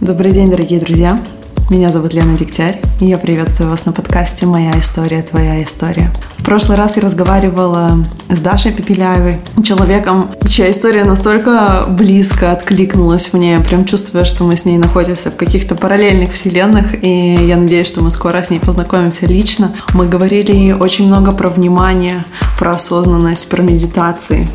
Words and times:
Добрый 0.00 0.32
день, 0.32 0.50
дорогие 0.50 0.80
друзья! 0.80 1.20
Меня 1.68 1.90
зовут 1.90 2.14
Лена 2.14 2.34
Дегтярь, 2.34 2.80
и 3.00 3.04
я 3.04 3.18
приветствую 3.18 3.68
вас 3.68 3.84
на 3.84 3.92
подкасте 3.92 4.46
«Моя 4.46 4.72
история, 4.80 5.20
твоя 5.20 5.62
история». 5.62 6.10
В 6.38 6.44
прошлый 6.46 6.78
раз 6.78 6.96
я 6.96 7.02
разговаривала 7.02 8.02
с 8.30 8.40
Дашей 8.40 8.72
Пепеляевой, 8.72 9.40
человеком, 9.62 10.30
чья 10.48 10.70
история 10.70 11.04
настолько 11.04 11.84
близко 11.86 12.50
откликнулась 12.50 13.34
мне, 13.34 13.60
прям 13.60 13.84
чувствуя, 13.84 14.24
что 14.24 14.44
мы 14.44 14.56
с 14.56 14.64
ней 14.64 14.78
находимся 14.78 15.30
в 15.30 15.36
каких-то 15.36 15.74
параллельных 15.74 16.32
вселенных, 16.32 17.04
и 17.04 17.34
я 17.34 17.58
надеюсь, 17.58 17.86
что 17.86 18.00
мы 18.00 18.10
скоро 18.10 18.42
с 18.42 18.48
ней 18.48 18.58
познакомимся 18.58 19.26
лично. 19.26 19.76
Мы 19.92 20.08
говорили 20.08 20.72
очень 20.72 21.08
много 21.08 21.32
про 21.32 21.50
внимание, 21.50 22.24
про 22.58 22.72
осознанность, 22.72 23.50
про 23.50 23.60
медитации, 23.60 24.48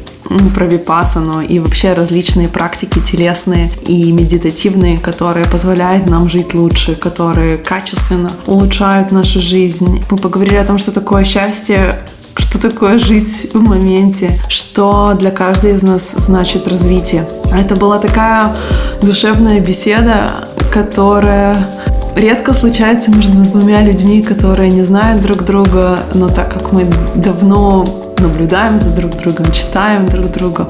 про 0.54 0.66
випасану 0.66 1.42
и 1.42 1.60
вообще 1.60 1.94
различные 1.94 2.48
практики 2.48 3.00
телесные 3.00 3.72
и 3.86 4.12
медитативные, 4.12 4.98
которые 4.98 5.46
позволяют 5.46 6.08
нам 6.08 6.30
жить 6.30 6.54
лучше, 6.54 6.96
которые 6.96 7.58
качественно 7.58 8.32
улучшают 8.48 9.12
нашу 9.12 9.42
жизнь. 9.42 10.04
Мы 10.10 10.18
поговорили 10.18 10.56
о 10.56 10.66
том, 10.66 10.78
что 10.78 10.92
такое 10.92 11.24
счастье, 11.24 12.00
что 12.36 12.60
такое 12.60 13.00
жить 13.00 13.52
в 13.54 13.62
моменте, 13.62 14.40
что 14.50 15.14
для 15.18 15.32
каждой 15.32 15.76
из 15.76 15.84
нас 15.84 16.16
значит 16.18 16.68
развитие. 16.68 17.28
Это 17.54 17.76
была 17.76 18.00
такая 18.00 18.56
душевная 19.02 19.60
беседа, 19.60 20.50
которая 20.72 21.70
редко 22.16 22.54
случается 22.54 23.12
между 23.12 23.34
двумя 23.38 23.82
людьми, 23.82 24.22
которые 24.22 24.70
не 24.70 24.82
знают 24.82 25.22
друг 25.22 25.44
друга, 25.44 26.00
но 26.14 26.30
так 26.30 26.54
как 26.54 26.72
мы 26.72 26.90
давно 27.16 28.05
наблюдаем 28.20 28.78
за 28.78 28.90
друг 28.90 29.18
другом, 29.18 29.52
читаем 29.52 30.06
друг 30.06 30.32
друга. 30.32 30.68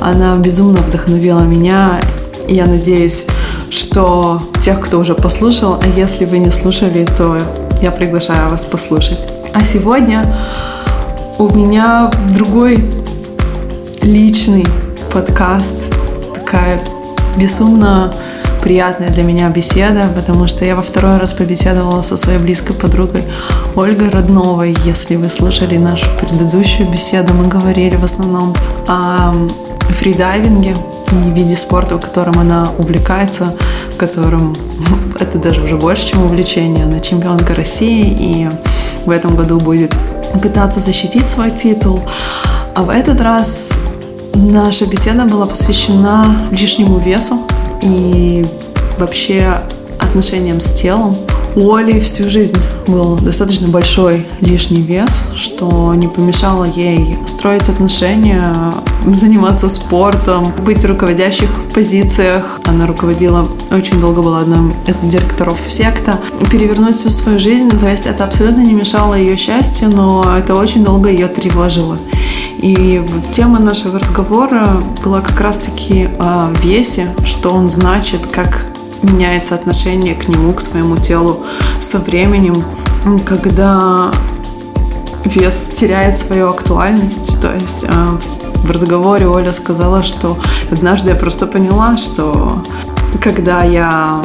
Она 0.00 0.36
безумно 0.36 0.80
вдохновила 0.80 1.40
меня. 1.40 2.00
Я 2.48 2.66
надеюсь, 2.66 3.26
что 3.70 4.42
тех, 4.62 4.80
кто 4.80 4.98
уже 4.98 5.14
послушал, 5.14 5.80
а 5.82 5.86
если 5.86 6.24
вы 6.24 6.38
не 6.38 6.50
слушали, 6.50 7.06
то 7.16 7.38
я 7.82 7.90
приглашаю 7.90 8.50
вас 8.50 8.64
послушать. 8.64 9.20
А 9.54 9.64
сегодня 9.64 10.36
у 11.38 11.48
меня 11.54 12.10
другой 12.36 12.84
личный 14.02 14.66
подкаст, 15.12 15.76
такая 16.34 16.80
безумно 17.36 18.12
приятная 18.64 19.10
для 19.10 19.22
меня 19.22 19.50
беседа, 19.50 20.08
потому 20.16 20.48
что 20.48 20.64
я 20.64 20.74
во 20.74 20.80
второй 20.80 21.18
раз 21.18 21.34
побеседовала 21.34 22.00
со 22.00 22.16
своей 22.16 22.38
близкой 22.38 22.74
подругой 22.74 23.24
Ольгой 23.76 24.08
Родновой. 24.08 24.74
Если 24.86 25.16
вы 25.16 25.28
слушали 25.28 25.76
нашу 25.76 26.06
предыдущую 26.18 26.88
беседу, 26.90 27.34
мы 27.34 27.46
говорили 27.46 27.96
в 27.96 28.04
основном 28.04 28.54
о 28.88 29.34
фридайвинге 29.90 30.74
и 31.12 31.30
виде 31.32 31.56
спорта, 31.56 31.96
в 31.96 32.00
котором 32.00 32.38
она 32.38 32.70
увлекается, 32.78 33.54
в 33.92 33.96
котором 33.98 34.54
это 35.20 35.38
даже 35.38 35.60
уже 35.60 35.76
больше, 35.76 36.08
чем 36.08 36.24
увлечение. 36.24 36.86
Она 36.86 37.00
чемпионка 37.00 37.54
России 37.54 38.16
и 38.18 38.48
в 39.04 39.10
этом 39.10 39.36
году 39.36 39.58
будет 39.58 39.94
пытаться 40.42 40.80
защитить 40.80 41.28
свой 41.28 41.50
титул. 41.50 42.00
А 42.74 42.82
в 42.82 42.88
этот 42.88 43.20
раз 43.20 43.72
наша 44.32 44.86
беседа 44.86 45.26
была 45.26 45.44
посвящена 45.44 46.38
лишнему 46.50 46.98
весу, 46.98 47.40
и 47.84 48.44
вообще 48.98 49.60
отношениям 50.00 50.60
с 50.60 50.72
телом. 50.72 51.16
У 51.56 51.72
Оли 51.72 52.00
всю 52.00 52.28
жизнь 52.28 52.56
был 52.88 53.16
достаточно 53.16 53.68
большой 53.68 54.26
лишний 54.40 54.82
вес, 54.82 55.22
что 55.36 55.94
не 55.94 56.08
помешало 56.08 56.64
ей 56.64 57.16
строить 57.28 57.68
отношения, 57.68 58.52
заниматься 59.06 59.68
спортом, 59.68 60.52
быть 60.64 60.82
в 60.82 60.86
руководящих 60.86 61.48
позициях. 61.72 62.60
Она 62.64 62.86
руководила, 62.86 63.48
очень 63.70 64.00
долго 64.00 64.20
была 64.20 64.40
одной 64.40 64.72
из 64.86 64.96
директоров 64.98 65.58
секта. 65.68 66.18
Перевернуть 66.50 66.96
всю 66.96 67.10
свою 67.10 67.38
жизнь, 67.38 67.70
то 67.70 67.88
есть 67.88 68.06
это 68.06 68.24
абсолютно 68.24 68.62
не 68.62 68.72
мешало 68.72 69.14
ее 69.14 69.36
счастью, 69.36 69.90
но 69.90 70.24
это 70.36 70.56
очень 70.56 70.84
долго 70.84 71.08
ее 71.08 71.28
тревожило. 71.28 71.98
И 72.58 73.02
тема 73.32 73.58
нашего 73.60 73.98
разговора 73.98 74.82
была 75.04 75.20
как 75.20 75.40
раз-таки 75.40 76.08
о 76.18 76.50
весе, 76.62 77.08
что 77.24 77.50
он 77.50 77.68
значит, 77.68 78.26
как 78.26 78.66
меняется 79.02 79.54
отношение 79.54 80.14
к 80.14 80.28
нему, 80.28 80.52
к 80.52 80.60
своему 80.60 80.96
телу 80.96 81.44
со 81.80 81.98
временем, 81.98 82.64
когда 83.26 84.10
вес 85.24 85.70
теряет 85.74 86.18
свою 86.18 86.50
актуальность. 86.50 87.40
То 87.40 87.52
есть 87.52 87.84
э, 87.84 88.18
в 88.64 88.70
разговоре 88.70 89.26
Оля 89.26 89.52
сказала, 89.52 90.02
что 90.02 90.38
однажды 90.70 91.10
я 91.10 91.16
просто 91.16 91.46
поняла, 91.46 91.96
что 91.96 92.62
когда 93.22 93.62
я 93.64 94.22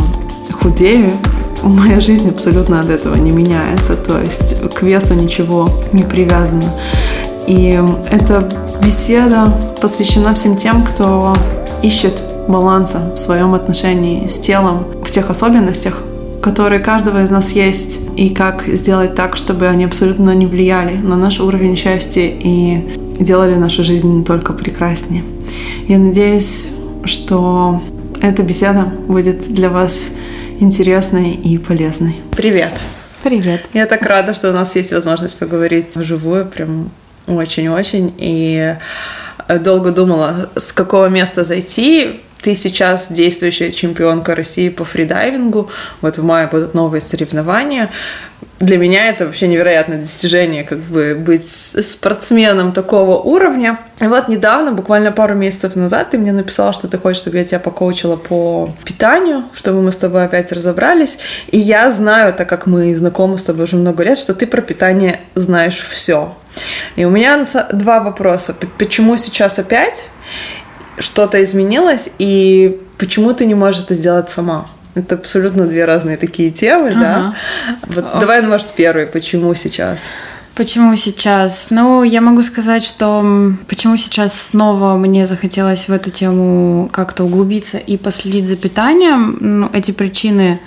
худею, 0.62 1.18
моя 1.64 2.00
жизнь 2.00 2.30
абсолютно 2.30 2.80
от 2.80 2.90
этого 2.90 3.16
не 3.16 3.32
меняется. 3.32 3.96
То 3.96 4.20
есть 4.22 4.62
к 4.74 4.82
весу 4.82 5.14
ничего 5.16 5.70
не 5.92 6.04
привязано. 6.04 6.76
И 7.50 7.82
эта 8.12 8.48
беседа 8.84 9.52
посвящена 9.82 10.36
всем 10.36 10.56
тем, 10.56 10.86
кто 10.86 11.36
ищет 11.82 12.22
баланса 12.48 13.12
в 13.16 13.18
своем 13.18 13.56
отношении 13.56 14.28
с 14.28 14.40
телом, 14.40 14.86
в 15.04 15.10
тех 15.10 15.32
особенностях, 15.32 16.04
которые 16.44 16.80
каждого 16.80 17.24
из 17.24 17.32
нас 17.32 17.54
есть, 17.54 17.98
и 18.16 18.30
как 18.30 18.66
сделать 18.68 19.16
так, 19.16 19.36
чтобы 19.36 19.68
они 19.68 19.86
абсолютно 19.86 20.36
не 20.36 20.46
влияли 20.46 20.96
на 20.96 21.18
наш 21.18 21.40
уровень 21.40 21.76
счастья 21.76 22.22
и 22.22 22.88
делали 23.20 23.56
нашу 23.56 23.84
жизнь 23.84 24.24
только 24.24 24.54
прекраснее. 24.54 25.24
Я 25.88 25.98
надеюсь, 25.98 26.68
что 27.04 27.82
эта 28.22 28.44
беседа 28.44 28.84
будет 29.08 29.52
для 29.52 29.70
вас 29.70 30.12
интересной 30.60 31.32
и 31.32 31.58
полезной. 31.58 32.18
Привет! 32.30 32.74
Привет! 33.24 33.66
Я 33.74 33.88
так 33.88 34.04
рада, 34.04 34.36
что 34.36 34.52
у 34.52 34.54
нас 34.54 34.76
есть 34.76 34.94
возможность 34.94 35.40
поговорить 35.40 35.96
вживую, 35.96 36.46
прям 36.46 36.92
очень-очень. 37.30 38.14
И 38.18 38.76
долго 39.62 39.92
думала, 39.92 40.50
с 40.56 40.72
какого 40.72 41.08
места 41.08 41.44
зайти. 41.44 42.22
Ты 42.42 42.56
сейчас 42.56 43.12
действующая 43.12 43.72
чемпионка 43.72 44.36
России 44.36 44.70
по 44.70 44.86
фридайвингу. 44.86 45.70
Вот 46.02 46.18
в 46.18 46.24
мае 46.24 46.48
будут 46.48 46.74
новые 46.74 47.02
соревнования 47.02 47.90
для 48.60 48.78
меня 48.78 49.08
это 49.08 49.26
вообще 49.26 49.48
невероятное 49.48 50.00
достижение, 50.00 50.64
как 50.64 50.80
бы 50.80 51.16
быть 51.16 51.48
спортсменом 51.48 52.74
такого 52.74 53.18
уровня. 53.18 53.80
И 54.02 54.06
вот 54.06 54.28
недавно, 54.28 54.72
буквально 54.72 55.12
пару 55.12 55.34
месяцев 55.34 55.76
назад, 55.76 56.12
ты 56.12 56.18
мне 56.18 56.34
написала, 56.34 56.74
что 56.74 56.88
ты 56.88 56.98
хочешь, 56.98 57.22
чтобы 57.22 57.38
я 57.38 57.46
тебя 57.46 57.60
покоучила 57.60 58.18
по 58.18 58.70
питанию, 58.84 59.46
чтобы 59.54 59.82
мы 59.82 59.92
с 59.92 59.98
тобой 59.98 60.26
опять 60.26 60.52
разобрались. 60.52 61.20
И 61.48 61.58
я 61.58 61.90
знаю, 61.92 62.34
так 62.34 62.50
как 62.50 62.66
мы 62.66 62.96
знакомы 62.98 63.38
с 63.38 63.44
тобой 63.44 63.64
уже 63.64 63.78
много 63.78 64.04
лет, 64.04 64.18
что 64.18 64.34
ты 64.34 64.46
про 64.46 64.62
питание 64.62 65.22
знаешь 65.36 65.80
все. 65.90 66.36
И 66.98 67.06
у 67.06 67.10
меня 67.10 67.46
два 67.72 68.02
вопроса. 68.02 68.56
Почему 68.78 69.16
сейчас 69.16 69.58
опять 69.58 70.04
что-то 71.00 71.44
изменилось, 71.44 72.10
и 72.20 72.80
почему 72.98 73.34
ты 73.34 73.46
не 73.46 73.56
можешь 73.56 73.82
это 73.84 73.96
сделать 73.96 74.30
сама? 74.30 74.68
Это 74.96 75.16
абсолютно 75.16 75.66
две 75.66 75.86
разные 75.86 76.18
такие 76.18 76.52
темы, 76.52 76.90
ага. 76.90 77.00
да. 77.00 77.36
Вот 77.88 78.06
О. 78.14 78.20
давай, 78.20 78.42
может, 78.42 78.70
первый, 78.70 79.06
почему 79.06 79.56
сейчас? 79.56 80.00
Почему 80.56 80.96
сейчас? 80.98 81.68
Ну, 81.70 82.04
я 82.04 82.20
могу 82.20 82.42
сказать, 82.42 82.84
что 82.84 83.54
почему 83.70 83.96
сейчас 83.96 84.34
снова 84.34 84.98
мне 84.98 85.26
захотелось 85.26 85.88
в 85.88 85.94
эту 85.94 86.12
тему 86.12 86.90
как-то 86.92 87.24
углубиться 87.24 87.78
и 87.78 87.96
последить 87.96 88.46
за 88.46 88.58
питанием. 88.58 89.38
Ну, 89.40 89.70
эти 89.72 89.92
причины 89.92 90.60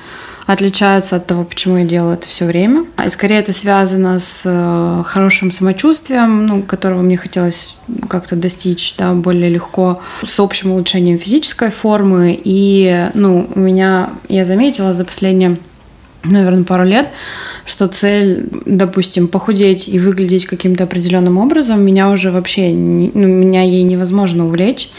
отличаются 0.46 1.16
от 1.16 1.26
того, 1.26 1.44
почему 1.44 1.78
я 1.78 1.84
делаю 1.84 2.14
это 2.14 2.26
все 2.26 2.46
время. 2.46 2.84
И 3.04 3.08
скорее 3.08 3.38
это 3.38 3.52
связано 3.52 4.18
с 4.18 4.42
э, 4.44 5.02
хорошим 5.04 5.52
самочувствием, 5.52 6.46
ну, 6.46 6.62
которого 6.62 7.02
мне 7.02 7.16
хотелось 7.16 7.76
как-то 8.08 8.36
достичь 8.36 8.94
да, 8.98 9.12
более 9.12 9.50
легко, 9.50 10.00
с 10.24 10.40
общим 10.40 10.72
улучшением 10.72 11.18
физической 11.18 11.70
формы. 11.70 12.38
И 12.42 13.08
ну, 13.14 13.48
у 13.54 13.58
меня, 13.60 14.10
я 14.28 14.44
заметила 14.44 14.92
за 14.92 15.04
последние, 15.04 15.58
наверное, 16.24 16.64
пару 16.64 16.84
лет, 16.84 17.08
что 17.64 17.86
цель, 17.86 18.48
допустим, 18.66 19.28
похудеть 19.28 19.88
и 19.88 19.98
выглядеть 19.98 20.46
каким-то 20.46 20.84
определенным 20.84 21.38
образом, 21.38 21.82
меня 21.82 22.10
уже 22.10 22.30
вообще, 22.30 22.70
ну, 22.70 23.26
меня 23.26 23.62
ей 23.62 23.82
невозможно 23.82 24.46
увлечь. 24.46 24.90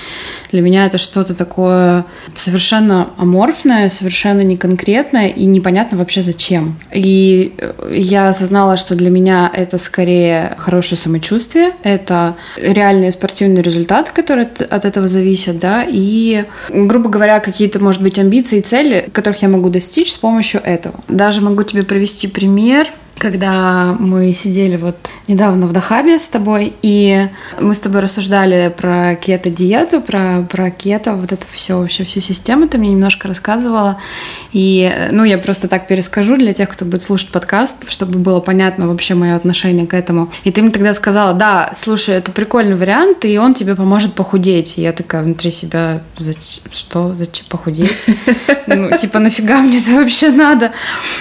Для 0.52 0.62
меня 0.62 0.86
это 0.86 0.98
что-то 0.98 1.34
такое 1.34 2.06
совершенно 2.36 3.10
аморфное, 3.18 3.90
совершенно 3.90 4.42
неконкретное 4.42 5.30
и 5.30 5.46
непонятно 5.46 5.98
вообще 5.98 6.22
зачем. 6.22 6.78
И 6.94 7.54
э, 7.58 7.96
я 7.98 8.30
осознала, 8.30 8.78
что 8.78 8.96
для 8.96 9.10
меня 9.10 9.52
это 9.52 9.78
скорее 9.78 10.56
хорошее 10.58 11.00
самочувствие, 11.00 11.72
это 11.82 12.36
реальные 12.56 13.12
спортивные 13.12 13.64
результаты, 13.64 14.12
которые 14.14 14.48
от 14.70 14.86
этого 14.86 15.08
зависят, 15.08 15.60
да, 15.60 15.86
и, 15.88 16.46
грубо 16.70 17.10
говоря, 17.10 17.40
какие-то, 17.40 17.80
может 17.80 18.04
быть, 18.04 18.20
амбиции 18.20 18.60
и 18.60 18.62
цели, 18.62 19.10
которых 19.12 19.42
я 19.42 19.50
могу 19.50 19.70
достичь 19.70 20.14
с 20.14 20.18
помощью 20.18 20.62
этого. 20.64 20.96
Даже 21.08 21.42
могу 21.42 21.64
тебе 21.64 21.84
привести 21.84 22.28
пример 22.28 22.53
Например, 22.54 22.88
когда 23.24 23.96
мы 24.00 24.34
сидели 24.34 24.76
вот 24.76 24.98
недавно 25.30 25.66
в 25.66 25.72
Дахабе 25.72 26.20
с 26.20 26.28
тобой, 26.28 26.74
и 26.82 27.30
мы 27.58 27.74
с 27.74 27.80
тобой 27.80 28.02
рассуждали 28.02 28.74
про 28.76 29.16
кето-диету, 29.16 30.02
про, 30.02 30.46
про 30.50 30.70
кето, 30.70 31.14
вот 31.14 31.32
это 31.32 31.46
все, 31.50 31.80
вообще 31.80 32.04
всю 32.04 32.20
систему 32.20 32.68
ты 32.68 32.78
мне 32.78 32.90
немножко 32.92 33.30
рассказывала. 33.30 33.98
И, 34.52 34.92
ну, 35.12 35.24
я 35.24 35.38
просто 35.38 35.70
так 35.70 35.88
перескажу 35.88 36.36
для 36.36 36.52
тех, 36.52 36.68
кто 36.68 36.84
будет 36.84 37.02
слушать 37.02 37.30
подкаст, 37.30 37.90
чтобы 37.90 38.20
было 38.20 38.42
понятно 38.42 38.90
вообще 38.90 39.16
мое 39.16 39.36
отношение 39.36 39.88
к 39.88 39.94
этому. 39.94 40.30
И 40.44 40.52
ты 40.52 40.62
мне 40.62 40.72
тогда 40.72 40.94
сказала, 40.94 41.34
да, 41.34 41.72
слушай, 41.76 42.16
это 42.16 42.30
прикольный 42.32 42.76
вариант, 42.76 43.24
и 43.24 43.38
он 43.38 43.54
тебе 43.54 43.76
поможет 43.76 44.16
похудеть. 44.16 44.78
И 44.78 44.82
я 44.82 44.92
такая 44.92 45.24
внутри 45.24 45.50
себя, 45.50 46.02
зачем, 46.20 46.72
что, 46.74 47.16
зачем 47.16 47.46
похудеть? 47.48 47.96
Ну, 48.66 48.98
типа, 48.98 49.20
нафига 49.20 49.60
мне 49.60 49.80
это 49.80 49.92
вообще 49.92 50.30
надо? 50.30 50.72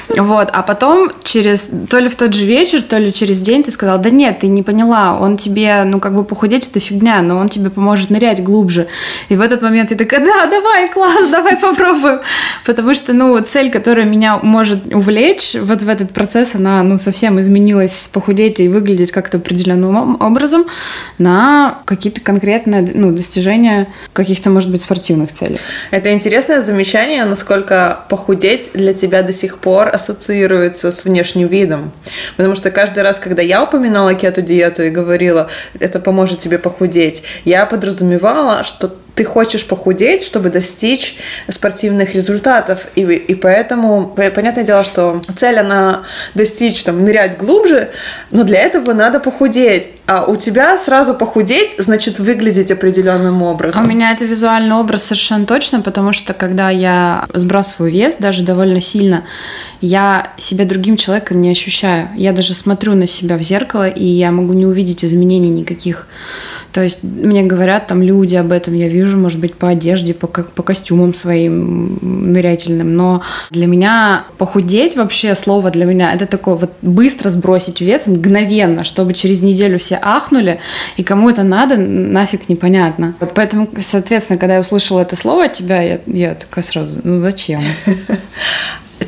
Вот, 0.08 0.48
а 0.52 0.62
потом 0.62 1.10
через, 1.24 1.68
то 1.92 1.98
ли 1.98 2.08
в 2.08 2.16
тот 2.16 2.32
же 2.32 2.46
вечер, 2.46 2.80
то 2.80 2.96
ли 2.96 3.12
через 3.12 3.38
день 3.40 3.62
ты 3.64 3.70
сказал, 3.70 3.98
да 3.98 4.08
нет, 4.08 4.38
ты 4.38 4.46
не 4.46 4.62
поняла, 4.62 5.18
он 5.20 5.36
тебе, 5.36 5.84
ну, 5.84 6.00
как 6.00 6.14
бы 6.14 6.24
похудеть 6.24 6.66
это 6.66 6.80
фигня, 6.80 7.20
но 7.20 7.36
он 7.36 7.50
тебе 7.50 7.68
поможет 7.68 8.08
нырять 8.08 8.42
глубже. 8.42 8.86
И 9.28 9.36
в 9.36 9.42
этот 9.42 9.60
момент 9.60 9.90
я 9.90 9.98
такая, 9.98 10.24
да, 10.24 10.46
давай, 10.46 10.88
класс, 10.88 11.28
давай 11.30 11.54
попробуем. 11.58 12.20
Потому 12.64 12.94
что, 12.94 13.12
ну, 13.12 13.38
цель, 13.40 13.70
которая 13.70 14.06
меня 14.06 14.38
может 14.38 14.94
увлечь 14.94 15.54
вот 15.60 15.82
в 15.82 15.88
этот 15.90 16.12
процесс, 16.12 16.54
она, 16.54 16.82
ну, 16.82 16.96
совсем 16.96 17.38
изменилась 17.38 18.08
похудеть 18.10 18.58
и 18.60 18.68
выглядеть 18.68 19.12
как-то 19.12 19.36
определенным 19.36 20.16
образом 20.18 20.64
на 21.18 21.82
какие-то 21.84 22.22
конкретные, 22.22 22.90
ну, 22.94 23.12
достижения 23.12 23.88
каких-то, 24.14 24.48
может 24.48 24.70
быть, 24.70 24.80
спортивных 24.80 25.30
целей. 25.32 25.58
Это 25.90 26.10
интересное 26.10 26.62
замечание, 26.62 27.26
насколько 27.26 28.06
похудеть 28.08 28.70
для 28.72 28.94
тебя 28.94 29.22
до 29.22 29.34
сих 29.34 29.58
пор 29.58 29.88
ассоциируется 29.88 30.90
с 30.90 31.04
внешним 31.04 31.48
видом. 31.48 31.71
Потому 32.36 32.56
что 32.56 32.70
каждый 32.70 33.02
раз, 33.02 33.18
когда 33.18 33.42
я 33.42 33.62
упоминала 33.62 34.14
кето-диету 34.14 34.84
и 34.84 34.90
говорила, 34.90 35.48
это 35.78 36.00
поможет 36.00 36.38
тебе 36.38 36.58
похудеть, 36.58 37.22
я 37.44 37.66
подразумевала, 37.66 38.64
что 38.64 38.92
ты 39.14 39.24
хочешь 39.24 39.66
похудеть, 39.66 40.22
чтобы 40.22 40.48
достичь 40.48 41.16
спортивных 41.48 42.14
результатов. 42.14 42.86
И, 42.94 43.02
и 43.02 43.34
поэтому, 43.34 44.14
понятное 44.16 44.64
дело, 44.64 44.84
что 44.84 45.20
цель, 45.36 45.58
она 45.58 46.02
достичь, 46.34 46.82
там, 46.82 47.04
нырять 47.04 47.36
глубже, 47.36 47.90
но 48.30 48.44
для 48.44 48.60
этого 48.60 48.94
надо 48.94 49.20
похудеть. 49.20 49.88
А 50.06 50.24
у 50.24 50.36
тебя 50.36 50.78
сразу 50.78 51.14
похудеть, 51.14 51.74
значит, 51.78 52.18
выглядеть 52.18 52.70
определенным 52.70 53.42
образом. 53.42 53.82
А 53.82 53.84
у 53.84 53.88
меня 53.88 54.12
это 54.12 54.24
визуальный 54.24 54.74
образ 54.74 55.04
совершенно 55.04 55.46
точно, 55.46 55.80
потому 55.80 56.12
что 56.12 56.32
когда 56.32 56.70
я 56.70 57.26
сбрасываю 57.34 57.92
вес, 57.92 58.16
даже 58.16 58.42
довольно 58.42 58.80
сильно, 58.80 59.24
я 59.80 60.32
себя 60.38 60.64
другим 60.64 60.96
человеком 60.96 61.42
не 61.42 61.50
ощущаю. 61.50 62.08
Я 62.16 62.32
даже 62.32 62.54
смотрю 62.54 62.94
на 62.94 63.06
себя 63.06 63.36
в 63.36 63.42
зеркало, 63.42 63.88
и 63.88 64.04
я 64.04 64.30
могу 64.32 64.54
не 64.54 64.64
увидеть 64.64 65.04
изменений 65.04 65.50
никаких. 65.50 66.06
То 66.72 66.82
есть 66.82 67.02
мне 67.02 67.42
говорят 67.42 67.86
там 67.86 68.02
люди 68.02 68.34
об 68.34 68.50
этом, 68.50 68.74
я 68.74 68.88
вижу, 68.88 69.18
может 69.18 69.38
быть, 69.38 69.54
по 69.54 69.68
одежде, 69.68 70.14
по, 70.14 70.26
по 70.26 70.62
костюмам 70.62 71.12
своим 71.12 71.98
нырятельным, 72.32 72.96
но 72.96 73.22
для 73.50 73.66
меня 73.66 74.24
похудеть 74.38 74.96
вообще 74.96 75.34
слово 75.34 75.70
для 75.70 75.84
меня 75.84 76.14
это 76.14 76.26
такое 76.26 76.54
вот 76.54 76.70
быстро 76.80 77.30
сбросить 77.30 77.80
вес 77.80 78.06
мгновенно, 78.06 78.84
чтобы 78.84 79.12
через 79.12 79.42
неделю 79.42 79.78
все 79.78 79.98
ахнули, 80.00 80.60
и 80.96 81.02
кому 81.02 81.28
это 81.28 81.42
надо, 81.42 81.76
нафиг 81.76 82.48
непонятно. 82.48 83.14
Вот 83.20 83.32
поэтому, 83.34 83.68
соответственно, 83.78 84.38
когда 84.38 84.54
я 84.54 84.60
услышала 84.60 85.00
это 85.00 85.14
слово 85.14 85.44
от 85.44 85.52
тебя, 85.52 85.82
я, 85.82 86.00
я 86.06 86.34
такая 86.34 86.64
сразу, 86.64 86.90
ну 87.04 87.20
зачем? 87.20 87.62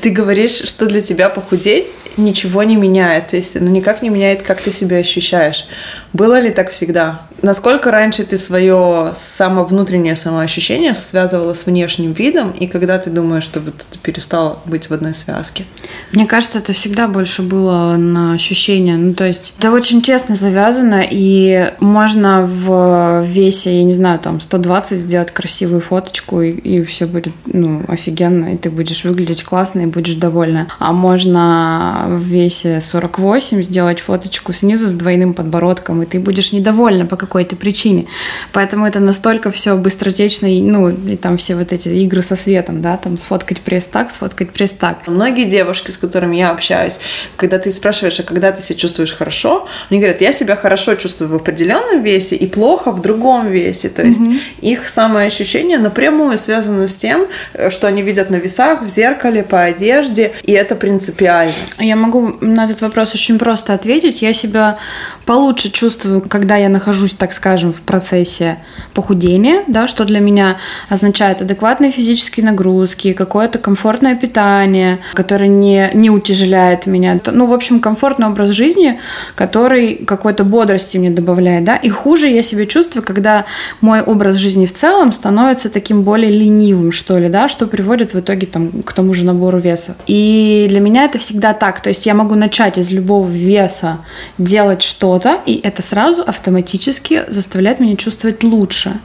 Ты 0.00 0.10
говоришь, 0.10 0.62
что 0.64 0.86
для 0.86 1.02
тебя 1.02 1.28
похудеть 1.28 1.94
ничего 2.16 2.62
не 2.62 2.76
меняет, 2.76 3.28
то 3.28 3.36
есть 3.36 3.56
оно 3.56 3.68
никак 3.70 4.02
не 4.02 4.08
меняет, 4.08 4.42
как 4.42 4.60
ты 4.60 4.70
себя 4.70 4.98
ощущаешь. 4.98 5.66
Было 6.12 6.38
ли 6.38 6.50
так 6.50 6.70
всегда? 6.70 7.22
Насколько 7.42 7.90
раньше 7.90 8.24
ты 8.24 8.38
свое 8.38 9.10
само 9.14 9.64
внутреннее 9.64 10.16
самоощущение 10.16 10.94
связывала 10.94 11.52
с 11.52 11.66
внешним 11.66 12.12
видом, 12.12 12.52
и 12.52 12.66
когда 12.66 12.98
ты 12.98 13.10
думаешь, 13.10 13.42
что 13.42 13.60
вот 13.60 13.74
это 13.74 13.98
перестало 13.98 14.60
быть 14.64 14.88
в 14.88 14.94
одной 14.94 15.12
связке? 15.12 15.64
Мне 16.12 16.24
кажется, 16.24 16.58
это 16.58 16.72
всегда 16.72 17.08
больше 17.08 17.42
было 17.42 17.96
на 17.96 18.32
ощущение. 18.32 18.96
Ну, 18.96 19.14
то 19.14 19.26
есть 19.26 19.52
это 19.58 19.72
очень 19.72 20.00
тесно 20.00 20.36
завязано, 20.36 21.04
и 21.08 21.74
можно 21.80 22.46
в 22.46 23.22
весе, 23.26 23.76
я 23.76 23.84
не 23.84 23.92
знаю, 23.92 24.20
там 24.20 24.40
120 24.40 24.98
сделать 24.98 25.32
красивую 25.32 25.80
фоточку, 25.80 26.40
и, 26.40 26.52
и 26.52 26.84
все 26.84 27.06
будет 27.06 27.34
ну, 27.46 27.82
офигенно, 27.88 28.54
и 28.54 28.56
ты 28.56 28.70
будешь 28.70 29.04
выглядеть 29.04 29.42
классно, 29.42 29.80
и 29.84 29.86
будешь 29.86 30.14
довольна. 30.14 30.68
А 30.78 30.92
можно 30.92 32.06
в 32.08 32.22
весе 32.22 32.80
48 32.80 33.62
сделать 33.62 34.00
фоточку 34.00 34.52
снизу 34.52 34.88
с 34.88 34.92
двойным 34.92 35.34
подбородком, 35.34 36.02
и 36.02 36.06
ты 36.06 36.18
будешь 36.18 36.52
недовольна 36.52 37.06
по 37.06 37.16
какой-то 37.16 37.56
причине. 37.56 38.06
Поэтому 38.52 38.86
это 38.86 39.00
настолько 39.00 39.50
все 39.50 39.76
быстротечно, 39.76 40.46
и, 40.46 40.60
ну, 40.60 40.90
и 40.90 41.16
там 41.16 41.36
все 41.36 41.56
вот 41.56 41.72
эти 41.72 41.88
игры 41.88 42.22
со 42.22 42.36
светом, 42.36 42.82
да, 42.82 42.96
там 42.96 43.18
сфоткать 43.18 43.60
пресс 43.60 43.86
так, 43.86 44.10
сфоткать 44.10 44.50
пресс 44.50 44.72
так. 44.72 45.06
Многие 45.06 45.44
девушки, 45.44 45.90
с 45.90 45.98
которыми 45.98 46.36
я 46.36 46.50
общаюсь, 46.50 46.98
когда 47.36 47.58
ты 47.58 47.70
спрашиваешь, 47.70 48.20
а 48.20 48.22
когда 48.22 48.52
ты 48.52 48.62
себя 48.62 48.78
чувствуешь 48.78 49.12
хорошо, 49.12 49.68
они 49.90 50.00
говорят, 50.00 50.20
я 50.20 50.32
себя 50.32 50.56
хорошо 50.56 50.94
чувствую 50.94 51.30
в 51.30 51.34
определенном 51.34 52.02
весе 52.02 52.36
и 52.36 52.46
плохо 52.46 52.90
в 52.90 53.00
другом 53.00 53.50
весе. 53.50 53.88
То 53.88 54.02
есть 54.02 54.20
mm-hmm. 54.20 54.40
их 54.60 54.88
самоощущение 54.88 55.78
напрямую 55.78 56.38
связано 56.38 56.88
с 56.88 56.96
тем, 56.96 57.26
что 57.70 57.86
они 57.86 58.02
видят 58.02 58.30
на 58.30 58.36
весах, 58.36 58.82
в 58.82 58.88
зеркале, 58.88 59.42
по 59.42 59.70
одежде, 59.74 60.32
и 60.42 60.52
это 60.52 60.74
принципиально. 60.74 61.52
Я 61.78 61.96
могу 61.96 62.36
на 62.40 62.64
этот 62.64 62.82
вопрос 62.82 63.14
очень 63.14 63.38
просто 63.38 63.74
ответить. 63.74 64.22
Я 64.22 64.32
себя 64.32 64.78
получше 65.26 65.70
чувствую, 65.70 66.22
когда 66.22 66.56
я 66.56 66.68
нахожусь, 66.68 67.12
так 67.12 67.32
скажем, 67.32 67.72
в 67.72 67.80
процессе 67.80 68.58
похудения, 68.92 69.64
да, 69.66 69.88
что 69.88 70.04
для 70.04 70.20
меня 70.20 70.58
означает 70.88 71.42
адекватные 71.42 71.90
физические 71.90 72.46
нагрузки, 72.46 73.12
какое-то 73.12 73.58
комфортное 73.58 74.14
питание, 74.14 74.98
которое 75.14 75.48
не, 75.48 75.90
не 75.94 76.10
утяжеляет 76.10 76.86
меня. 76.86 77.18
Ну, 77.26 77.46
в 77.46 77.52
общем, 77.52 77.80
комфортный 77.80 78.28
образ 78.28 78.50
жизни, 78.50 79.00
который 79.34 79.96
какой-то 79.96 80.44
бодрости 80.44 80.98
мне 80.98 81.10
добавляет, 81.10 81.64
да, 81.64 81.76
и 81.76 81.88
хуже 81.88 82.28
я 82.28 82.42
себя 82.42 82.66
чувствую, 82.66 83.02
когда 83.02 83.46
мой 83.80 84.00
образ 84.00 84.36
жизни 84.36 84.66
в 84.66 84.72
целом 84.72 85.12
становится 85.12 85.70
таким 85.70 86.02
более 86.02 86.30
ленивым, 86.30 86.92
что 86.92 87.18
ли, 87.18 87.28
да, 87.28 87.48
что 87.48 87.66
приводит 87.66 88.14
в 88.14 88.20
итоге 88.20 88.46
там, 88.46 88.82
к 88.82 88.92
тому 88.92 89.14
же 89.14 89.24
набору 89.24 89.58
веса. 89.64 89.96
И 90.06 90.66
для 90.68 90.80
меня 90.80 91.04
это 91.04 91.18
всегда 91.18 91.54
так, 91.54 91.80
то 91.80 91.88
есть 91.88 92.06
я 92.06 92.14
могу 92.14 92.34
начать 92.34 92.78
из 92.78 92.90
любого 92.90 93.28
веса 93.28 93.98
делать 94.38 94.82
что 94.82 95.04
что-то, 95.04 95.40
и 95.44 95.60
это 95.62 95.82
сразу 95.82 96.22
автоматически 96.22 97.24
заставляет 97.28 97.78
меня 97.78 97.94
чувствовать 97.96 98.42
лучше. 98.42 99.00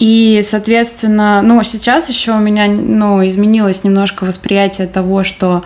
И, 0.00 0.40
соответственно, 0.42 1.40
ну, 1.42 1.62
сейчас 1.62 2.08
еще 2.08 2.32
у 2.32 2.38
меня, 2.38 2.66
ну, 2.66 3.26
изменилось 3.26 3.84
немножко 3.84 4.24
восприятие 4.24 4.88
того, 4.88 5.22
что 5.22 5.62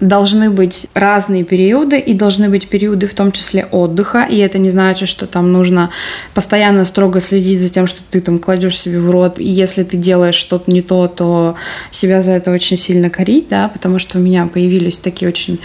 должны 0.00 0.50
быть 0.50 0.86
разные 0.94 1.44
периоды, 1.44 1.98
и 1.98 2.12
должны 2.12 2.48
быть 2.48 2.68
периоды 2.68 3.06
в 3.06 3.14
том 3.14 3.32
числе 3.32 3.66
отдыха, 3.70 4.26
и 4.28 4.36
это 4.38 4.58
не 4.58 4.70
значит, 4.70 5.08
что 5.08 5.26
там 5.26 5.52
нужно 5.52 5.90
постоянно 6.34 6.84
строго 6.84 7.20
следить 7.20 7.60
за 7.60 7.68
тем, 7.68 7.86
что 7.86 8.00
ты 8.10 8.20
там 8.20 8.38
кладешь 8.38 8.78
себе 8.78 8.98
в 8.98 9.10
рот, 9.10 9.38
и 9.38 9.44
если 9.44 9.84
ты 9.84 9.96
делаешь 9.96 10.34
что-то 10.34 10.70
не 10.70 10.82
то, 10.82 11.08
то 11.08 11.54
себя 11.90 12.20
за 12.20 12.32
это 12.32 12.52
очень 12.52 12.76
сильно 12.76 13.08
корить, 13.08 13.48
да, 13.48 13.68
потому 13.68 13.98
что 13.98 14.18
у 14.18 14.20
меня 14.20 14.46
появились 14.46 14.98
такие 14.98 15.28
очень 15.28 15.58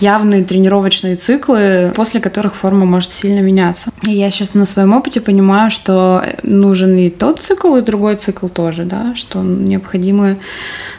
явные 0.00 0.44
тренировочные 0.44 1.16
циклы, 1.16 1.92
после 1.94 2.20
которых 2.20 2.56
форма 2.56 2.84
может 2.84 3.12
сильно 3.12 3.40
меняться. 3.40 3.90
И 4.06 4.12
я 4.12 4.30
сейчас 4.30 4.54
на 4.54 4.66
своем 4.66 4.94
опыте 4.94 5.20
понимаю, 5.20 5.70
что 5.70 6.24
нужен 6.42 6.96
и 6.96 7.10
тот 7.10 7.40
цикл, 7.40 7.76
и 7.76 7.80
другой 7.80 8.16
цикл 8.16 8.48
тоже, 8.48 8.84
да, 8.84 9.14
что 9.14 9.40
необходимы 9.40 10.38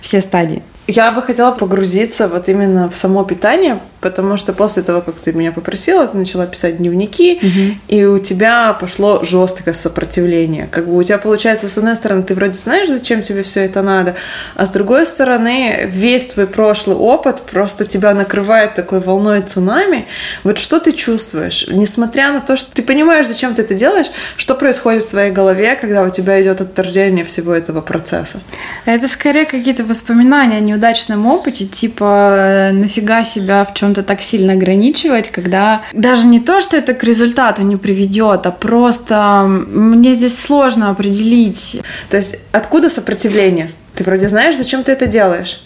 все 0.02 0.22
стадии. 0.22 0.64
Я 0.90 1.12
бы 1.12 1.22
хотела 1.22 1.52
погрузиться 1.52 2.28
вот 2.28 2.50
именно 2.50 2.90
в 2.90 2.96
само 2.96 3.24
питание, 3.24 3.80
потому 4.02 4.38
что 4.38 4.54
после 4.54 4.82
того, 4.82 5.02
как 5.02 5.16
ты 5.16 5.34
меня 5.34 5.52
попросила, 5.52 6.08
ты 6.08 6.18
начала 6.18 6.48
писать 6.48 6.78
дневники, 6.78 7.38
угу. 7.38 7.78
и 7.88 8.06
у 8.06 8.18
тебя 8.18 8.74
пошло 8.74 9.24
жесткое 9.24 9.76
сопротивление. 9.76 10.68
Как 10.72 10.88
бы 10.88 10.98
у 10.98 11.04
тебя 11.04 11.20
получается, 11.20 11.70
с 11.70 11.78
одной 11.78 11.96
стороны, 11.96 12.24
ты 12.24 12.34
вроде 12.34 12.56
знаешь, 12.56 12.90
зачем 12.90 13.22
тебе 13.22 13.44
все 13.44 13.66
это 13.66 13.84
надо, 13.84 14.16
а 14.56 14.66
с 14.66 14.72
другой 14.72 15.06
стороны, 15.06 15.88
весь 15.92 16.26
твой 16.28 16.48
прошлый 16.48 16.98
опыт 16.98 17.42
просто 17.42 17.86
тебя 17.86 18.16
накрывает 18.16 18.74
такой 18.74 19.00
волной 19.00 19.42
цунами. 19.42 20.08
Вот 20.44 20.58
что 20.58 20.80
ты 20.80 20.92
чувствуешь? 20.92 21.68
Несмотря 21.68 22.32
на 22.32 22.42
то, 22.42 22.58
что 22.58 22.74
ты 22.74 22.82
понимаешь, 22.82 23.28
зачем 23.28 23.54
ты 23.54 23.62
это 23.62 23.76
делаешь, 23.76 24.08
что 24.38 24.56
происходит 24.56 25.04
в 25.04 25.10
твоей 25.12 25.32
голове, 25.32 25.76
когда 25.76 26.02
у 26.02 26.10
тебя 26.10 26.42
идет 26.42 26.62
отторжение 26.62 27.26
всего 27.26 27.54
этого 27.54 27.82
процесса? 27.82 28.40
Это 28.86 29.08
скорее 29.08 29.46
какие-то 29.46 29.84
воспоминания 29.84 30.58
о 30.58 30.62
неудачном 30.80 31.28
опыте, 31.28 31.66
типа 31.66 32.70
нафига 32.72 33.26
себя 33.26 33.64
в 33.66 33.74
чем 33.74 33.90
чем-то 33.90 34.04
так 34.04 34.22
сильно 34.22 34.54
ограничивать, 34.54 35.32
когда 35.32 35.82
даже 35.94 36.28
не 36.28 36.40
то, 36.40 36.62
что 36.62 36.78
это 36.78 36.94
к 36.94 37.04
результату 37.04 37.64
не 37.64 37.76
приведет, 37.76 38.46
а 38.46 38.52
просто 38.52 39.46
мне 39.48 40.14
здесь 40.14 40.40
сложно 40.40 40.92
определить. 40.92 41.82
То 42.10 42.18
есть 42.18 42.38
откуда 42.52 42.90
сопротивление? 42.90 43.74
Ты 43.96 44.04
вроде 44.04 44.30
знаешь, 44.30 44.56
зачем 44.56 44.84
ты 44.84 44.92
это 44.92 45.08
делаешь, 45.08 45.64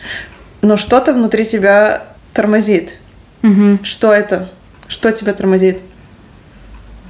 но 0.62 0.78
что-то 0.78 1.14
внутри 1.14 1.44
тебя 1.44 2.04
тормозит. 2.34 2.94
Угу. 3.44 3.80
Что 3.84 4.14
это? 4.14 4.50
Что 4.88 5.12
тебя 5.12 5.34
тормозит? 5.34 5.80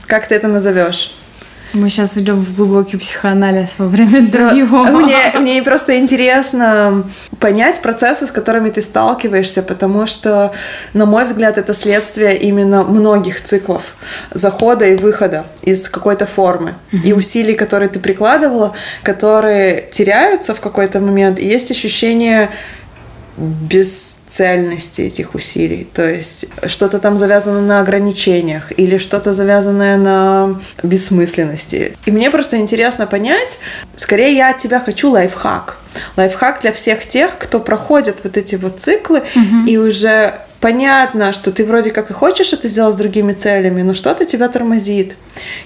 Как 0.08 0.28
ты 0.28 0.34
это 0.34 0.48
назовешь? 0.48 1.14
Мы 1.74 1.90
сейчас 1.90 2.18
идем 2.18 2.42
в 2.42 2.56
глубокий 2.56 2.98
психоанализ 2.98 3.80
во 3.80 3.88
время 3.88 4.20
интервью. 4.20 4.68
Мне, 4.68 5.34
мне 5.40 5.64
просто 5.64 5.98
интересно 5.98 7.04
понять 7.40 7.82
процессы, 7.82 8.28
с 8.28 8.32
которыми 8.32 8.70
ты 8.70 8.82
сталкиваешься, 8.82 9.64
потому 9.64 10.06
что, 10.06 10.52
на 10.94 11.06
мой 11.06 11.26
взгляд, 11.26 11.58
это 11.58 11.74
следствие 11.74 12.38
именно 12.38 12.84
многих 12.84 13.42
циклов 13.42 13.96
захода 14.32 14.86
и 14.86 14.96
выхода 14.96 15.46
из 15.64 15.90
какой-то 15.90 16.28
формы. 16.28 16.76
Mm-hmm. 16.92 17.04
И 17.06 17.14
усилий, 17.14 17.56
которые 17.56 17.90
ты 17.90 18.00
прикладывала, 18.00 18.74
которые 19.02 19.90
теряются 19.92 20.54
в 20.54 20.62
какой-то 20.62 21.00
момент. 21.00 21.40
И 21.40 21.48
есть 21.48 21.72
ощущение 21.72 22.52
бесцельности 23.38 25.02
этих 25.02 25.36
усилий. 25.36 25.88
То 25.94 26.10
есть 26.10 26.46
что-то 26.68 27.00
там 27.00 27.18
завязано 27.18 27.62
на 27.62 27.80
ограничениях 27.80 28.72
или 28.78 28.98
что-то 28.98 29.34
завязанное 29.34 29.98
на 29.98 30.60
бессмысленности. 30.84 31.98
И 32.06 32.12
мне 32.12 32.30
просто 32.30 32.58
интересно 32.58 33.08
понять, 33.08 33.60
скорее 33.96 34.36
я 34.36 34.50
от 34.52 34.60
тебя 34.60 34.80
хочу 34.80 35.10
лайфхак. 35.10 35.78
Лайфхак 36.18 36.62
для 36.62 36.74
всех 36.74 37.06
тех, 37.06 37.38
кто 37.38 37.60
проходит 37.60 38.20
вот 38.24 38.38
эти 38.38 38.56
вот 38.56 38.80
циклы 38.80 39.20
угу. 39.20 39.68
и 39.68 39.78
уже 39.78 40.40
понятно, 40.64 41.34
что 41.34 41.52
ты 41.52 41.66
вроде 41.66 41.92
как 41.92 42.10
и 42.10 42.14
хочешь 42.14 42.54
это 42.54 42.70
сделать 42.70 42.96
с 42.96 42.98
другими 42.98 43.34
целями, 43.34 43.82
но 43.82 43.94
что-то 43.94 44.24
тебя 44.24 44.48
тормозит. 44.48 45.18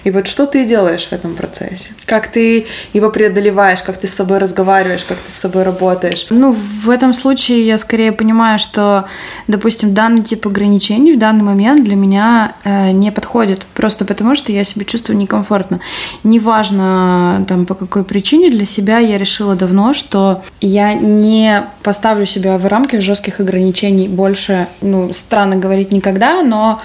И 0.02 0.10
вот 0.10 0.26
что 0.26 0.44
ты 0.46 0.64
делаешь 0.64 1.06
в 1.06 1.12
этом 1.12 1.36
процессе? 1.36 1.90
Как 2.04 2.26
ты 2.26 2.66
его 2.92 3.10
преодолеваешь, 3.10 3.82
как 3.82 3.98
ты 3.98 4.08
с 4.08 4.14
собой 4.14 4.38
разговариваешь, 4.38 5.04
как 5.04 5.18
ты 5.18 5.30
с 5.30 5.34
собой 5.34 5.62
работаешь? 5.62 6.26
Ну, 6.30 6.52
в 6.52 6.90
этом 6.90 7.14
случае 7.14 7.64
я 7.64 7.78
скорее 7.78 8.10
понимаю, 8.10 8.58
что, 8.58 9.04
допустим, 9.46 9.94
данный 9.94 10.24
тип 10.24 10.48
ограничений 10.48 11.12
в 11.12 11.18
данный 11.18 11.44
момент 11.44 11.84
для 11.84 11.94
меня 11.94 12.56
э, 12.64 12.90
не 12.90 13.12
подходит. 13.12 13.66
Просто 13.74 14.04
потому, 14.04 14.34
что 14.34 14.50
я 14.50 14.64
себя 14.64 14.84
чувствую 14.84 15.16
некомфортно. 15.16 15.78
Неважно, 16.24 17.44
там, 17.46 17.66
по 17.66 17.74
какой 17.74 18.02
причине, 18.02 18.50
для 18.50 18.66
себя 18.66 18.98
я 18.98 19.16
решила 19.16 19.54
давно, 19.54 19.92
что 19.92 20.42
я 20.60 20.94
не 20.94 21.62
поставлю 21.84 22.26
себя 22.26 22.58
в 22.58 22.66
рамки 22.66 22.96
жестких 22.96 23.38
ограничений 23.38 24.08
больше 24.08 24.66
ну, 24.88 25.12
странно 25.12 25.56
говорить 25.56 25.92
никогда, 25.92 26.42
но 26.42 26.80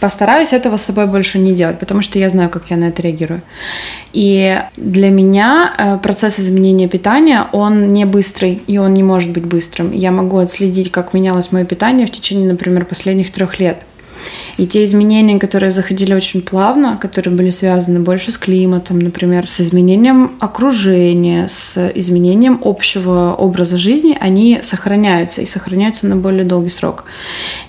постараюсь 0.00 0.52
этого 0.52 0.76
с 0.76 0.82
собой 0.82 1.06
больше 1.06 1.38
не 1.38 1.52
делать, 1.52 1.78
потому 1.78 2.02
что 2.02 2.18
я 2.18 2.30
знаю, 2.30 2.48
как 2.50 2.70
я 2.70 2.76
на 2.76 2.84
это 2.84 3.02
реагирую. 3.02 3.42
И 4.12 4.60
для 4.76 5.10
меня 5.10 5.72
э, 5.76 5.98
процесс 5.98 6.40
изменения 6.40 6.88
питания, 6.88 7.46
он 7.52 7.90
не 7.90 8.04
быстрый, 8.04 8.62
и 8.66 8.78
он 8.78 8.94
не 8.94 9.02
может 9.02 9.32
быть 9.32 9.44
быстрым. 9.44 9.92
Я 9.92 10.10
могу 10.10 10.38
отследить, 10.38 10.90
как 10.90 11.12
менялось 11.12 11.52
мое 11.52 11.64
питание 11.64 12.06
в 12.06 12.10
течение, 12.10 12.48
например, 12.48 12.84
последних 12.84 13.32
трех 13.32 13.60
лет. 13.60 13.82
И 14.56 14.66
те 14.66 14.84
изменения, 14.84 15.38
которые 15.38 15.70
заходили 15.70 16.14
очень 16.14 16.42
плавно, 16.42 16.98
которые 17.00 17.34
были 17.34 17.50
связаны 17.50 18.00
больше 18.00 18.32
с 18.32 18.36
климатом, 18.36 18.98
например, 18.98 19.48
с 19.48 19.60
изменением 19.60 20.32
окружения, 20.40 21.48
с 21.48 21.90
изменением 21.94 22.60
общего 22.62 23.32
образа 23.32 23.76
жизни, 23.76 24.16
они 24.20 24.60
сохраняются 24.62 25.42
и 25.42 25.46
сохраняются 25.46 26.06
на 26.06 26.16
более 26.16 26.44
долгий 26.44 26.70
срок. 26.70 27.04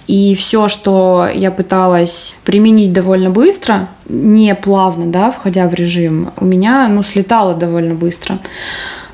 И 0.08 0.36
все, 0.36 0.68
что 0.68 1.30
я 1.34 1.52
пыталась 1.52 2.36
применить 2.44 2.92
довольно 2.92 3.30
быстро, 3.30 3.88
не 4.10 4.54
плавно, 4.56 5.08
да, 5.08 5.32
входя 5.32 5.68
в 5.68 5.74
режим, 5.74 6.32
у 6.38 6.46
меня, 6.46 6.88
ну, 6.90 7.04
слетало 7.04 7.54
довольно 7.54 7.96
быстро. 7.96 8.40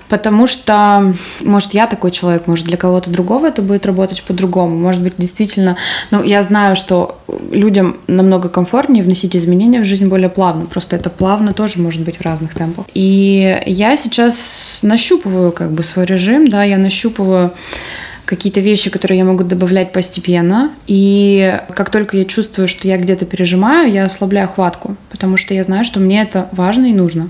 Потому 0.10 0.48
что, 0.48 1.14
может, 1.42 1.74
я 1.74 1.88
такой 1.88 2.12
человек, 2.12 2.48
может, 2.48 2.66
для 2.66 2.78
кого-то 2.78 3.10
другого 3.10 3.48
это 3.48 3.62
будет 3.62 3.86
работать 3.86 4.24
по-другому. 4.24 4.76
Может 4.76 5.04
быть, 5.04 5.14
действительно, 5.18 5.78
ну, 6.12 6.24
я 6.24 6.42
знаю, 6.44 6.76
что 6.76 7.18
людям 7.52 7.98
намного 8.08 8.50
комфортнее 8.50 9.04
вносить 9.04 9.36
изменения 9.36 9.82
в 9.82 9.86
жизнь 9.86 10.08
более 10.08 10.30
плавно. 10.30 10.66
Просто 10.66 10.96
это 10.96 11.10
плавно 11.10 11.54
тоже 11.54 11.80
может 11.80 12.04
быть 12.04 12.18
в 12.18 12.22
разных 12.22 12.54
темпах. 12.54 12.86
И 12.94 13.62
я 13.66 13.98
сейчас 13.98 14.80
нащупываю 14.84 15.52
как 15.52 15.72
бы 15.72 15.84
свой 15.84 16.06
режим, 16.06 16.50
да, 16.50 16.64
я 16.64 16.78
нащупываю 16.78 17.52
какие-то 18.28 18.60
вещи, 18.60 18.90
которые 18.90 19.20
я 19.20 19.26
могу 19.26 19.44
добавлять 19.46 19.94
постепенно. 19.94 20.72
И 20.86 21.60
как 21.74 21.90
только 21.90 22.18
я 22.18 22.26
чувствую, 22.26 22.68
что 22.68 22.86
я 22.86 22.98
где-то 22.98 23.26
пережимаю, 23.26 23.90
я 23.92 24.06
ослабляю 24.06 24.50
хватку, 24.50 24.98
потому 25.10 25.38
что 25.38 25.54
я 25.54 25.64
знаю, 25.64 25.86
что 25.86 26.02
мне 26.02 26.22
это 26.22 26.50
важно 26.52 26.88
и 26.88 26.94
нужно. 26.94 27.30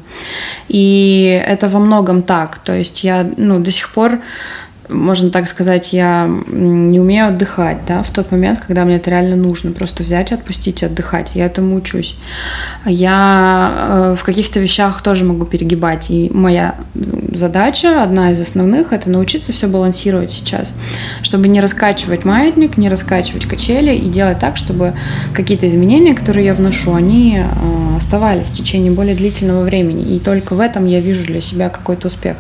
И 0.68 1.42
это 1.48 1.68
во 1.68 1.80
многом 1.80 2.24
так. 2.24 2.58
То 2.64 2.74
есть 2.74 3.04
я 3.04 3.30
ну, 3.38 3.60
до 3.60 3.70
сих 3.70 3.94
пор 3.94 4.22
можно 4.90 5.30
так 5.30 5.48
сказать, 5.48 5.94
я 5.94 6.30
не 6.48 7.00
умею 7.00 7.28
отдыхать, 7.28 7.80
да, 7.88 8.04
в 8.04 8.12
тот 8.12 8.32
момент, 8.32 8.60
когда 8.66 8.86
мне 8.86 8.96
это 8.96 9.10
реально 9.10 9.36
нужно, 9.36 9.72
просто 9.72 10.04
взять 10.04 10.32
отпустить 10.32 10.84
отдыхать. 10.84 11.32
Я 11.36 11.46
этому 11.46 11.76
учусь. 11.76 12.16
Я 12.86 13.72
э, 13.90 14.16
в 14.18 14.24
каких-то 14.24 14.60
вещах 14.60 15.02
тоже 15.02 15.26
могу 15.26 15.46
перегибать, 15.46 16.10
и 16.10 16.30
моя 16.34 16.76
задача, 17.34 18.04
одна 18.04 18.32
из 18.32 18.42
основных, 18.42 18.94
это 18.94 19.10
научиться 19.10 19.52
все 19.54 19.68
балансировать 19.68 20.32
сейчас, 20.32 20.74
чтобы 21.22 21.48
не 21.48 21.62
раскачивать 21.62 22.26
маятник, 22.26 22.78
не 22.78 22.90
раскачивать 22.90 23.46
качели 23.46 23.96
и 23.96 24.10
делать 24.10 24.40
так, 24.40 24.58
чтобы 24.58 24.94
какие-то 25.34 25.68
изменения, 25.68 26.14
которые 26.14 26.46
я 26.46 26.54
вношу, 26.54 26.94
они 26.94 27.40
э, 27.40 27.98
оставались 27.98 28.50
в 28.50 28.56
течение 28.56 28.92
более 28.92 29.16
длительного 29.16 29.64
времени. 29.64 30.16
И 30.16 30.20
только 30.20 30.54
в 30.54 30.60
этом 30.60 30.86
я 30.86 31.00
вижу 31.00 31.26
для 31.26 31.42
себя 31.42 31.70
какой-то 31.70 32.08
успех. 32.08 32.38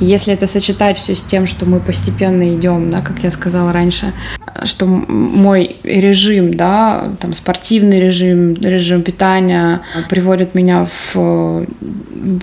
Если 0.00 0.32
это 0.34 0.46
сочетать 0.46 0.98
все 0.98 1.16
с 1.16 1.22
тем, 1.22 1.46
что 1.46 1.64
мы 1.66 1.77
постепенно 1.80 2.54
идем, 2.54 2.90
да, 2.90 3.00
как 3.00 3.22
я 3.22 3.30
сказала 3.30 3.72
раньше, 3.72 4.12
что 4.64 4.86
мой 4.86 5.76
режим, 5.82 6.54
да, 6.54 7.10
там 7.20 7.32
спортивный 7.32 8.00
режим, 8.00 8.54
режим 8.54 9.02
питания 9.02 9.82
приводит 10.08 10.54
меня 10.54 10.86
в 11.12 11.66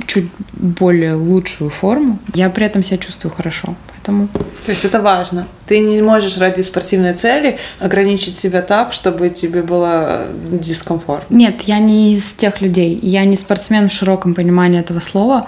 чуть 0.08 0.30
более 0.54 1.16
лучшую 1.16 1.70
форму. 1.70 2.20
Я 2.34 2.50
при 2.50 2.66
этом 2.66 2.84
себя 2.84 2.98
чувствую 2.98 3.32
хорошо. 3.32 3.76
Поэтому... 3.88 4.28
То 4.66 4.72
есть 4.72 4.86
это 4.86 5.02
важно. 5.02 5.48
Ты 5.68 5.80
не 5.80 6.02
можешь 6.02 6.38
ради 6.38 6.62
спортивной 6.62 7.14
цели 7.14 7.58
ограничить 7.80 8.36
себя 8.36 8.62
так, 8.62 8.94
чтобы 8.94 9.30
тебе 9.30 9.62
было 9.62 10.28
дискомфортно. 10.52 11.36
Нет, 11.36 11.62
я 11.64 11.80
не 11.80 12.14
из 12.14 12.34
тех 12.34 12.62
людей. 12.62 12.98
Я 13.02 13.26
не 13.26 13.36
спортсмен 13.36 13.90
в 13.90 13.94
широком 13.94 14.34
понимании 14.34 14.80
этого 14.80 15.00
слова 15.00 15.48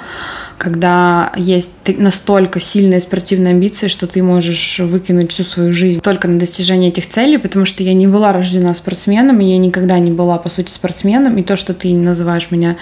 когда 0.58 1.32
есть 1.38 1.74
настолько 1.98 2.60
сильные 2.60 3.00
спортивные 3.00 3.52
амбиции, 3.52 3.88
что 3.88 4.08
ты 4.08 4.24
можешь 4.24 4.80
выкинуть 4.80 5.32
всю 5.32 5.44
свою 5.44 5.72
жизнь 5.72 6.02
только 6.02 6.28
на 6.28 6.40
достижение 6.40 6.90
этих 6.90 7.08
целей, 7.08 7.38
потому 7.38 7.66
что 7.66 7.84
я 7.84 7.94
не 7.94 8.08
была 8.08 8.34
рождена 8.34 8.74
спортсменом, 8.74 9.40
и 9.40 9.46
я 9.46 9.58
никогда 9.58 10.00
не 10.00 10.12
была, 10.12 10.38
по 10.38 10.50
сути, 10.50 10.72
спортсменом, 10.72 11.38
и 11.38 11.44
то, 11.44 11.58
что 11.58 11.74
ты 11.74 11.94
называешь 11.94 12.50
меня 12.50 12.78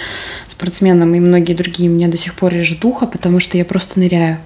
спортсменом, 0.48 1.14
и 1.16 1.20
многие 1.20 1.54
другие, 1.54 1.90
меня 1.90 2.08
до 2.08 2.18
сих 2.18 2.36
пор 2.36 2.54
режет 2.54 2.84
ухо, 2.86 3.08
потому 3.08 3.40
что 3.40 3.58
я 3.58 3.66
просто 3.66 4.00
ныряю. 4.00 4.38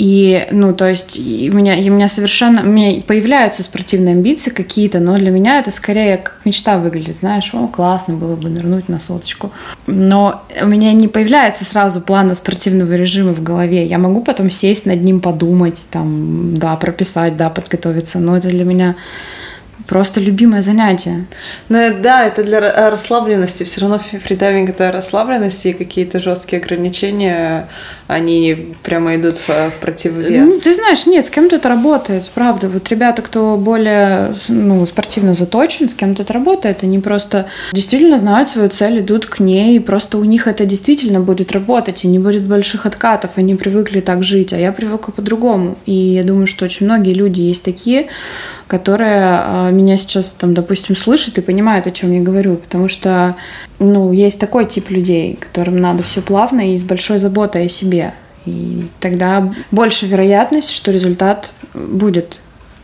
И, 0.00 0.46
ну, 0.50 0.72
то 0.72 0.88
есть, 0.88 1.18
у 1.18 1.22
меня, 1.22 1.74
у 1.74 1.94
меня 1.94 2.08
совершенно, 2.08 2.62
у 2.62 2.64
меня 2.64 3.02
появляются 3.02 3.62
спортивные 3.62 4.12
амбиции 4.12 4.48
какие-то, 4.48 4.98
но 4.98 5.18
для 5.18 5.30
меня 5.30 5.58
это 5.58 5.70
скорее 5.70 6.16
как 6.16 6.40
мечта 6.46 6.78
выглядит, 6.78 7.18
знаешь, 7.18 7.50
о, 7.52 7.68
классно 7.68 8.14
было 8.14 8.34
бы 8.34 8.48
нырнуть 8.48 8.88
на 8.88 8.98
соточку. 8.98 9.52
Но 9.86 10.42
у 10.62 10.66
меня 10.66 10.94
не 10.94 11.06
появляется 11.06 11.66
сразу 11.66 12.00
плана 12.00 12.32
спортивного 12.32 12.94
режима 12.94 13.34
в 13.34 13.42
голове. 13.42 13.84
Я 13.84 13.98
могу 13.98 14.22
потом 14.22 14.48
сесть 14.48 14.86
над 14.86 15.02
ним, 15.02 15.20
подумать, 15.20 15.86
там, 15.90 16.54
да, 16.54 16.76
прописать, 16.76 17.36
да, 17.36 17.50
подготовиться, 17.50 18.20
но 18.20 18.38
это 18.38 18.48
для 18.48 18.64
меня 18.64 18.96
просто 19.90 20.20
любимое 20.20 20.62
занятие. 20.62 21.26
Ну 21.68 21.78
да, 22.00 22.24
это 22.24 22.44
для 22.44 22.90
расслабленности. 22.90 23.64
Все 23.64 23.80
равно 23.80 23.98
фридайвинг 23.98 24.70
это 24.70 24.92
расслабленности 24.92 25.68
и 25.68 25.72
какие-то 25.72 26.20
жесткие 26.20 26.62
ограничения, 26.62 27.68
они 28.06 28.76
прямо 28.84 29.16
идут 29.16 29.38
в, 29.38 29.48
в 29.48 29.72
противовес. 29.80 30.54
Ну, 30.54 30.60
ты 30.60 30.74
знаешь, 30.74 31.06
нет, 31.06 31.26
с 31.26 31.30
кем-то 31.30 31.56
это 31.56 31.68
работает, 31.68 32.30
правда. 32.34 32.68
Вот 32.68 32.88
ребята, 32.88 33.20
кто 33.22 33.56
более 33.56 34.32
ну, 34.46 34.86
спортивно 34.86 35.34
заточен, 35.34 35.90
с 35.90 35.94
кем-то 35.94 36.22
это 36.22 36.32
работает, 36.32 36.84
они 36.84 37.00
просто 37.00 37.46
действительно 37.72 38.18
знают 38.18 38.48
свою 38.48 38.68
цель, 38.68 39.00
идут 39.00 39.26
к 39.26 39.40
ней, 39.40 39.76
и 39.76 39.80
просто 39.80 40.18
у 40.18 40.24
них 40.24 40.46
это 40.46 40.66
действительно 40.66 41.18
будет 41.18 41.50
работать, 41.50 42.04
и 42.04 42.08
не 42.08 42.20
будет 42.20 42.44
больших 42.44 42.86
откатов, 42.86 43.32
они 43.34 43.56
привыкли 43.56 44.00
так 44.00 44.22
жить, 44.22 44.52
а 44.52 44.56
я 44.56 44.70
привыкла 44.70 45.10
по-другому. 45.10 45.76
И 45.84 45.92
я 45.92 46.22
думаю, 46.22 46.46
что 46.46 46.64
очень 46.64 46.86
многие 46.86 47.12
люди 47.12 47.40
есть 47.40 47.64
такие, 47.64 48.06
которые 48.70 49.40
а, 49.42 49.70
меня 49.72 49.96
сейчас, 49.96 50.30
там, 50.30 50.54
допустим, 50.54 50.94
слышат 50.94 51.36
и 51.38 51.40
понимают, 51.40 51.88
о 51.88 51.90
чем 51.90 52.12
я 52.12 52.20
говорю, 52.20 52.54
потому 52.54 52.88
что, 52.88 53.34
ну, 53.80 54.12
есть 54.12 54.38
такой 54.38 54.64
тип 54.64 54.90
людей, 54.90 55.36
которым 55.40 55.76
надо 55.76 56.04
все 56.04 56.22
плавно 56.22 56.70
и 56.70 56.78
с 56.78 56.84
большой 56.84 57.18
заботой 57.18 57.66
о 57.66 57.68
себе. 57.68 58.14
И 58.46 58.86
тогда 59.00 59.52
больше 59.72 60.06
вероятность, 60.06 60.70
что 60.70 60.92
результат 60.92 61.50
будет 61.74 62.38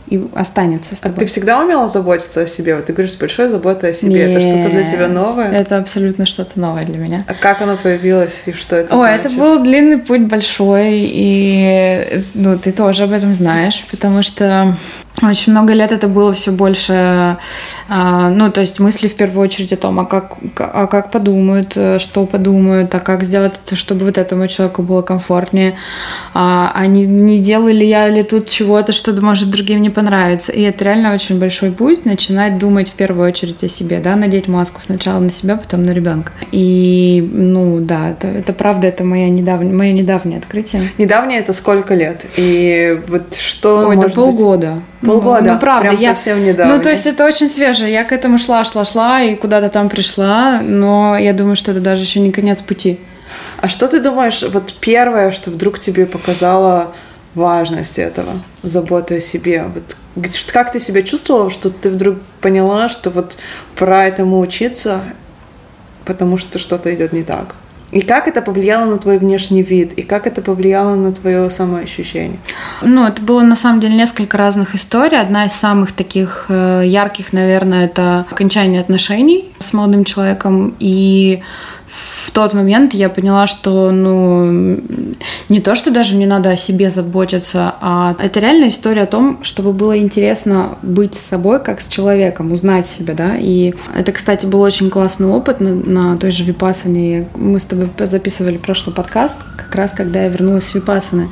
и 0.09 0.25
останется 0.35 0.97
с 0.97 1.01
тобой. 1.01 1.17
А 1.17 1.21
ты 1.21 1.27
всегда 1.27 1.61
умела 1.61 1.87
заботиться 1.89 2.43
о 2.43 2.47
себе? 2.47 2.77
Вот 2.77 2.87
ты 2.87 2.93
говоришь 2.93 3.13
с 3.13 3.17
большой 3.17 3.49
заботой 3.49 3.91
о 3.91 3.95
себе. 3.95 4.27
Нет, 4.27 4.31
это 4.31 4.41
что-то 4.41 4.71
для 4.71 4.85
тебя 4.85 5.09
новое? 5.09 5.53
Это 5.53 5.79
абсолютно 5.79 6.27
что-то 6.27 6.59
новое 6.59 6.85
для 6.85 6.99
меня. 6.99 7.25
А 7.29 7.35
как 7.35 7.61
оно 7.61 7.77
появилось 7.77 8.43
и 8.47 8.53
что 8.53 8.77
это 8.77 8.95
О, 8.95 8.99
значит? 8.99 9.27
это 9.27 9.35
был 9.37 9.63
длинный 9.63 9.99
путь 9.99 10.23
большой, 10.23 10.95
и 10.95 12.23
ну, 12.35 12.59
ты 12.59 12.73
тоже 12.73 13.05
об 13.05 13.13
этом 13.13 13.35
знаешь, 13.35 13.85
потому 13.91 14.23
что 14.23 14.77
Очень 15.23 15.53
много 15.53 15.73
лет 15.73 15.93
это 15.93 16.09
было 16.09 16.33
все 16.35 16.51
больше, 16.51 17.39
а, 17.89 18.29
ну, 18.29 18.51
то 18.51 18.61
есть 18.61 18.81
мысли 18.81 19.09
в 19.09 19.15
первую 19.15 19.45
очередь 19.45 19.73
о 19.73 19.77
том, 19.79 19.99
а 19.99 20.05
как, 20.05 20.37
а 20.59 20.87
как 20.87 21.11
подумают, 21.11 21.73
э, 21.75 21.99
что 21.99 22.27
подумают, 22.27 22.95
а 22.95 23.01
как 23.01 23.23
сделать 23.23 23.55
это, 23.65 23.77
чтобы 23.77 24.05
вот 24.05 24.19
этому 24.19 24.47
человеку 24.47 24.83
было 24.83 25.01
комфортнее, 25.01 25.77
а, 26.35 26.71
а 26.75 26.87
не, 26.87 27.07
не 27.07 27.39
делаю 27.39 27.75
ли 27.75 27.89
я 27.89 28.09
ли 28.09 28.23
тут 28.25 28.49
чего-то, 28.49 28.93
что 28.93 29.13
может 29.23 29.51
другим 29.51 29.81
не 29.81 29.89
понравиться. 29.89 30.53
И 30.53 30.61
это 30.61 30.85
реально 30.85 31.15
очень 31.15 31.39
большой 31.39 31.71
путь, 31.73 32.05
начинать 32.05 32.59
думать 32.59 32.91
в 32.91 32.93
первую 32.93 33.27
очередь 33.27 33.65
о 33.65 33.69
себе, 33.69 34.01
да, 34.01 34.17
надеть 34.17 34.49
маску 34.49 34.83
сначала 34.83 35.19
на 35.19 35.33
себя, 35.33 35.57
потом 35.57 35.87
на 35.87 35.93
ребенка. 35.93 36.33
И, 36.53 37.27
ну, 37.33 37.81
да, 37.81 38.11
это, 38.11 38.29
это 38.29 38.53
правда, 38.53 38.87
это 38.89 39.03
моя 39.03 39.31
недавняя, 39.31 39.73
мое 39.73 39.93
недавнее 39.93 40.39
открытие. 40.39 40.91
Недавнее 40.99 41.41
это 41.41 41.55
сколько 41.55 41.95
лет? 41.95 42.27
И 42.37 43.01
вот 43.09 43.35
что, 43.35 43.89
Ой, 43.89 43.97
это 43.97 44.11
полгода. 44.11 44.75
Быть? 44.75 45.06
Полгода, 45.07 45.43
ну, 45.43 45.53
ну 45.55 45.59
правда, 45.59 45.89
прям 45.89 45.97
я, 46.01 46.11
совсем 46.11 46.45
недавно. 46.45 46.77
Ну, 46.77 46.83
то 46.83 46.91
есть 46.91 47.07
это 47.07 47.25
очень 47.25 47.49
свежее. 47.49 47.93
Я 47.93 48.05
к 48.05 48.13
этому 48.13 48.39
шла, 48.39 48.65
шла, 48.65 48.85
шла 48.85 49.23
и 49.23 49.37
куда-то 49.37 49.69
там 49.69 49.89
пришла, 49.89 50.61
но 50.63 51.17
я 51.17 51.33
думаю, 51.33 51.57
что 51.57 51.71
это 51.71 51.81
даже 51.81 52.03
еще 52.03 52.21
не 52.21 52.33
конец 52.33 52.61
пути. 52.61 52.99
А 53.61 53.69
что 53.69 53.89
ты 53.89 54.01
думаешь, 54.01 54.43
вот 54.43 54.75
первое, 54.81 55.31
что 55.31 55.51
вдруг 55.51 55.79
тебе 55.79 56.07
показало 56.07 56.95
важность 57.35 57.99
этого, 57.99 58.33
заботы 58.63 59.17
о 59.17 59.21
себе? 59.21 59.65
Вот 59.75 59.97
как 60.53 60.73
ты 60.73 60.81
себя 60.81 61.03
чувствовала, 61.03 61.51
что 61.51 61.71
ты 61.71 61.91
вдруг 61.91 62.17
поняла, 62.41 62.89
что 62.89 63.11
вот 63.11 63.37
пора 63.77 64.07
этому 64.07 64.41
учиться, 64.41 65.03
потому 66.05 66.39
что 66.39 66.59
что-то 66.59 66.95
идет 66.95 67.13
не 67.13 67.23
так? 67.23 67.55
И 67.93 68.01
как 68.01 68.27
это 68.27 68.43
повлияло 68.43 68.91
на 68.91 68.99
твой 68.99 69.19
внешний 69.19 69.63
вид? 69.63 69.93
И 69.95 70.03
как 70.03 70.27
это 70.27 70.43
повлияло 70.43 70.97
на 70.97 71.13
твое 71.13 71.49
самоощущение? 71.51 72.39
Ну, 72.83 73.07
это 73.07 73.23
было 73.23 73.43
на 73.43 73.57
самом 73.57 73.81
деле 73.81 73.95
несколько 73.95 74.37
разных 74.37 74.75
историй. 74.75 75.21
Одна 75.21 75.47
из 75.47 75.53
самых 75.53 75.93
таких 75.93 76.47
э, 76.49 76.83
ярких, 76.85 77.33
наверное, 77.33 77.87
это 77.87 78.27
окончание 78.31 78.81
отношений 78.81 79.45
с 79.61 79.73
молодым 79.73 80.05
человеком. 80.05 80.75
И 80.81 81.43
в 81.97 82.31
тот 82.31 82.53
момент 82.53 82.93
я 82.93 83.09
поняла, 83.09 83.47
что, 83.47 83.91
ну, 83.91 84.79
не 85.49 85.61
то, 85.61 85.75
что 85.75 85.91
даже 85.91 86.17
мне 86.17 86.27
надо 86.27 86.51
о 86.51 86.57
себе 86.57 86.91
заботиться, 86.91 87.75
а 87.81 88.15
это 88.19 88.41
реальная 88.41 88.69
история 88.69 89.03
о 89.03 89.07
том, 89.07 89.39
чтобы 89.43 89.73
было 89.73 89.97
интересно 89.97 90.77
быть 90.83 91.15
с 91.15 91.21
собой, 91.21 91.63
как 91.63 91.81
с 91.81 91.89
человеком, 91.89 92.53
узнать 92.53 92.87
себя, 92.87 93.15
да, 93.15 93.37
и 93.39 93.75
это, 93.97 94.13
кстати, 94.13 94.45
был 94.45 94.61
очень 94.61 94.91
классный 94.91 95.29
опыт 95.29 95.61
на, 95.61 95.75
на 95.75 96.17
той 96.19 96.31
же 96.31 96.45
Випасане. 96.45 97.29
Мы 97.35 97.59
с 97.59 97.65
тобой 97.65 97.89
записывали 97.99 98.59
прошлый 98.59 98.95
подкаст, 98.95 99.37
как 99.57 99.75
раз 99.75 99.93
когда 99.93 100.23
я 100.23 100.29
вернулась 100.29 100.65
с 100.65 100.75
Випасаны, 100.75 101.29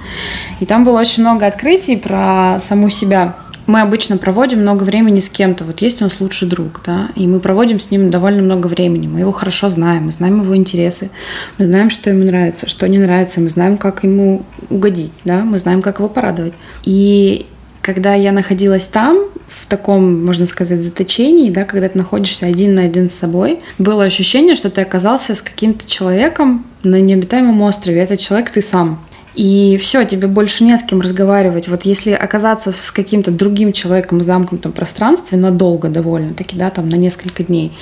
и 0.60 0.64
там 0.66 0.84
было 0.84 1.00
очень 1.00 1.22
много 1.22 1.46
открытий 1.46 1.96
про 1.96 2.58
саму 2.60 2.88
себя, 2.88 3.34
мы 3.66 3.80
обычно 3.80 4.16
проводим 4.16 4.60
много 4.60 4.82
времени 4.82 5.20
с 5.20 5.28
кем-то. 5.28 5.64
Вот 5.64 5.80
есть 5.80 6.00
у 6.00 6.04
нас 6.04 6.20
лучший 6.20 6.48
друг, 6.48 6.82
да, 6.84 7.08
и 7.16 7.26
мы 7.26 7.40
проводим 7.40 7.80
с 7.80 7.90
ним 7.90 8.10
довольно 8.10 8.42
много 8.42 8.66
времени. 8.66 9.06
Мы 9.06 9.20
его 9.20 9.32
хорошо 9.32 9.70
знаем, 9.70 10.04
мы 10.04 10.12
знаем 10.12 10.42
его 10.42 10.56
интересы, 10.56 11.10
мы 11.58 11.66
знаем, 11.66 11.90
что 11.90 12.10
ему 12.10 12.24
нравится, 12.24 12.68
что 12.68 12.88
не 12.88 12.98
нравится, 12.98 13.40
мы 13.40 13.48
знаем, 13.48 13.76
как 13.78 14.04
ему 14.04 14.44
угодить, 14.70 15.12
да, 15.24 15.44
мы 15.44 15.58
знаем, 15.58 15.82
как 15.82 15.98
его 15.98 16.08
порадовать. 16.08 16.54
И 16.82 17.46
когда 17.80 18.14
я 18.14 18.32
находилась 18.32 18.86
там, 18.86 19.18
в 19.46 19.66
таком, 19.66 20.24
можно 20.24 20.46
сказать, 20.46 20.80
заточении, 20.80 21.50
да, 21.50 21.64
когда 21.64 21.88
ты 21.88 21.98
находишься 21.98 22.46
один 22.46 22.74
на 22.74 22.82
один 22.82 23.10
с 23.10 23.14
собой, 23.14 23.60
было 23.78 24.04
ощущение, 24.04 24.54
что 24.54 24.70
ты 24.70 24.80
оказался 24.80 25.34
с 25.34 25.42
каким-то 25.42 25.88
человеком 25.88 26.64
на 26.82 27.00
необитаемом 27.00 27.60
острове. 27.62 28.00
Этот 28.00 28.20
человек 28.20 28.50
ты 28.50 28.62
сам. 28.62 29.04
И 29.34 29.76
все, 29.80 30.04
тебе 30.04 30.28
больше 30.28 30.64
не 30.64 30.76
с 30.76 30.82
кем 30.82 31.00
разговаривать. 31.00 31.68
Вот 31.68 31.84
если 31.84 32.12
оказаться 32.12 32.72
с 32.72 32.90
каким-то 32.90 33.30
другим 33.30 33.72
человеком 33.72 34.18
в 34.18 34.22
замкнутом 34.22 34.72
пространстве 34.72 35.38
надолго 35.38 35.88
довольно-таки, 35.88 36.56
да, 36.56 36.70
там 36.70 36.88
на 36.88 36.94
несколько 36.94 37.42
дней, 37.42 37.72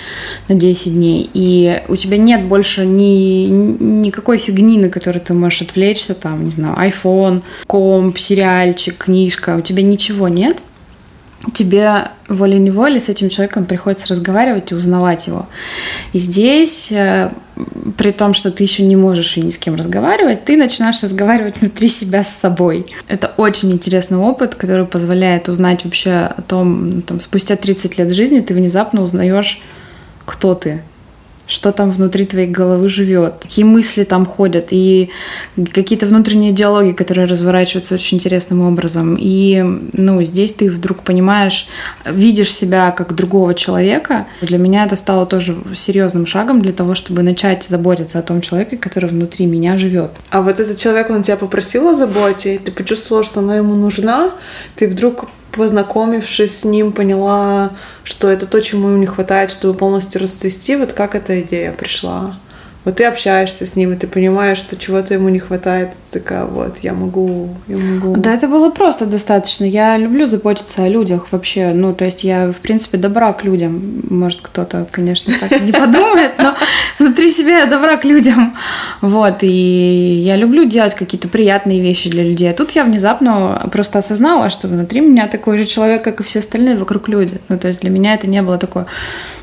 на 0.49 0.55
10 0.55 0.95
дней, 0.95 1.29
и 1.35 1.83
у 1.89 1.97
тебя 1.97 2.17
нет 2.17 2.43
больше 2.43 2.87
ни, 2.87 3.47
никакой 3.49 4.39
фигни, 4.39 4.79
на 4.79 4.89
которой 4.89 5.19
ты 5.19 5.35
можешь 5.35 5.63
отвлечься, 5.63 6.15
там, 6.15 6.45
не 6.45 6.51
знаю, 6.51 6.77
iPhone, 6.77 7.43
комп, 7.67 8.19
сериальчик, 8.19 8.97
книжка, 8.97 9.57
у 9.57 9.61
тебя 9.61 9.83
ничего 9.83 10.29
нет– 10.29 10.59
тебе 11.53 12.11
волей-неволей 12.29 13.01
с 13.01 13.09
этим 13.09 13.29
человеком 13.29 13.65
приходится 13.65 14.07
разговаривать 14.09 14.73
и 14.73 14.75
узнавать 14.75 15.27
его. 15.27 15.47
И 16.13 16.19
здесь, 16.19 16.93
э, 16.93 17.31
при 17.97 18.11
том, 18.11 18.35
что 18.35 18.51
ты 18.51 18.63
еще 18.63 18.83
не 18.85 18.97
можешь 18.97 19.37
и 19.37 19.43
ни 19.43 19.51
с 19.51 19.59
кем 19.59 19.75
разговаривать, 19.75 20.45
ты 20.45 20.57
начинаешь 20.57 21.03
разговаривать 21.03 21.61
внутри 21.61 21.89
себя 21.89 22.25
с 22.25 22.35
собой. 22.35 22.87
Это 23.09 23.33
очень 23.37 23.73
интересный 23.73 24.19
опыт, 24.19 24.55
который 24.55 24.87
позволяет 24.87 25.49
узнать 25.49 25.85
вообще 25.85 26.11
о 26.11 26.43
том, 26.43 26.91
ну, 26.91 27.03
там, 27.03 27.21
спустя 27.21 27.57
30 27.57 27.99
лет 27.99 28.13
жизни 28.13 28.41
ты 28.41 28.55
внезапно 28.55 29.03
узнаешь, 29.03 29.63
кто 30.25 30.55
ты, 30.55 30.83
что 31.53 31.71
там 31.71 31.91
внутри 31.91 32.25
твоей 32.25 32.49
головы 32.49 32.89
живет, 32.89 33.35
какие 33.41 33.65
мысли 33.65 34.05
там 34.05 34.25
ходят, 34.25 34.69
и 34.71 35.11
какие-то 35.73 36.07
внутренние 36.07 36.53
диалоги, 36.53 36.93
которые 36.93 37.27
разворачиваются 37.27 37.95
очень 37.95 38.17
интересным 38.17 38.63
образом. 38.63 39.17
И 39.21 39.63
ну, 39.93 40.23
здесь 40.23 40.55
ты 40.55 40.71
вдруг 40.71 41.01
понимаешь, 41.01 41.69
видишь 42.07 42.55
себя 42.55 42.91
как 42.91 43.15
другого 43.15 43.55
человека. 43.55 44.27
Для 44.41 44.57
меня 44.57 44.87
это 44.87 44.97
стало 44.97 45.27
тоже 45.27 45.55
серьезным 45.75 46.25
шагом 46.25 46.63
для 46.63 46.73
того, 46.73 46.95
чтобы 46.95 47.23
начать 47.23 47.65
заботиться 47.65 48.19
о 48.19 48.23
том 48.23 48.41
человеке, 48.41 48.79
который 48.79 49.11
внутри 49.11 49.45
меня 49.45 49.77
живет. 49.77 50.13
А 50.31 50.41
вот 50.41 50.59
этот 50.59 50.79
человек, 50.79 51.11
он 51.11 51.23
тебя 51.23 51.37
попросил 51.37 51.89
о 51.89 51.95
заботе, 51.95 52.59
ты 52.65 52.73
почувствовала, 52.73 53.25
что 53.25 53.41
она 53.41 53.57
ему 53.57 53.75
нужна, 53.75 54.33
ты 54.77 54.89
вдруг 54.89 55.29
познакомившись 55.53 56.61
с 56.61 56.65
ним, 56.65 56.93
поняла, 56.93 57.71
что 58.05 58.31
это 58.31 58.47
то, 58.47 58.61
чему 58.61 58.89
ему 58.89 58.99
не 58.99 59.07
хватает, 59.07 59.51
чтобы 59.51 59.79
полностью 59.79 60.21
расцвести. 60.21 60.77
Вот 60.77 60.93
как 60.93 61.15
эта 61.15 61.41
идея 61.41 61.73
пришла? 61.73 62.37
Вот 62.85 62.97
ты 62.97 63.05
общаешься 63.05 63.65
с 63.65 63.77
ним, 63.77 63.93
и 63.93 63.97
ты 63.97 64.09
понимаешь, 64.09 64.59
что 64.59 64.77
чего-то 64.77 65.15
ему 65.15 65.29
не 65.29 65.39
хватает, 65.39 65.91
ты 66.11 66.19
такая, 66.19 66.45
вот, 66.45 66.79
я 66.79 66.93
могу, 66.95 67.51
я 67.69 67.77
могу. 67.77 68.17
Да, 68.17 68.35
это 68.35 68.49
было 68.49 68.71
просто 68.71 69.07
достаточно. 69.07 69.65
Я 69.65 69.97
люблю 69.97 70.27
заботиться 70.27 70.83
о 70.83 70.89
людях 70.89 71.29
вообще. 71.31 71.73
Ну, 71.73 71.95
то 71.95 72.05
есть 72.05 72.25
я, 72.25 72.51
в 72.51 72.57
принципе, 72.57 72.99
добра 72.99 73.33
к 73.35 73.45
людям. 73.45 74.03
Может, 74.11 74.41
кто-то, 74.43 74.87
конечно, 74.91 75.33
так 75.39 75.61
не 75.61 75.71
подумает, 75.73 76.33
но 76.39 76.57
внутри 76.99 77.31
себя 77.31 77.61
я 77.61 77.67
добра 77.67 77.97
к 77.97 78.05
людям. 78.05 78.57
Вот, 79.01 79.43
и 79.43 79.47
я 79.47 80.35
люблю 80.35 80.65
делать 80.65 80.95
какие-то 80.95 81.29
приятные 81.29 81.81
вещи 81.81 82.11
для 82.11 82.25
людей. 82.25 82.51
А 82.51 82.55
тут 82.55 82.73
я 82.73 82.83
внезапно 82.83 83.69
просто 83.71 84.01
осознала, 84.01 84.51
что 84.51 84.67
внутри 84.67 85.01
меня 85.01 85.29
такой 85.29 85.57
же 85.57 85.67
человек, 85.67 86.03
как 86.03 86.19
и 86.19 86.25
все 86.25 86.41
остальные 86.41 86.77
вокруг 86.77 87.09
люди. 87.09 87.41
Ну, 87.49 87.59
то 87.59 87.69
есть 87.69 87.83
для 87.83 87.91
меня 87.91 88.15
это 88.15 88.27
не 88.27 88.43
было 88.43 88.59
такое 88.59 88.87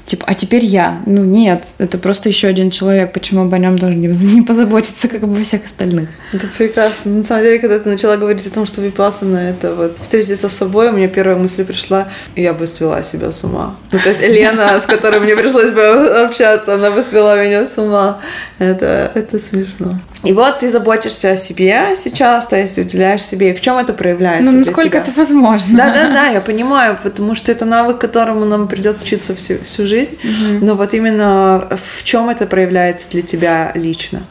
типа, 0.09 0.25
а 0.27 0.33
теперь 0.33 0.65
я. 0.65 1.01
Ну 1.05 1.23
нет, 1.23 1.65
это 1.77 1.97
просто 1.97 2.29
еще 2.29 2.47
один 2.47 2.71
человек, 2.71 3.13
почему 3.13 3.28
об 3.37 3.53
нем 3.53 3.77
должен 3.77 4.01
не 4.01 4.41
позаботиться, 4.41 5.07
как 5.07 5.23
обо 5.23 5.41
всех 5.43 5.65
остальных. 5.65 6.09
Это 6.33 6.47
прекрасно. 6.57 7.11
На 7.11 7.23
самом 7.23 7.43
деле, 7.43 7.59
когда 7.59 7.79
ты 7.79 7.89
начала 7.89 8.17
говорить 8.17 8.47
о 8.47 8.51
том, 8.51 8.65
что 8.65 8.81
випасана 8.81 9.37
это 9.37 9.75
вот 9.75 9.97
встретиться 10.01 10.49
с 10.49 10.53
собой, 10.53 10.89
у 10.89 10.93
меня 10.93 11.07
первая 11.07 11.37
мысль 11.37 11.65
пришла, 11.65 12.07
я 12.35 12.53
бы 12.53 12.65
свела 12.67 13.03
себя 13.03 13.31
с 13.31 13.43
ума. 13.43 13.75
Ну, 13.91 13.99
то 13.99 14.09
есть 14.09 14.21
Лена, 14.21 14.79
с 14.79 14.85
которой 14.85 15.19
мне 15.19 15.35
пришлось 15.35 15.71
бы 15.71 15.81
общаться, 15.81 16.73
она 16.73 16.91
бы 16.91 17.03
свела 17.03 17.41
меня 17.43 17.65
с 17.65 17.77
ума. 17.77 18.19
Это, 18.57 19.11
это 19.13 19.39
смешно. 19.39 19.99
И 20.23 20.33
вот 20.33 20.59
ты 20.59 20.69
заботишься 20.69 21.31
о 21.31 21.37
себе 21.37 21.95
сейчас, 21.95 22.47
то 22.47 22.57
есть 22.57 22.77
уделяешь 22.77 23.23
себе. 23.23 23.51
И 23.51 23.53
в 23.53 23.61
чем 23.61 23.77
это 23.77 23.93
проявляется? 23.93 24.51
Ну, 24.51 24.59
насколько 24.59 24.97
это 24.97 25.11
возможно. 25.15 25.77
Да, 25.77 25.93
да, 25.93 26.09
да, 26.09 26.27
я 26.27 26.41
понимаю, 26.41 26.97
потому 27.01 27.35
что 27.35 27.51
это 27.51 27.65
навык, 27.65 27.99
которому 27.99 28.45
нам 28.45 28.67
придется 28.67 29.03
учиться 29.05 29.33
всю, 29.35 29.59
всю 29.63 29.87
жизнь. 29.87 30.17
Угу. 30.23 30.65
Но 30.65 30.75
вот 30.75 30.93
именно 30.93 31.69
в 31.71 32.03
чем 32.03 32.29
это 32.29 32.47
проявляется 32.47 33.07
для 33.11 33.21
тебя 33.21 33.71
лично? 33.75 34.23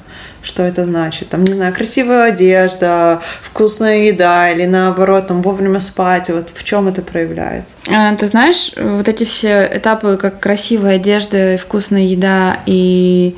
Что 0.43 0.63
это 0.63 0.85
значит? 0.85 1.31
Там, 1.31 1.43
не 1.45 1.55
знаю, 1.55 1.75
красивая 1.75 2.29
одежда, 2.29 3.21
вкусная 3.43 4.05
еда 4.05 4.51
или 4.51 4.67
наоборот, 4.67 5.27
там 5.27 5.43
вовремя 5.43 5.81
спать. 5.81 6.29
Вот 6.29 6.51
в 6.55 6.65
чем 6.65 6.87
это 6.87 7.03
проявляется? 7.03 7.75
А, 7.91 8.15
ты 8.15 8.27
знаешь, 8.27 8.73
вот 8.77 9.09
эти 9.09 9.25
все 9.25 9.69
этапы, 9.73 10.17
как 10.17 10.39
красивая 10.39 10.97
одежда, 10.97 11.59
вкусная 11.59 12.03
еда 12.03 12.59
и 12.67 13.37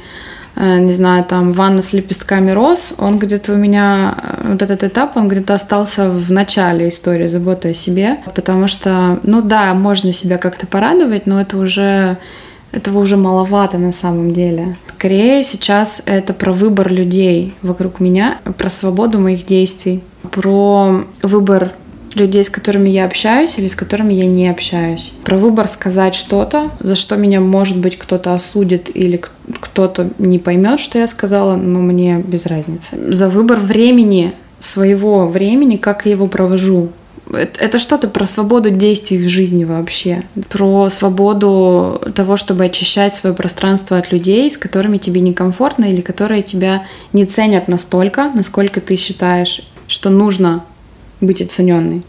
не 0.57 0.93
знаю, 0.93 1.25
там 1.25 1.53
ванна 1.53 1.83
с 1.83 1.93
лепестками 1.93 2.51
роз, 2.51 2.95
он 2.99 3.19
где-то 3.19 3.53
у 3.53 3.57
меня, 3.57 4.17
э, 4.23 4.53
вот 4.53 4.63
этот 4.63 4.85
этап, 4.85 5.17
он 5.17 5.29
где-то 5.29 5.55
остался 5.55 6.11
в 6.11 6.31
начале 6.31 6.89
истории 6.89 7.27
заботы 7.27 7.71
о 7.71 7.75
себе, 7.75 8.19
потому 8.35 8.69
что, 8.69 9.19
ну 9.23 9.43
да, 9.43 9.73
можно 9.75 10.13
себя 10.13 10.39
как-то 10.39 10.67
порадовать, 10.67 11.27
но 11.27 11.41
это 11.41 11.57
уже 11.57 12.19
этого 12.73 12.99
уже 12.99 13.17
маловато 13.17 13.79
на 13.79 13.93
самом 13.93 14.33
деле. 14.33 14.77
Скорее 14.89 15.43
сейчас 15.45 16.03
это 16.07 16.35
про 16.35 16.53
выбор 16.53 16.93
людей 16.93 17.55
вокруг 17.63 18.01
меня, 18.01 18.39
про 18.59 18.71
свободу 18.71 19.19
моих 19.19 19.47
действий, 19.47 20.03
про 20.31 21.05
выбор 21.23 21.73
людей, 22.15 22.45
с 22.45 22.51
которыми 22.51 22.89
я 22.89 23.05
общаюсь 23.05 23.59
или 23.59 23.69
с 23.69 23.75
которыми 23.75 24.13
я 24.15 24.27
не 24.27 24.49
общаюсь. 24.49 25.13
Про 25.25 25.39
выбор 25.39 25.67
сказать 25.67 26.15
что-то, 26.15 26.71
за 26.81 26.95
что 26.95 27.17
меня, 27.17 27.41
может 27.41 27.79
быть, 27.79 27.99
кто-то 27.99 28.35
осудит 28.35 28.91
или 28.95 29.21
кто-то 29.61 30.11
не 30.19 30.39
поймет, 30.39 30.81
что 30.81 30.99
я 30.99 31.07
сказала, 31.07 31.57
но 31.57 31.81
мне 31.81 32.19
без 32.19 32.47
разницы. 32.47 33.13
За 33.13 33.29
выбор 33.29 33.59
времени, 33.59 34.35
своего 34.59 35.27
времени, 35.27 35.77
как 35.77 36.07
я 36.07 36.13
его 36.13 36.27
провожу 36.27 36.91
это 37.33 37.79
что-то 37.79 38.09
про 38.09 38.27
свободу 38.27 38.71
действий 38.71 39.19
в 39.19 39.29
жизни 39.29 39.65
вообще, 39.65 40.23
про 40.49 40.89
свободу 40.89 42.01
того, 42.15 42.37
чтобы 42.37 42.65
очищать 42.65 43.15
свое 43.15 43.35
пространство 43.35 43.99
от 43.99 44.11
людей, 44.13 44.51
с 44.51 44.57
которыми 44.57 44.99
тебе 44.99 45.21
некомфортно 45.21 45.85
или 45.85 46.01
которые 46.01 46.43
тебя 46.43 46.87
не 47.13 47.27
ценят 47.27 47.69
настолько, 47.69 48.31
насколько 48.35 48.81
ты 48.81 48.97
считаешь, 48.97 49.63
что 49.87 50.11
нужно 50.11 50.65
быть 51.21 51.43
оцененной. 51.43 52.05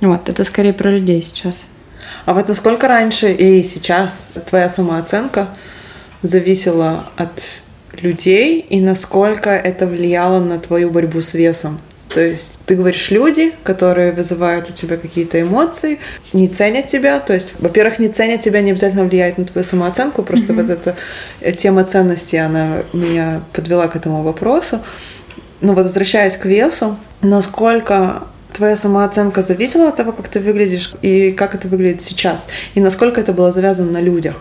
Вот, 0.00 0.28
это 0.28 0.44
скорее 0.44 0.72
про 0.72 0.90
людей 0.90 1.22
сейчас. 1.22 1.66
А 2.24 2.34
вот 2.34 2.48
насколько 2.48 2.88
раньше 2.88 3.32
и 3.32 3.62
сейчас 3.62 4.28
твоя 4.48 4.68
самооценка 4.68 5.48
зависела 6.22 7.06
от 7.16 7.62
людей 8.00 8.60
и 8.60 8.80
насколько 8.80 9.50
это 9.50 9.86
влияло 9.86 10.40
на 10.40 10.58
твою 10.58 10.90
борьбу 10.90 11.22
с 11.22 11.34
весом? 11.34 11.80
То 12.08 12.20
есть 12.20 12.58
ты 12.66 12.76
говоришь 12.76 13.10
люди, 13.10 13.52
которые 13.62 14.12
вызывают 14.12 14.70
у 14.70 14.72
тебя 14.72 14.96
какие-то 14.96 15.40
эмоции, 15.40 15.98
не 16.32 16.48
ценят 16.48 16.86
тебя. 16.86 17.18
То 17.20 17.34
есть, 17.34 17.54
во-первых, 17.58 17.98
не 17.98 18.08
ценят 18.08 18.40
тебя 18.40 18.60
не 18.62 18.70
обязательно 18.70 19.04
влияет 19.04 19.38
на 19.38 19.44
твою 19.44 19.64
самооценку, 19.64 20.22
просто 20.22 20.52
mm-hmm. 20.52 20.62
вот 20.62 20.70
эта 21.42 21.52
тема 21.56 21.84
ценности, 21.84 22.36
она 22.36 22.84
меня 22.92 23.42
подвела 23.52 23.88
к 23.88 23.96
этому 23.96 24.22
вопросу. 24.22 24.80
Ну 25.60 25.74
вот 25.74 25.84
возвращаясь 25.84 26.36
к 26.36 26.44
весу, 26.44 26.96
насколько 27.22 28.24
твоя 28.52 28.76
самооценка 28.76 29.42
зависела 29.42 29.88
от 29.88 29.96
того, 29.96 30.12
как 30.12 30.28
ты 30.28 30.40
выглядишь 30.40 30.92
и 31.02 31.32
как 31.32 31.54
это 31.54 31.68
выглядит 31.68 32.02
сейчас, 32.02 32.48
и 32.74 32.80
насколько 32.80 33.20
это 33.20 33.32
было 33.32 33.52
завязано 33.52 33.92
на 33.92 34.00
людях? 34.00 34.36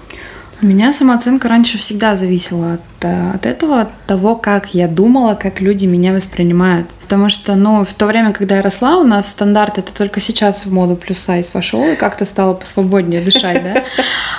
У 0.62 0.68
меня 0.68 0.94
самооценка 0.94 1.50
раньше 1.50 1.78
всегда 1.78 2.16
зависела 2.16 2.74
от, 2.76 2.82
э, 3.02 3.32
от 3.34 3.46
этого, 3.46 3.82
от 3.82 3.90
того, 4.08 4.38
как 4.38 4.74
я 4.74 4.88
думала, 4.88 5.36
как 5.36 5.60
люди 5.60 5.86
меня 5.86 6.14
воспринимают. 6.14 6.88
Потому 7.06 7.30
что, 7.30 7.54
ну, 7.54 7.86
в 7.86 7.94
то 7.94 8.08
время, 8.08 8.34
когда 8.34 8.56
я 8.56 8.62
росла, 8.64 8.98
у 8.98 9.04
нас 9.04 9.30
стандарт 9.30 9.78
это 9.78 9.94
только 9.94 10.20
сейчас 10.20 10.66
в 10.66 10.74
моду 10.74 10.96
плюс 10.96 11.20
сайз 11.20 11.54
вошел 11.54 11.88
и 11.88 11.96
как-то 11.96 12.26
стало 12.26 12.56
посвободнее 12.56 13.22
дышать, 13.22 13.64
да? 13.64 13.84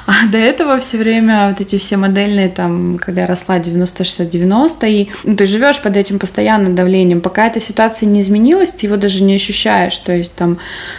А 0.07 0.27
до 0.27 0.37
этого 0.37 0.81
все 0.81 0.99
время 0.99 1.49
вот 1.51 1.61
эти 1.61 1.79
все 1.79 1.97
модельные, 1.97 2.49
там, 2.49 2.99
когда 2.99 3.21
я 3.21 3.27
росла 3.29 3.59
90-60-90, 3.59 4.91
и 4.91 5.11
ну, 5.23 5.37
ты 5.37 5.47
живешь 5.47 5.81
под 5.81 5.97
этим 5.97 6.19
постоянным 6.19 6.75
давлением. 6.75 7.21
Пока 7.21 7.47
эта 7.47 7.61
ситуация 7.61 8.09
не 8.09 8.19
изменилась, 8.19 8.73
ты 8.73 8.87
его 8.87 8.97
даже 8.97 9.23
не 9.23 9.37
ощущаешь. 9.37 9.97
То 9.99 10.13
есть 10.13 10.35
там 10.35 10.59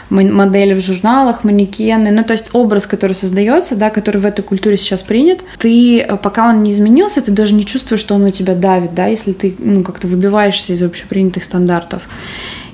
модели 0.09 0.73
в 0.73 0.81
журналах, 0.81 1.43
манекены, 1.43 2.11
ну, 2.11 2.23
то 2.23 2.31
есть 2.31 2.47
образ, 2.53 2.85
который 2.85 3.13
создается, 3.13 3.75
да, 3.75 3.89
который 3.89 4.21
в 4.21 4.25
этой 4.25 4.41
культуре 4.41 4.77
сейчас 4.77 5.03
принят, 5.03 5.41
ты, 5.59 6.07
пока 6.23 6.47
он 6.47 6.63
не 6.63 6.71
изменился, 6.71 7.21
ты 7.21 7.31
даже 7.31 7.53
не 7.53 7.65
чувствуешь, 7.65 7.99
что 7.99 8.15
он 8.15 8.23
на 8.23 8.31
тебя 8.31 8.55
давит, 8.55 8.93
да, 8.95 9.07
если 9.07 9.33
ты, 9.33 9.53
ну, 9.59 9.83
как-то 9.83 10.07
выбиваешься 10.07 10.71
из 10.71 10.81
общепринятых 10.81 11.43
стандартов 11.43 11.56
стандартов. 11.57 12.03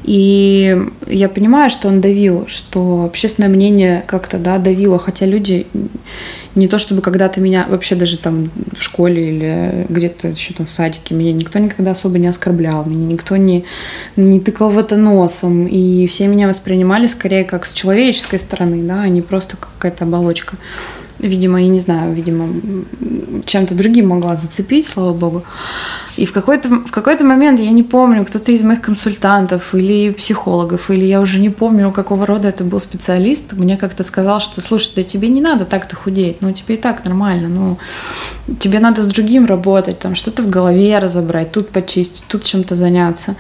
И 0.04 0.78
я 1.08 1.30
понимаю, 1.30 1.70
что 1.70 1.88
он 1.88 2.02
давил, 2.02 2.46
что 2.48 3.06
общественное 3.06 3.50
мнение 3.50 4.04
как-то 4.06 4.38
да, 4.38 4.58
давило, 4.58 5.00
хотя 5.00 5.26
люди 5.26 5.66
не 6.56 6.68
то 6.68 6.78
чтобы 6.78 7.02
когда-то 7.02 7.40
меня 7.40 7.66
вообще 7.70 7.96
даже 7.96 8.18
там 8.18 8.52
в 8.76 8.84
школе 8.84 9.30
или 9.30 9.86
где-то 9.88 10.28
еще 10.28 10.54
там 10.54 10.66
в 10.66 10.72
садике 10.72 11.16
меня 11.16 11.32
никто 11.32 11.58
никогда 11.58 11.92
особо 11.92 12.20
не 12.20 12.28
оскорблял, 12.28 12.84
меня 12.86 13.14
никто 13.14 13.38
не, 13.38 13.64
не 14.18 14.42
тыкал 14.42 14.70
в 14.70 14.78
это 14.78 14.98
носом, 14.98 15.68
и 15.68 16.06
все 16.08 16.28
меня 16.28 16.50
воспринимали 16.50 17.08
скорее 17.08 17.46
как 17.46 17.66
с 17.66 17.72
человеческой 17.72 18.40
стороны, 18.40 18.84
да, 18.84 19.04
а 19.04 19.08
не 19.08 19.22
просто 19.22 19.56
как 19.56 19.70
какая-то 19.78 20.04
оболочка. 20.04 20.58
Видимо, 21.28 21.62
я 21.62 21.70
не 21.70 21.80
знаю, 21.80 22.14
видимо, 22.14 22.48
чем-то 23.46 23.76
другим 23.76 24.10
могла 24.10 24.36
зацепить, 24.36 24.86
слава 24.86 25.14
богу. 25.14 25.44
И 26.18 26.26
в 26.26 26.34
какой-то, 26.34 26.70
в 26.70 26.92
какой-то 26.92 27.24
момент, 27.24 27.60
я 27.60 27.72
не 27.72 27.84
помню, 27.84 28.26
кто-то 28.26 28.52
из 28.52 28.62
моих 28.62 28.82
консультантов 28.82 29.74
или 29.74 30.12
психологов, 30.12 30.92
или 30.92 31.06
я 31.06 31.22
уже 31.22 31.40
не 31.40 31.50
помню, 31.50 31.92
какого 31.92 32.26
рода 32.26 32.50
это 32.50 32.64
был 32.64 32.80
специалист, 32.80 33.54
мне 33.54 33.78
как-то 33.78 34.04
сказал, 34.04 34.40
что, 34.40 34.62
слушай, 34.62 34.92
да 34.96 35.04
тебе 35.04 35.30
не 35.30 35.42
надо 35.42 35.66
так-то 35.66 35.96
худеть, 35.96 36.42
ну 36.42 36.52
тебе 36.52 36.76
и 36.76 36.78
так 36.78 37.06
нормально, 37.06 37.48
ну 37.50 37.78
тебе 38.60 38.80
надо 38.80 39.02
с 39.02 39.08
другим 39.08 39.46
работать, 39.46 40.00
там 40.00 40.16
что-то 40.16 40.44
в 40.44 40.50
голове 40.50 41.00
разобрать, 41.00 41.52
тут 41.52 41.70
почистить, 41.70 42.26
тут 42.28 42.44
чем-то 42.44 42.76
заняться. 42.76 43.36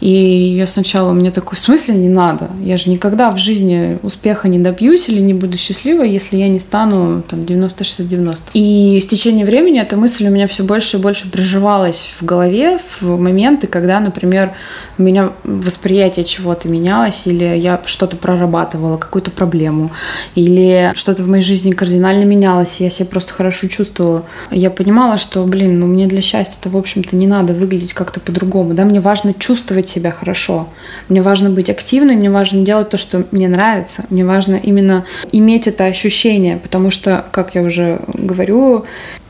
И 0.00 0.10
я 0.10 0.66
сначала, 0.66 1.12
мне 1.12 1.30
такой, 1.30 1.56
в 1.56 1.60
смысле 1.60 1.94
не 1.94 2.08
надо? 2.08 2.50
Я 2.62 2.76
же 2.76 2.90
никогда 2.90 3.30
в 3.30 3.38
жизни 3.38 3.98
успеха 4.02 4.48
не 4.48 4.58
добьюсь 4.58 5.08
или 5.08 5.20
не 5.20 5.34
буду 5.34 5.56
счастливой, 5.56 6.10
если 6.10 6.36
я 6.36 6.48
не 6.48 6.58
стану 6.58 7.22
там 7.22 7.40
90-60-90. 7.40 8.50
И 8.54 8.98
с 9.00 9.06
течением 9.06 9.46
времени 9.46 9.80
эта 9.80 9.96
мысль 9.96 10.26
у 10.26 10.30
меня 10.30 10.46
все 10.46 10.64
больше 10.64 10.98
и 10.98 11.00
больше 11.00 11.30
приживалась 11.30 12.14
в 12.20 12.24
голове 12.24 12.78
в 13.00 13.18
моменты, 13.18 13.66
когда, 13.66 14.00
например, 14.00 14.52
у 14.98 15.02
меня 15.02 15.32
восприятие 15.44 16.24
чего-то 16.24 16.68
менялось, 16.68 17.22
или 17.26 17.44
я 17.44 17.80
что-то 17.84 18.16
прорабатывала, 18.16 18.96
какую-то 18.96 19.30
проблему, 19.30 19.92
или 20.34 20.92
что-то 20.94 21.22
в 21.22 21.28
моей 21.28 21.42
жизни 21.42 21.72
кардинально 21.72 22.24
менялось, 22.24 22.80
и 22.80 22.84
я 22.84 22.90
себя 22.90 23.06
просто 23.06 23.32
хорошо 23.32 23.68
чувствовала. 23.68 24.24
Я 24.50 24.70
понимала, 24.70 25.18
что, 25.18 25.44
блин, 25.44 25.80
ну 25.80 25.86
мне 25.86 26.06
для 26.06 26.20
счастья-то, 26.20 26.68
в 26.70 26.76
общем-то, 26.76 27.16
не 27.16 27.26
надо 27.26 27.52
выглядеть 27.52 27.92
как-то 27.92 28.20
по-другому, 28.20 28.74
да, 28.74 28.84
мне 28.84 29.00
важно 29.00 29.34
чувствовать 29.34 29.85
чувствовать 29.86 29.88
себя 29.88 30.10
хорошо. 30.10 30.68
Мне 31.08 31.22
важно 31.22 31.50
быть 31.50 31.70
активной, 31.70 32.16
мне 32.16 32.30
важно 32.30 32.64
делать 32.64 32.90
то, 32.90 32.96
что 32.96 33.24
мне 33.30 33.48
нравится. 33.48 34.04
Мне 34.10 34.24
важно 34.24 34.56
именно 34.56 35.04
иметь 35.32 35.68
это 35.68 35.86
ощущение, 35.86 36.56
потому 36.56 36.90
что, 36.90 37.24
как 37.32 37.54
я 37.54 37.62
уже 37.62 38.00
говорю, 38.08 38.84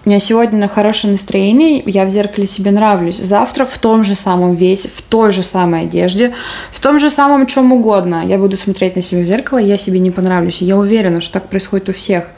у 0.04 0.08
меня 0.08 0.20
сегодня 0.20 0.58
на 0.58 0.68
хорошее 0.68 1.12
настроение, 1.12 1.82
я 1.84 2.04
в 2.04 2.10
зеркале 2.10 2.46
себе 2.46 2.70
нравлюсь. 2.70 3.16
Завтра 3.16 3.64
в 3.64 3.76
том 3.78 4.04
же 4.04 4.14
самом 4.14 4.54
весе, 4.54 4.88
в 4.94 5.02
той 5.02 5.32
же 5.32 5.42
самой 5.42 5.80
одежде, 5.80 6.32
в 6.70 6.80
том 6.80 6.98
же 6.98 7.10
самом 7.10 7.46
чем 7.46 7.72
угодно. 7.72 8.24
Я 8.24 8.38
буду 8.38 8.56
смотреть 8.56 8.96
на 8.96 9.02
себя 9.02 9.22
в 9.22 9.26
зеркало, 9.26 9.58
я 9.58 9.78
себе 9.78 9.98
не 9.98 10.12
понравлюсь. 10.12 10.62
Я 10.62 10.76
уверена, 10.76 11.20
что 11.20 11.32
так 11.32 11.48
происходит 11.48 11.88
у 11.88 11.92
всех. 11.92 12.30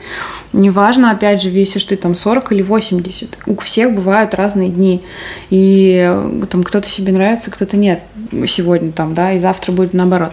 Неважно, 0.52 1.10
опять 1.10 1.42
же, 1.42 1.50
весишь 1.50 1.84
ты 1.84 1.96
там 1.96 2.14
40 2.14 2.52
или 2.52 2.62
80. 2.62 3.38
У 3.46 3.56
всех 3.56 3.94
бывают 3.94 4.34
разные 4.34 4.70
дни. 4.70 5.02
И 5.50 6.04
э, 6.08 6.46
там 6.50 6.62
кто-то 6.62 6.88
себе 6.88 7.12
нравится, 7.12 7.50
кто-то 7.50 7.76
нет. 7.76 8.00
Сегодня 8.46 8.92
там, 8.92 9.14
да, 9.14 9.32
и 9.32 9.38
завтра 9.38 9.72
будет 9.72 9.92
наоборот. 9.92 10.32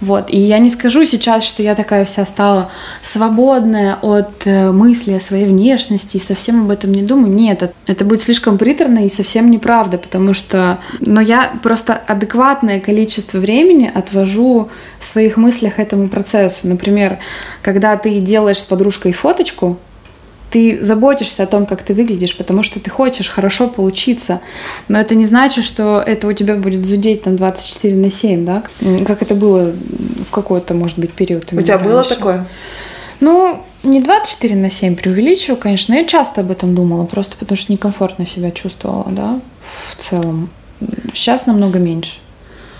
Вот. 0.00 0.30
И 0.30 0.38
я 0.38 0.58
не 0.58 0.70
скажу 0.70 1.04
сейчас, 1.04 1.44
что 1.44 1.62
я 1.62 1.74
такая 1.74 2.04
вся 2.04 2.24
стала 2.24 2.70
свободная 3.02 3.96
от 4.00 4.46
э, 4.46 4.70
мысли 4.70 5.12
о 5.12 5.20
своей 5.20 5.46
внешности 5.46 6.16
и 6.16 6.20
совсем 6.20 6.62
об 6.62 6.70
этом 6.70 6.92
не 6.92 7.02
думаю. 7.02 7.32
Нет, 7.32 7.62
это, 7.62 7.74
это 7.86 8.04
будет 8.04 8.22
слишком 8.22 8.56
приторно 8.56 9.04
и 9.04 9.08
совсем 9.08 9.50
неправда, 9.50 9.98
потому 9.98 10.32
что... 10.32 10.78
Но 11.00 11.20
я 11.20 11.52
просто 11.62 11.94
адекватное 11.94 12.80
количество 12.80 13.38
времени 13.38 13.90
отвожу 13.92 14.70
в 14.98 15.04
своих 15.04 15.36
мыслях 15.36 15.78
этому 15.78 16.08
процессу. 16.08 16.66
Например, 16.66 17.18
когда 17.62 17.96
ты 17.96 18.20
делаешь 18.20 18.58
с 18.58 18.64
подружкой 18.64 19.12
фоточку, 19.40 19.78
ты 20.50 20.82
заботишься 20.82 21.44
о 21.44 21.46
том, 21.46 21.64
как 21.64 21.82
ты 21.82 21.94
выглядишь, 21.94 22.36
потому 22.36 22.64
что 22.64 22.80
ты 22.80 22.90
хочешь 22.90 23.28
хорошо 23.28 23.68
получиться. 23.68 24.40
Но 24.88 25.00
это 25.00 25.14
не 25.14 25.24
значит, 25.24 25.64
что 25.64 26.02
это 26.04 26.26
у 26.26 26.32
тебя 26.32 26.56
будет 26.56 26.84
зудеть 26.84 27.22
там 27.22 27.36
24 27.36 27.94
на 27.96 28.10
7, 28.10 28.44
да? 28.44 28.64
Как 29.06 29.22
это 29.22 29.36
было 29.36 29.72
в 30.28 30.30
какой-то, 30.32 30.74
может 30.74 30.98
быть, 30.98 31.12
период. 31.12 31.52
У, 31.52 31.56
у 31.56 31.62
тебя 31.62 31.76
раньше. 31.78 31.88
было 31.88 32.04
такое? 32.04 32.46
Ну, 33.20 33.62
не 33.84 34.00
24 34.00 34.56
на 34.56 34.70
7 34.70 34.96
преувеличиваю, 34.96 35.56
конечно, 35.56 35.94
я 35.94 36.04
часто 36.04 36.40
об 36.40 36.50
этом 36.50 36.74
думала, 36.74 37.04
просто 37.04 37.36
потому 37.38 37.56
что 37.56 37.72
некомфортно 37.72 38.26
себя 38.26 38.50
чувствовала, 38.50 39.06
да, 39.08 39.40
в 39.62 39.96
целом. 39.96 40.50
Сейчас 41.14 41.46
намного 41.46 41.78
меньше. 41.78 42.14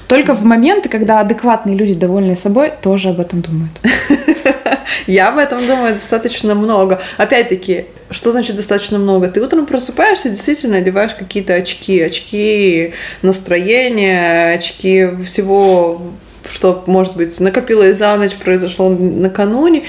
Только 0.09 0.35
в 0.35 0.44
моменты, 0.44 0.88
когда 0.88 1.20
адекватные 1.20 1.77
люди, 1.77 1.94
довольные 1.94 2.35
собой, 2.35 2.73
тоже 2.83 3.11
об 3.11 3.20
этом 3.20 3.42
думают. 3.42 3.81
Я 5.06 5.28
об 5.28 5.38
этом 5.38 5.66
думаю 5.66 5.94
достаточно 5.94 6.54
много. 6.54 7.00
Опять-таки, 7.16 7.87
что 8.11 8.33
значит 8.33 8.56
достаточно 8.56 8.98
много? 8.98 9.28
Ты 9.28 9.40
утром 9.42 9.66
просыпаешься, 9.66 10.30
действительно 10.30 10.78
одеваешь 10.78 11.14
какие-то 11.14 11.54
очки, 11.54 12.00
очки 12.00 12.94
настроения, 13.22 14.54
очки 14.54 15.09
всего 15.24 16.02
что, 16.50 16.83
может 16.87 17.16
быть, 17.16 17.38
накопилось 17.40 17.96
за 17.96 18.16
ночь, 18.16 18.35
произошло 18.35 18.88
накануне, 18.88 19.83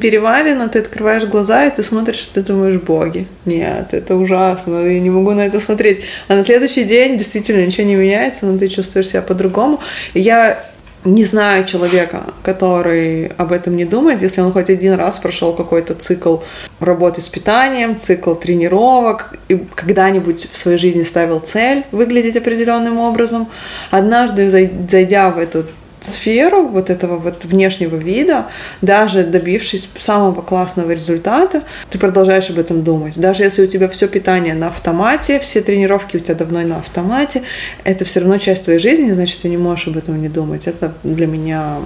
перевалено, 0.00 0.68
ты 0.68 0.80
открываешь 0.80 1.24
глаза, 1.24 1.66
и 1.66 1.74
ты 1.74 1.82
смотришь, 1.82 2.26
ты 2.32 2.42
думаешь, 2.42 2.80
боги, 2.80 3.26
нет, 3.44 3.92
это 3.92 4.16
ужасно, 4.16 4.86
я 4.86 5.00
не 5.00 5.10
могу 5.10 5.32
на 5.32 5.46
это 5.46 5.60
смотреть. 5.60 6.00
А 6.28 6.34
на 6.34 6.44
следующий 6.44 6.84
день 6.84 7.18
действительно 7.18 7.64
ничего 7.64 7.86
не 7.86 7.94
меняется, 7.94 8.46
но 8.46 8.58
ты 8.58 8.68
чувствуешь 8.68 9.08
себя 9.08 9.22
по-другому. 9.22 9.80
Я 10.14 10.64
не 11.04 11.24
знаю 11.24 11.64
человека, 11.64 12.24
который 12.42 13.26
об 13.36 13.52
этом 13.52 13.76
не 13.76 13.84
думает, 13.84 14.22
если 14.22 14.40
он 14.40 14.52
хоть 14.52 14.70
один 14.70 14.94
раз 14.94 15.18
прошел 15.18 15.52
какой-то 15.54 15.94
цикл 15.94 16.38
работы 16.80 17.22
с 17.22 17.28
питанием, 17.28 17.96
цикл 17.96 18.34
тренировок, 18.34 19.36
и 19.48 19.56
когда-нибудь 19.74 20.48
в 20.50 20.56
своей 20.56 20.78
жизни 20.78 21.02
ставил 21.02 21.40
цель 21.40 21.84
выглядеть 21.92 22.36
определенным 22.36 22.98
образом. 22.98 23.48
Однажды, 23.90 24.50
зайдя 24.50 25.30
в 25.30 25.38
этот 25.38 25.66
сферу 26.00 26.68
вот 26.68 26.90
этого 26.90 27.16
вот 27.16 27.44
внешнего 27.44 27.96
вида, 27.96 28.46
даже 28.82 29.24
добившись 29.24 29.88
самого 29.98 30.42
классного 30.42 30.92
результата, 30.92 31.62
ты 31.90 31.98
продолжаешь 31.98 32.50
об 32.50 32.58
этом 32.58 32.82
думать. 32.82 33.14
Даже 33.16 33.42
если 33.42 33.64
у 33.64 33.66
тебя 33.66 33.88
все 33.88 34.08
питание 34.08 34.54
на 34.54 34.68
автомате, 34.68 35.40
все 35.40 35.60
тренировки 35.60 36.16
у 36.16 36.20
тебя 36.20 36.34
давно 36.34 36.60
на 36.62 36.78
автомате, 36.78 37.42
это 37.84 38.04
все 38.04 38.20
равно 38.20 38.38
часть 38.38 38.64
твоей 38.64 38.78
жизни, 38.78 39.12
значит, 39.12 39.40
ты 39.40 39.48
не 39.48 39.56
можешь 39.56 39.88
об 39.88 39.96
этом 39.96 40.20
не 40.20 40.28
думать. 40.28 40.66
Это 40.66 40.94
для 41.02 41.26
меня 41.26 41.76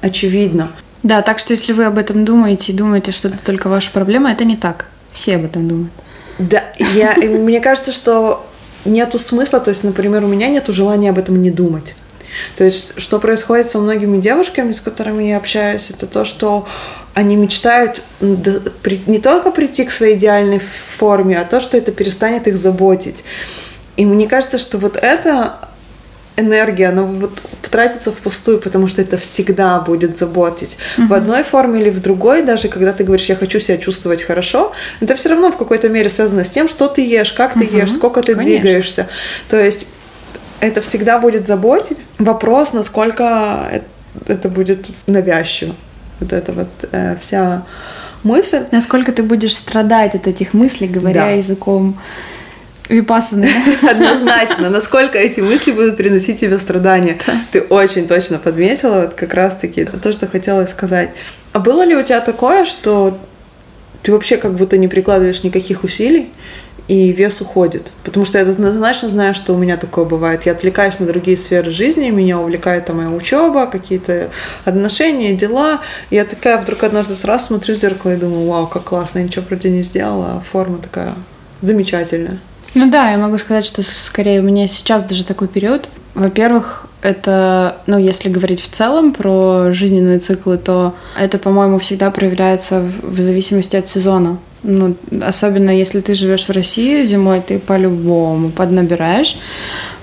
очевидно. 0.00 0.70
Да, 1.02 1.22
так 1.22 1.38
что 1.38 1.52
если 1.52 1.72
вы 1.72 1.84
об 1.84 1.98
этом 1.98 2.24
думаете 2.24 2.72
и 2.72 2.76
думаете, 2.76 3.12
что 3.12 3.28
это 3.28 3.38
только 3.44 3.68
ваша 3.68 3.90
проблема, 3.90 4.30
это 4.30 4.44
не 4.44 4.56
так. 4.56 4.86
Все 5.12 5.36
об 5.36 5.44
этом 5.44 5.66
думают. 5.66 5.92
Да, 6.38 6.64
я, 6.94 7.14
мне 7.16 7.60
кажется, 7.60 7.92
что 7.92 8.46
нету 8.84 9.18
смысла, 9.18 9.60
то 9.60 9.70
есть, 9.70 9.84
например, 9.84 10.24
у 10.24 10.28
меня 10.28 10.48
нету 10.48 10.72
желания 10.72 11.10
об 11.10 11.18
этом 11.18 11.40
не 11.42 11.50
думать. 11.50 11.94
То 12.56 12.64
есть, 12.64 13.00
что 13.00 13.18
происходит 13.18 13.70
со 13.70 13.78
многими 13.78 14.18
девушками, 14.18 14.72
с 14.72 14.80
которыми 14.80 15.24
я 15.24 15.36
общаюсь, 15.36 15.90
это 15.90 16.06
то, 16.06 16.24
что 16.24 16.66
они 17.14 17.36
мечтают 17.36 18.02
не 18.20 19.18
только 19.18 19.50
прийти 19.50 19.84
к 19.84 19.90
своей 19.90 20.16
идеальной 20.16 20.60
форме, 20.60 21.38
а 21.38 21.44
то, 21.44 21.60
что 21.60 21.76
это 21.76 21.92
перестанет 21.92 22.46
их 22.46 22.56
заботить. 22.56 23.24
И 23.96 24.04
мне 24.04 24.28
кажется, 24.28 24.58
что 24.58 24.78
вот 24.78 24.96
это 24.96 25.58
энергия, 26.36 26.88
она 26.88 27.02
вот 27.02 27.32
тратится 27.70 28.10
впустую, 28.10 28.60
потому 28.60 28.88
что 28.88 29.02
это 29.02 29.18
всегда 29.18 29.78
будет 29.80 30.16
заботить. 30.16 30.78
Mm-hmm. 30.96 31.06
В 31.06 31.14
одной 31.14 31.42
форме 31.42 31.80
или 31.80 31.90
в 31.90 32.00
другой, 32.00 32.42
даже 32.42 32.68
когда 32.68 32.92
ты 32.92 33.04
говоришь, 33.04 33.26
я 33.26 33.36
хочу 33.36 33.60
себя 33.60 33.76
чувствовать 33.78 34.22
хорошо, 34.22 34.72
это 35.00 35.14
все 35.14 35.28
равно 35.28 35.52
в 35.52 35.56
какой-то 35.56 35.88
мере 35.88 36.08
связано 36.08 36.44
с 36.44 36.50
тем, 36.50 36.68
что 36.68 36.88
ты 36.88 37.06
ешь, 37.06 37.32
как 37.32 37.54
ты 37.54 37.60
mm-hmm. 37.60 37.80
ешь, 37.80 37.92
сколько 37.92 38.22
ты 38.22 38.34
Конечно. 38.34 38.60
двигаешься. 38.60 39.08
То 39.48 39.62
есть 39.62 39.86
это 40.60 40.80
всегда 40.80 41.18
будет 41.18 41.46
заботить. 41.46 41.98
Вопрос, 42.18 42.72
насколько 42.72 43.82
это 44.26 44.48
будет 44.48 44.86
навязчиво. 45.06 45.74
Вот 46.20 46.32
эта 46.32 46.52
вот 46.52 46.68
э, 46.92 47.16
вся 47.20 47.64
мысль. 48.22 48.64
Насколько 48.70 49.12
ты 49.12 49.22
будешь 49.22 49.56
страдать 49.56 50.14
от 50.14 50.26
этих 50.26 50.52
мыслей, 50.52 50.88
говоря 50.88 51.24
да. 51.26 51.30
языком 51.30 51.98
Випасаны. 52.88 53.48
Однозначно. 53.88 54.68
Насколько 54.68 55.16
эти 55.16 55.40
мысли 55.40 55.70
будут 55.70 55.96
приносить 55.96 56.40
тебе 56.40 56.58
страдания. 56.58 57.18
Ты 57.52 57.62
очень 57.62 58.08
точно 58.08 58.38
подметила 58.38 59.02
вот 59.02 59.14
как 59.14 59.32
раз-таки 59.32 59.84
то, 59.84 60.12
что 60.12 60.26
хотела 60.26 60.66
сказать. 60.66 61.10
А 61.52 61.60
было 61.60 61.84
ли 61.84 61.94
у 61.96 62.02
тебя 62.02 62.20
такое, 62.20 62.64
что 62.64 63.16
ты 64.02 64.12
вообще 64.12 64.36
как 64.36 64.54
будто 64.54 64.76
не 64.76 64.88
прикладываешь 64.88 65.42
никаких 65.44 65.84
усилий, 65.84 66.30
и 66.90 67.12
вес 67.12 67.40
уходит. 67.40 67.92
Потому 68.02 68.26
что 68.26 68.38
я 68.38 68.44
однозначно 68.44 69.08
знаю, 69.08 69.32
что 69.32 69.54
у 69.54 69.56
меня 69.56 69.76
такое 69.76 70.04
бывает. 70.04 70.44
Я 70.46 70.52
отвлекаюсь 70.52 70.98
на 70.98 71.06
другие 71.06 71.36
сферы 71.36 71.70
жизни, 71.70 72.10
меня 72.10 72.40
увлекает 72.40 72.86
там 72.86 72.96
моя 72.96 73.10
учеба, 73.10 73.68
какие-то 73.68 74.30
отношения, 74.64 75.32
дела. 75.34 75.82
И 76.10 76.16
я 76.16 76.24
такая 76.24 76.60
вдруг 76.60 76.82
однажды 76.82 77.14
раз 77.22 77.46
смотрю 77.46 77.76
в 77.76 77.78
зеркало 77.78 78.14
и 78.14 78.16
думаю, 78.16 78.48
вау, 78.48 78.66
как 78.66 78.82
классно, 78.82 79.20
я 79.20 79.24
ничего 79.26 79.44
вроде 79.48 79.70
не 79.70 79.84
сделала, 79.84 80.26
а 80.26 80.42
форма 80.50 80.78
такая 80.78 81.14
замечательная. 81.62 82.40
Ну 82.74 82.90
да, 82.90 83.12
я 83.12 83.18
могу 83.18 83.38
сказать, 83.38 83.64
что 83.64 83.84
скорее 83.84 84.40
у 84.40 84.42
меня 84.42 84.66
сейчас 84.66 85.04
даже 85.04 85.24
такой 85.24 85.46
период. 85.46 85.88
Во-первых, 86.14 86.88
это, 87.02 87.76
ну, 87.86 87.98
если 87.98 88.28
говорить 88.28 88.60
в 88.60 88.68
целом 88.68 89.12
про 89.12 89.70
жизненные 89.70 90.18
циклы, 90.18 90.58
то 90.58 90.96
это, 91.16 91.38
по-моему, 91.38 91.78
всегда 91.78 92.10
проявляется 92.10 92.84
в 93.00 93.20
зависимости 93.20 93.76
от 93.76 93.86
сезона. 93.86 94.38
Ну, 94.62 94.94
особенно 95.22 95.70
если 95.70 96.00
ты 96.00 96.14
живешь 96.14 96.46
в 96.46 96.50
России 96.50 97.02
зимой, 97.04 97.40
ты 97.40 97.58
по-любому 97.58 98.50
поднабираешь, 98.50 99.38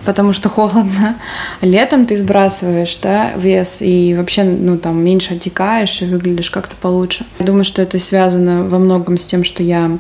потому 0.06 0.34
что 0.34 0.50
холодно. 0.50 1.18
Летом 1.62 2.06
ты 2.06 2.18
сбрасываешь, 2.18 2.98
да, 3.02 3.34
вес 3.36 3.82
и 3.82 4.16
вообще, 4.16 4.44
ну, 4.44 4.78
там, 4.78 5.04
меньше 5.04 5.36
отекаешь 5.36 6.02
и 6.02 6.06
выглядишь 6.06 6.50
как-то 6.50 6.76
получше. 6.76 7.26
Я 7.40 7.46
думаю, 7.46 7.64
что 7.64 7.82
это 7.82 8.00
связано 8.00 8.64
во 8.64 8.80
многом 8.80 9.18
с 9.18 9.26
тем, 9.26 9.44
что 9.44 9.62
я 9.62 9.92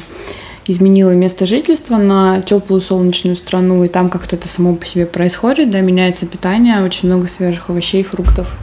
изменила 0.65 1.11
место 1.11 1.45
жительства 1.45 1.97
на 1.97 2.41
теплую 2.41 2.81
солнечную 2.81 3.37
страну, 3.37 3.83
и 3.83 3.87
там 3.87 4.09
как-то 4.09 4.35
это 4.35 4.47
само 4.47 4.75
по 4.75 4.85
себе 4.85 5.05
происходит, 5.05 5.69
да, 5.69 5.79
меняется 5.81 6.25
питание, 6.25 6.83
очень 6.83 7.07
много 7.07 7.27
свежих 7.27 7.69
овощей, 7.69 8.03
фруктов 8.03 8.55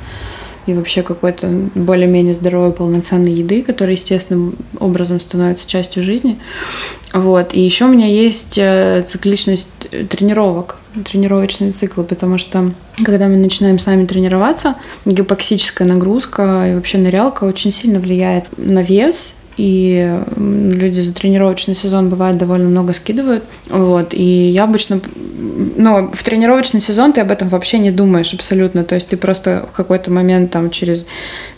и 0.66 0.74
вообще 0.74 1.02
какой-то 1.02 1.48
более-менее 1.74 2.34
здоровой, 2.34 2.72
полноценной 2.72 3.32
еды, 3.32 3.62
которая 3.62 3.96
естественным 3.96 4.56
образом 4.80 5.20
становится 5.20 5.68
частью 5.68 6.02
жизни. 6.02 6.38
Вот. 7.12 7.54
И 7.54 7.60
еще 7.60 7.84
у 7.84 7.88
меня 7.88 8.06
есть 8.06 8.58
э, 8.58 9.04
цикличность 9.06 9.68
тренировок, 10.08 10.76
тренировочные 11.04 11.72
циклы, 11.72 12.04
потому 12.04 12.38
что 12.38 12.72
когда 13.04 13.28
мы 13.28 13.36
начинаем 13.36 13.78
сами 13.78 14.06
тренироваться, 14.06 14.76
гипоксическая 15.04 15.86
нагрузка 15.86 16.70
и 16.70 16.74
вообще 16.74 16.98
нырялка 16.98 17.44
очень 17.44 17.70
сильно 17.70 17.98
влияет 17.98 18.46
на 18.56 18.82
вес, 18.82 19.34
и 19.56 20.18
люди 20.36 21.00
за 21.00 21.14
тренировочный 21.14 21.74
сезон 21.74 22.08
бывает 22.08 22.38
довольно 22.38 22.68
много 22.68 22.92
скидывают. 22.92 23.44
Вот, 23.68 24.12
и 24.12 24.22
я 24.22 24.64
обычно, 24.64 25.00
ну, 25.76 26.10
в 26.12 26.22
тренировочный 26.22 26.80
сезон 26.80 27.12
ты 27.12 27.20
об 27.20 27.30
этом 27.30 27.48
вообще 27.48 27.78
не 27.78 27.90
думаешь 27.90 28.34
абсолютно, 28.34 28.84
то 28.84 28.94
есть 28.94 29.08
ты 29.08 29.16
просто 29.16 29.68
в 29.72 29.76
какой-то 29.76 30.10
момент 30.10 30.50
там 30.50 30.70
через 30.70 31.06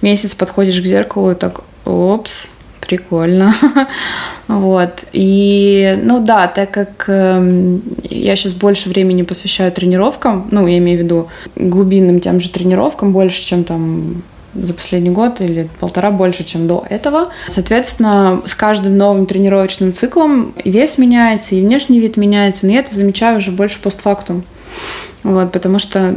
месяц 0.03 0.35
подходишь 0.35 0.81
к 0.81 0.85
зеркалу 0.85 1.33
и 1.33 1.35
так, 1.35 1.63
опс, 1.85 2.49
прикольно. 2.87 3.55
вот. 4.49 5.05
И, 5.13 5.99
ну 6.03 6.25
да, 6.25 6.47
так 6.49 6.71
как 6.71 7.05
э, 7.09 7.79
я 8.05 8.37
сейчас 8.37 8.53
больше 8.55 8.89
времени 8.89 9.23
посвящаю 9.23 9.73
тренировкам, 9.73 10.49
ну, 10.51 10.67
я 10.67 10.79
имею 10.79 11.01
в 11.01 11.03
виду 11.03 11.29
глубинным 11.57 12.21
тем 12.21 12.41
же 12.41 12.51
тренировкам, 12.51 13.13
больше, 13.13 13.43
чем 13.43 13.65
там 13.65 14.23
за 14.63 14.75
последний 14.75 15.11
год 15.11 15.41
или 15.41 15.69
полтора 15.81 16.11
больше, 16.11 16.45
чем 16.45 16.67
до 16.67 16.85
этого. 16.89 17.29
Соответственно, 17.49 18.43
с 18.45 18.55
каждым 18.55 18.97
новым 18.97 19.27
тренировочным 19.27 19.93
циклом 19.93 20.55
вес 20.65 20.99
меняется, 20.99 21.55
и 21.55 21.61
внешний 21.61 22.01
вид 22.01 22.17
меняется, 22.17 22.67
но 22.67 22.73
я 22.73 22.81
это 22.81 22.95
замечаю 22.95 23.39
уже 23.39 23.51
больше 23.51 23.81
постфактум. 23.81 24.45
Вот, 25.23 25.51
потому 25.51 25.81
что 25.81 26.15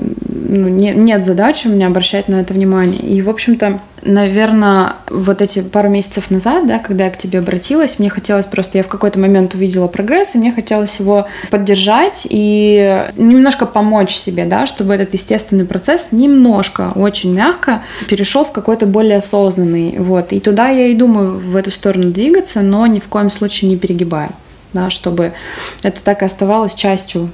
ну, 0.50 0.68
не, 0.68 0.92
нет 0.92 1.26
задачи 1.26 1.68
у 1.68 1.72
меня 1.72 1.88
обращать 1.88 2.28
на 2.28 2.42
это 2.42 2.54
внимание. 2.54 3.00
И, 3.00 3.22
в 3.24 3.30
общем-то, 3.30 3.80
наверное, 4.04 4.98
вот 5.10 5.42
эти 5.42 5.62
пару 5.62 5.90
месяцев 5.90 6.30
назад, 6.30 6.68
да, 6.68 6.78
когда 6.78 7.06
я 7.06 7.10
к 7.10 7.18
тебе 7.18 7.40
обратилась, 7.40 7.98
мне 7.98 8.10
хотелось 8.10 8.46
просто, 8.46 8.78
я 8.78 8.84
в 8.84 8.88
какой-то 8.88 9.20
момент 9.20 9.56
увидела 9.56 9.88
прогресс, 9.88 10.36
и 10.36 10.38
мне 10.38 10.52
хотелось 10.52 11.00
его 11.00 11.28
поддержать 11.50 12.28
и 12.30 13.10
немножко 13.16 13.66
помочь 13.66 14.14
себе, 14.14 14.46
да, 14.46 14.68
чтобы 14.68 14.94
этот 14.94 15.14
естественный 15.14 15.66
процесс 15.66 16.10
немножко, 16.12 16.92
очень 16.96 17.34
мягко 17.34 17.82
перешел 18.08 18.46
в 18.46 18.52
какой-то 18.52 18.86
более 18.86 19.18
осознанный. 19.18 19.96
Вот. 19.98 20.34
И 20.34 20.40
туда 20.40 20.70
я 20.70 20.86
и 20.86 20.94
думаю 20.94 21.40
в 21.40 21.56
эту 21.56 21.72
сторону 21.72 22.12
двигаться, 22.12 22.62
но 22.62 22.86
ни 22.86 23.00
в 23.00 23.08
коем 23.08 23.32
случае 23.32 23.72
не 23.72 23.78
перегибая 23.78 24.30
да, 24.72 24.92
чтобы 24.92 25.34
это 25.82 26.00
так 26.02 26.22
и 26.22 26.26
оставалось 26.26 26.76
частью 26.76 27.32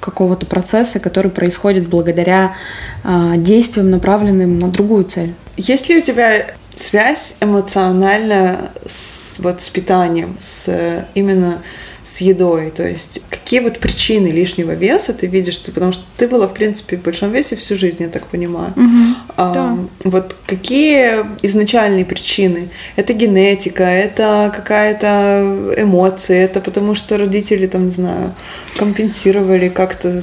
какого-то 0.00 0.46
процесса, 0.46 1.00
который 1.00 1.30
происходит 1.30 1.88
благодаря 1.88 2.56
э, 3.02 3.34
действиям, 3.36 3.90
направленным 3.90 4.58
на 4.58 4.68
другую 4.68 5.04
цель. 5.04 5.34
Есть 5.56 5.88
ли 5.88 5.98
у 5.98 6.00
тебя 6.00 6.46
связь 6.74 7.36
эмоциональная 7.40 8.70
с, 8.86 9.36
вот, 9.38 9.62
с 9.62 9.68
питанием, 9.68 10.36
с 10.40 11.06
именно 11.14 11.62
с 12.04 12.20
едой. 12.20 12.70
То 12.70 12.86
есть 12.86 13.22
какие 13.30 13.60
вот 13.60 13.78
причины 13.78 14.28
лишнего 14.28 14.72
веса 14.72 15.12
ты 15.12 15.26
видишь, 15.26 15.58
ты, 15.58 15.72
потому 15.72 15.92
что 15.92 16.04
ты 16.16 16.28
была, 16.28 16.46
в 16.46 16.54
принципе, 16.54 16.96
в 16.96 17.02
большом 17.02 17.32
весе 17.32 17.56
всю 17.56 17.76
жизнь, 17.76 18.02
я 18.02 18.08
так 18.08 18.26
понимаю. 18.26 18.72
Угу, 18.76 19.16
а, 19.36 19.54
да. 19.54 19.78
Вот 20.04 20.36
какие 20.46 21.24
изначальные 21.42 22.04
причины? 22.04 22.68
Это 22.96 23.14
генетика, 23.14 23.84
это 23.84 24.52
какая-то 24.54 25.74
эмоция, 25.78 26.44
это 26.44 26.60
потому 26.60 26.94
что 26.94 27.16
родители, 27.16 27.66
там, 27.66 27.86
не 27.86 27.92
знаю, 27.92 28.34
компенсировали 28.76 29.68
как-то 29.68 30.22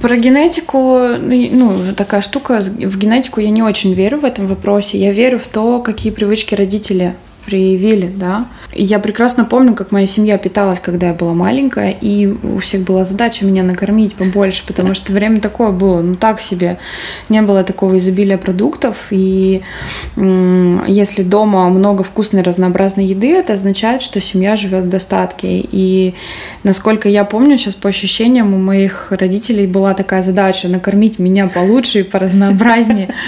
про 0.00 0.16
генетику, 0.16 1.00
ну, 1.20 1.76
такая 1.96 2.22
штука, 2.22 2.60
в 2.60 2.98
генетику 2.98 3.40
я 3.40 3.50
не 3.50 3.62
очень 3.62 3.92
верю 3.92 4.18
в 4.18 4.24
этом 4.24 4.46
вопросе. 4.48 4.98
Я 4.98 5.12
верю 5.12 5.38
в 5.38 5.46
то, 5.46 5.80
какие 5.80 6.12
привычки 6.12 6.54
родители 6.56 7.14
проявили, 7.44 8.06
да. 8.14 8.46
И 8.72 8.82
я 8.82 8.98
прекрасно 8.98 9.44
помню, 9.44 9.74
как 9.74 9.92
моя 9.92 10.06
семья 10.06 10.38
питалась, 10.38 10.80
когда 10.80 11.08
я 11.08 11.14
была 11.14 11.34
маленькая, 11.34 11.90
и 11.90 12.26
у 12.26 12.58
всех 12.58 12.82
была 12.82 13.04
задача 13.04 13.44
меня 13.44 13.62
накормить 13.62 14.14
побольше, 14.14 14.64
потому 14.66 14.94
что 14.94 15.12
время 15.12 15.40
такое 15.40 15.70
было, 15.70 16.00
ну 16.00 16.16
так 16.16 16.40
себе, 16.40 16.78
не 17.28 17.42
было 17.42 17.64
такого 17.64 17.98
изобилия 17.98 18.38
продуктов, 18.38 19.08
и 19.10 19.62
если 20.16 21.22
дома 21.22 21.68
много 21.68 22.02
вкусной 22.02 22.42
разнообразной 22.42 23.06
еды, 23.06 23.32
это 23.32 23.54
означает, 23.54 24.02
что 24.02 24.20
семья 24.20 24.56
живет 24.56 24.84
в 24.84 24.88
достатке. 24.88 25.60
И 25.60 26.14
насколько 26.62 27.08
я 27.08 27.24
помню, 27.24 27.56
сейчас 27.56 27.74
по 27.74 27.88
ощущениям 27.88 28.54
у 28.54 28.58
моих 28.58 29.08
родителей 29.10 29.66
была 29.66 29.94
такая 29.94 30.22
задача 30.22 30.68
накормить 30.68 31.18
меня 31.18 31.48
получше 31.48 32.00
и 32.00 32.02
поразнообразнее. 32.02 33.14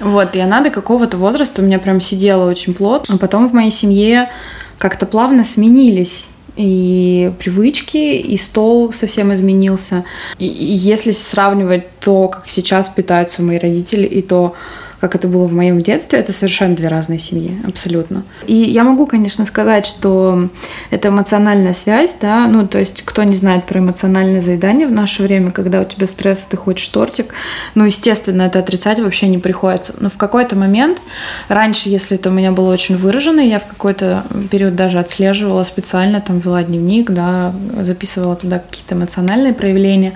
Вот, 0.00 0.36
и 0.36 0.38
она 0.38 0.60
до 0.60 0.70
какого-то 0.70 1.16
возраста 1.16 1.60
у 1.60 1.64
меня 1.64 1.80
прям 1.80 2.00
сидела 2.00 2.48
очень 2.48 2.72
плотно, 2.72 3.16
а 3.16 3.18
потом 3.18 3.48
в 3.48 3.52
моей 3.58 3.70
семье 3.70 4.30
как-то 4.78 5.06
плавно 5.06 5.44
сменились 5.44 6.26
и 6.56 7.32
привычки, 7.38 8.16
и 8.16 8.36
стол 8.36 8.92
совсем 8.92 9.32
изменился. 9.32 10.04
И, 10.38 10.44
если 10.44 11.12
сравнивать 11.12 11.98
то, 12.00 12.28
как 12.28 12.48
сейчас 12.48 12.88
питаются 12.88 13.42
мои 13.42 13.58
родители, 13.58 14.06
и 14.06 14.22
то, 14.22 14.54
как 15.00 15.14
это 15.14 15.28
было 15.28 15.46
в 15.46 15.52
моем 15.52 15.80
детстве, 15.80 16.18
это 16.18 16.32
совершенно 16.32 16.74
две 16.74 16.88
разные 16.88 17.18
семьи, 17.18 17.58
абсолютно. 17.66 18.24
И 18.46 18.54
я 18.54 18.84
могу, 18.84 19.06
конечно, 19.06 19.46
сказать, 19.46 19.86
что 19.86 20.48
это 20.90 21.08
эмоциональная 21.08 21.74
связь, 21.74 22.16
да, 22.20 22.46
ну, 22.48 22.66
то 22.66 22.78
есть 22.78 23.02
кто 23.02 23.22
не 23.22 23.36
знает 23.36 23.66
про 23.66 23.78
эмоциональное 23.80 24.40
заедание 24.40 24.86
в 24.86 24.92
наше 24.92 25.22
время, 25.22 25.50
когда 25.50 25.80
у 25.80 25.84
тебя 25.84 26.06
стресс, 26.06 26.46
ты 26.48 26.56
хочешь 26.56 26.88
тортик, 26.88 27.34
ну, 27.74 27.84
естественно, 27.84 28.42
это 28.42 28.58
отрицать 28.58 28.98
вообще 28.98 29.28
не 29.28 29.38
приходится. 29.38 29.94
Но 30.00 30.10
в 30.10 30.16
какой-то 30.16 30.56
момент, 30.56 31.00
раньше, 31.48 31.88
если 31.88 32.16
это 32.16 32.30
у 32.30 32.32
меня 32.32 32.52
было 32.52 32.72
очень 32.72 32.96
выражено, 32.96 33.40
я 33.40 33.58
в 33.58 33.66
какой-то 33.66 34.24
период 34.50 34.74
даже 34.74 34.98
отслеживала 34.98 35.64
специально, 35.64 36.20
там, 36.20 36.40
вела 36.40 36.62
дневник, 36.62 37.10
да, 37.10 37.54
записывала 37.80 38.36
туда 38.36 38.58
какие-то 38.58 38.94
эмоциональные 38.94 39.54
проявления, 39.54 40.14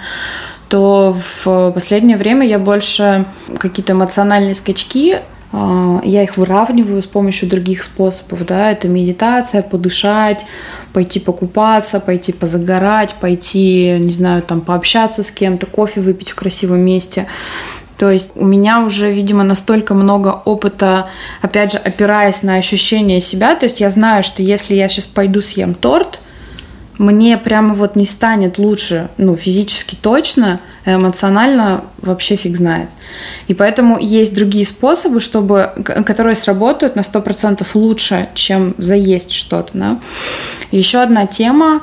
то 0.73 1.15
в 1.45 1.71
последнее 1.73 2.17
время 2.17 2.47
я 2.47 2.59
больше 2.59 3.27
какие-то 3.59 3.93
эмоциональные 3.93 4.55
скачки 4.55 5.19
а, 5.53 6.01
я 6.03 6.23
их 6.23 6.39
выравниваю 6.39 7.03
с 7.03 7.07
помощью 7.07 7.51
других 7.51 7.83
способов, 7.83 8.47
да, 8.47 8.73
это 8.73 8.89
медитация, 8.89 9.61
подышать, 9.61 10.47
пойти 10.95 11.21
покупаться, 11.21 12.01
пойти 12.01 12.33
позагорать, 12.33 13.15
пойти, 13.21 13.99
не 13.99 14.13
знаю, 14.13 14.41
там 14.41 14.63
пообщаться 14.63 15.23
с 15.23 15.31
кем-то, 15.31 15.67
кофе 15.67 16.01
выпить 16.01 16.31
в 16.31 16.37
красивом 16.37 16.81
месте. 16.81 17.27
То 17.99 18.11
есть 18.11 18.33
у 18.35 18.47
меня 18.47 18.81
уже, 18.81 19.13
видимо, 19.13 19.45
настолько 19.45 19.93
много 19.93 20.41
опыта, 20.47 21.11
опять 21.43 21.73
же, 21.73 21.79
опираясь 21.85 22.43
на 22.43 22.55
ощущение 22.55 23.21
себя. 23.21 23.57
То 23.57 23.67
есть 23.67 23.79
я 23.79 23.91
знаю, 23.91 24.25
что 24.25 24.43
если 24.43 24.75
я 24.75 24.89
сейчас 24.89 25.07
пойду 25.07 25.43
съем 25.43 25.75
торт, 25.75 26.19
мне 26.99 27.39
прямо 27.39 27.75
вот 27.75 27.97
не 27.97 28.07
станет 28.07 28.59
лучше, 28.59 29.09
ну, 29.17 29.37
физически 29.37 29.97
точно, 30.01 30.61
эмоционально 30.85 31.85
вообще 31.99 32.37
фиг 32.37 32.57
знает. 32.57 32.89
И 33.49 33.55
поэтому 33.55 33.99
есть 33.99 34.35
другие 34.35 34.67
способы, 34.67 35.21
чтобы, 35.21 35.73
которые 36.07 36.35
сработают 36.35 36.97
на 36.97 37.01
100% 37.01 37.67
лучше, 37.75 38.29
чем 38.35 38.75
заесть 38.79 39.33
что-то. 39.33 39.71
Да? 39.75 40.01
Еще 40.71 40.99
одна 40.99 41.27
тема, 41.27 41.83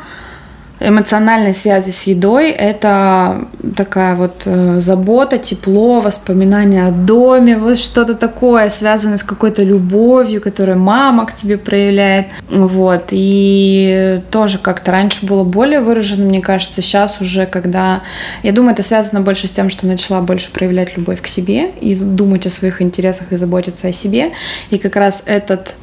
эмоциональной 0.80 1.54
связи 1.54 1.90
с 1.90 2.04
едой– 2.04 2.50
это 2.52 3.48
такая 3.76 4.16
вот 4.16 4.44
э, 4.46 4.80
забота, 4.80 5.38
тепло, 5.38 6.00
воспоминания 6.00 6.88
о 6.88 6.92
доме, 6.92 7.58
вот 7.58 7.78
что-то 7.78 8.16
такое, 8.16 8.70
связанное 8.70 9.18
с 9.18 9.24
какой-то 9.24 9.64
любовью, 9.64 10.42
которую 10.42 10.80
мама 10.80 11.26
к 11.26 11.34
тебе 11.34 11.58
проявляет. 11.58 12.28
Вот. 12.50 13.08
И 13.12 14.22
тоже 14.32 14.58
как-то 14.58 14.92
раньше 14.92 15.26
было 15.26 15.44
более 15.44 15.82
выражено, 15.82 16.26
мне 16.26 16.42
кажется, 16.42 16.82
сейчас 16.82 17.20
уже, 17.20 17.46
когда... 17.46 18.02
Я 18.44 18.52
думаю, 18.52 18.74
это 18.74 18.84
связано 18.84 19.22
больше 19.22 19.48
с 19.48 19.52
тем, 19.52 19.70
что 19.70 19.86
начала 19.86 20.22
больше 20.22 20.52
проявлять 20.52 20.96
любовь 20.96 21.22
к 21.22 21.28
себе 21.28 21.72
и 21.82 21.94
думать 21.96 22.46
о 22.46 22.50
своих 22.50 22.82
интересах 22.82 23.32
и 23.32 23.38
заботиться 23.38 23.88
о 23.88 23.94
себе. 23.94 24.32
И 24.70 24.78
как 24.78 24.96
раз 24.96 25.24
этот 25.26 25.76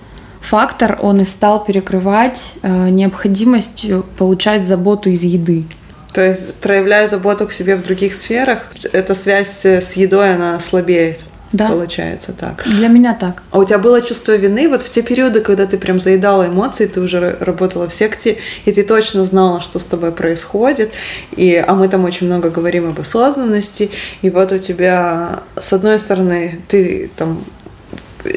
фактор, 0.47 0.99
он 1.03 1.21
и 1.21 1.25
стал 1.25 1.65
перекрывать 1.65 2.55
э, 2.63 2.89
необходимость 2.89 3.87
получать 4.17 4.65
заботу 4.65 5.11
из 5.11 5.23
еды. 5.23 5.65
То 6.13 6.23
есть, 6.23 6.55
проявляя 6.55 7.09
заботу 7.09 7.47
к 7.47 7.53
себе 7.53 7.77
в 7.77 7.83
других 7.83 8.15
сферах, 8.15 8.71
эта 8.93 9.15
связь 9.15 9.67
с 9.67 9.93
едой, 9.95 10.35
она 10.35 10.59
слабеет. 10.61 11.21
Да. 11.53 11.69
Получается 11.69 12.33
так. 12.33 12.65
Для 12.67 12.89
меня 12.89 13.15
так. 13.15 13.43
А 13.51 13.59
у 13.59 13.65
тебя 13.65 13.79
было 13.79 14.03
чувство 14.03 14.37
вины 14.37 14.69
вот 14.69 14.83
в 14.83 14.91
те 14.91 15.03
периоды, 15.03 15.41
когда 15.41 15.67
ты 15.67 15.79
прям 15.79 16.01
заедала 16.01 16.49
эмоции, 16.49 16.87
ты 16.87 17.01
уже 17.01 17.37
работала 17.41 17.89
в 17.89 17.95
секте, 17.95 18.39
и 18.65 18.73
ты 18.73 18.83
точно 18.83 19.25
знала, 19.25 19.61
что 19.61 19.79
с 19.79 19.87
тобой 19.87 20.11
происходит, 20.11 20.93
и, 21.37 21.55
а 21.55 21.75
мы 21.75 21.89
там 21.89 22.05
очень 22.05 22.27
много 22.27 22.51
говорим 22.51 22.89
об 22.89 23.01
осознанности, 23.01 23.91
и 24.23 24.31
вот 24.31 24.53
у 24.53 24.59
тебя, 24.59 25.41
с 25.57 25.73
одной 25.73 25.99
стороны, 25.99 26.61
ты 26.69 27.11
там 27.17 27.45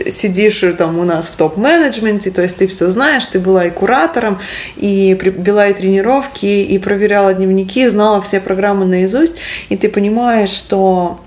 сидишь 0.10 0.64
там 0.78 1.00
у 1.00 1.04
нас 1.04 1.28
в 1.28 1.36
топ-менеджменте, 1.36 2.32
то 2.32 2.42
есть 2.42 2.58
ты 2.58 2.68
все 2.68 2.88
знаешь, 2.88 3.26
ты 3.28 3.40
была 3.40 3.66
и 3.66 3.72
куратором, 3.72 4.40
и 4.76 5.18
вела 5.22 5.68
и 5.68 5.74
тренировки, 5.74 6.46
и 6.46 6.78
проверяла 6.80 7.34
дневники, 7.34 7.88
знала 7.88 8.22
все 8.22 8.40
программы 8.40 8.86
наизусть, 8.86 9.36
и 9.70 9.78
ты 9.78 9.90
понимаешь, 9.90 10.50
что 10.50 11.20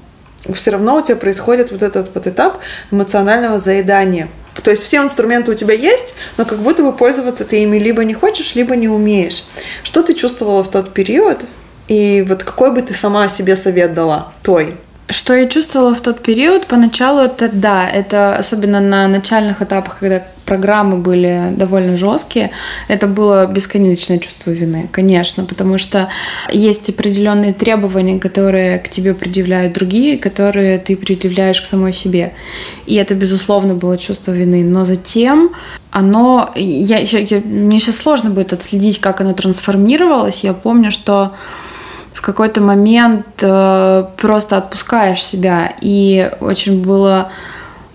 все 0.53 0.73
равно 0.73 0.97
у 0.97 1.03
тебя 1.03 1.17
происходит 1.17 1.71
вот 1.71 1.83
этот 1.83 2.11
вот 2.15 2.27
этап 2.27 2.59
эмоционального 2.91 3.59
заедания. 3.59 4.29
То 4.63 4.71
есть 4.71 4.83
все 4.83 4.99
инструменты 4.99 5.51
у 5.51 5.55
тебя 5.55 5.75
есть, 5.75 6.15
но 6.37 6.45
как 6.45 6.59
будто 6.59 6.83
бы 6.83 6.93
пользоваться 6.93 7.45
ты 7.45 7.63
ими 7.63 7.79
либо 7.79 8.05
не 8.05 8.15
хочешь, 8.15 8.55
либо 8.55 8.77
не 8.77 8.89
умеешь. 8.89 9.45
Что 9.83 10.03
ты 10.03 10.15
чувствовала 10.15 10.63
в 10.63 10.71
тот 10.71 10.93
период? 10.93 11.41
И 11.89 12.25
вот 12.29 12.43
какой 12.45 12.73
бы 12.73 12.83
ты 12.83 12.95
сама 12.95 13.29
себе 13.29 13.57
совет 13.57 13.95
дала 13.95 14.33
той? 14.43 14.77
Что 15.09 15.35
я 15.35 15.47
чувствовала 15.47 15.95
в 15.95 16.01
тот 16.01 16.23
период, 16.23 16.67
поначалу 16.67 17.21
это 17.21 17.51
да, 17.53 17.89
это 17.89 18.37
особенно 18.37 18.81
на 18.81 19.09
начальных 19.09 19.61
этапах, 19.61 19.99
когда 19.99 20.23
программы 20.47 20.97
были 20.97 21.53
довольно 21.57 21.97
жесткие, 21.97 22.51
это 22.89 23.07
было 23.07 23.47
бесконечное 23.47 24.19
чувство 24.19 24.51
вины, 24.51 24.89
конечно, 24.93 25.45
потому 25.45 25.79
что 25.79 26.09
есть 26.51 26.89
определенные 26.89 27.53
требования, 27.53 28.19
которые 28.19 28.79
к 28.79 28.89
тебе 28.89 29.15
предъявляют 29.15 29.73
другие, 29.73 30.19
которые 30.19 30.79
ты 30.79 30.97
предъявляешь 30.97 31.61
к 31.61 31.67
самой 31.67 31.93
себе. 31.93 32.33
И 32.87 32.95
это, 32.97 33.15
безусловно, 33.15 33.75
было 33.75 33.97
чувство 33.97 34.33
вины. 34.33 34.65
Но 34.65 34.85
затем 34.85 35.53
оно... 35.91 36.51
Я, 36.57 36.99
я, 36.99 37.41
мне 37.41 37.79
сейчас 37.79 37.97
сложно 37.97 38.31
будет 38.31 38.53
отследить, 38.53 39.01
как 39.01 39.21
оно 39.21 39.35
трансформировалось. 39.35 40.45
Я 40.45 40.53
помню, 40.53 40.91
что 40.91 41.33
какой-то 42.23 42.61
момент 42.61 43.27
э, 43.41 44.05
просто 44.17 44.57
отпускаешь 44.57 45.23
себя. 45.23 45.75
И 45.81 46.31
очень 46.41 46.83
было 46.83 47.31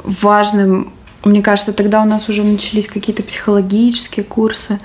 важным, 0.03 0.93
мне 1.23 1.41
кажется, 1.41 1.73
тогда 1.73 2.01
у 2.01 2.05
нас 2.05 2.29
уже 2.29 2.43
начались 2.43 2.87
какие-то 2.87 3.23
психологические 3.23 4.23
курсы 4.23 4.79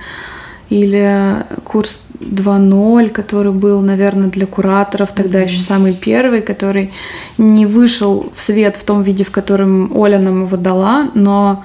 или 0.73 1.45
курс 1.65 2.01
2.0, 2.21 3.11
который 3.11 3.53
был, 3.53 3.83
наверное, 3.83 4.29
для 4.29 4.47
кураторов, 4.47 5.13
тогда 5.13 5.41
mm-hmm. 5.41 5.45
еще 5.45 5.61
самый 5.61 5.93
первый, 5.93 6.41
который 6.41 6.93
не 7.37 7.67
вышел 7.67 8.33
в 8.35 8.41
свет 8.41 8.77
в 8.77 8.85
том 8.85 9.03
виде, 9.03 9.25
в 9.25 9.31
котором 9.31 9.95
Оля 9.95 10.19
нам 10.19 10.45
его 10.45 10.57
дала, 10.57 11.11
но 11.15 11.63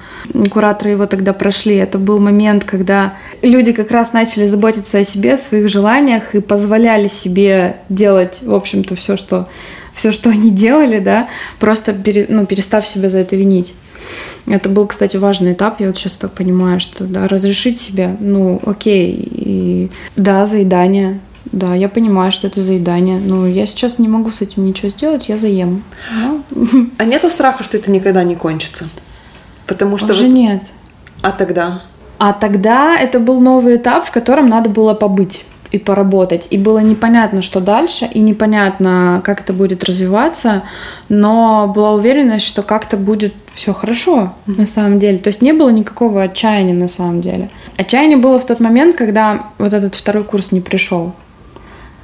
кураторы 0.50 0.90
его 0.90 1.06
тогда 1.06 1.32
прошли. 1.32 1.76
Это 1.76 1.98
был 1.98 2.18
момент, 2.18 2.64
когда 2.64 3.14
люди 3.40 3.72
как 3.72 3.90
раз 3.90 4.12
начали 4.12 4.46
заботиться 4.46 4.98
о 4.98 5.04
себе, 5.04 5.34
о 5.34 5.38
своих 5.38 5.68
желаниях 5.70 6.34
и 6.34 6.40
позволяли 6.40 7.08
себе 7.08 7.76
делать, 7.88 8.40
в 8.42 8.54
общем-то, 8.54 8.94
все, 8.94 9.16
что 9.16 9.48
все, 9.94 10.12
что 10.12 10.30
они 10.30 10.50
делали, 10.50 10.98
да, 11.00 11.28
просто 11.58 11.92
пере, 11.92 12.26
ну, 12.28 12.46
перестав 12.46 12.86
себя 12.86 13.08
за 13.08 13.18
это 13.18 13.36
винить. 13.36 13.74
Это 14.46 14.68
был, 14.68 14.86
кстати, 14.86 15.16
важный 15.16 15.52
этап. 15.52 15.80
Я 15.80 15.88
вот 15.88 15.96
сейчас 15.96 16.14
так 16.14 16.32
понимаю, 16.32 16.80
что 16.80 17.04
да, 17.04 17.28
разрешить 17.28 17.80
себе, 17.80 18.16
ну, 18.20 18.60
окей, 18.64 19.12
и, 19.30 19.90
да, 20.16 20.46
заедание, 20.46 21.20
да, 21.52 21.74
я 21.74 21.88
понимаю, 21.88 22.32
что 22.32 22.46
это 22.46 22.62
заедание, 22.62 23.18
но 23.18 23.46
я 23.46 23.66
сейчас 23.66 23.98
не 23.98 24.08
могу 24.08 24.30
с 24.30 24.42
этим 24.42 24.66
ничего 24.66 24.90
сделать, 24.90 25.28
я 25.28 25.38
заем. 25.38 25.82
Да? 26.10 26.60
А 26.98 27.04
нету 27.04 27.30
страха, 27.30 27.62
что 27.62 27.76
это 27.76 27.90
никогда 27.90 28.22
не 28.22 28.34
кончится? 28.34 28.88
Потому 29.66 29.98
что 29.98 30.12
Уже 30.12 30.24
вот... 30.24 30.32
нет. 30.32 30.64
А 31.22 31.32
тогда? 31.32 31.82
А 32.18 32.32
тогда 32.32 32.98
это 32.98 33.20
был 33.20 33.40
новый 33.40 33.76
этап, 33.76 34.04
в 34.04 34.10
котором 34.10 34.48
надо 34.48 34.68
было 34.68 34.94
побыть 34.94 35.44
и 35.70 35.78
поработать. 35.78 36.48
И 36.50 36.58
было 36.58 36.78
непонятно, 36.78 37.42
что 37.42 37.60
дальше, 37.60 38.08
и 38.12 38.20
непонятно, 38.20 39.20
как 39.24 39.40
это 39.40 39.52
будет 39.52 39.84
развиваться, 39.84 40.62
но 41.08 41.70
была 41.74 41.92
уверенность, 41.94 42.46
что 42.46 42.62
как-то 42.62 42.96
будет 42.96 43.34
все 43.52 43.74
хорошо 43.74 44.34
на 44.46 44.66
самом 44.66 44.98
деле. 44.98 45.18
То 45.18 45.28
есть 45.28 45.42
не 45.42 45.52
было 45.52 45.70
никакого 45.70 46.22
отчаяния 46.22 46.74
на 46.74 46.88
самом 46.88 47.20
деле. 47.20 47.50
Отчаяние 47.76 48.16
было 48.16 48.38
в 48.38 48.46
тот 48.46 48.60
момент, 48.60 48.96
когда 48.96 49.46
вот 49.58 49.72
этот 49.72 49.94
второй 49.94 50.24
курс 50.24 50.52
не 50.52 50.60
пришел. 50.60 51.12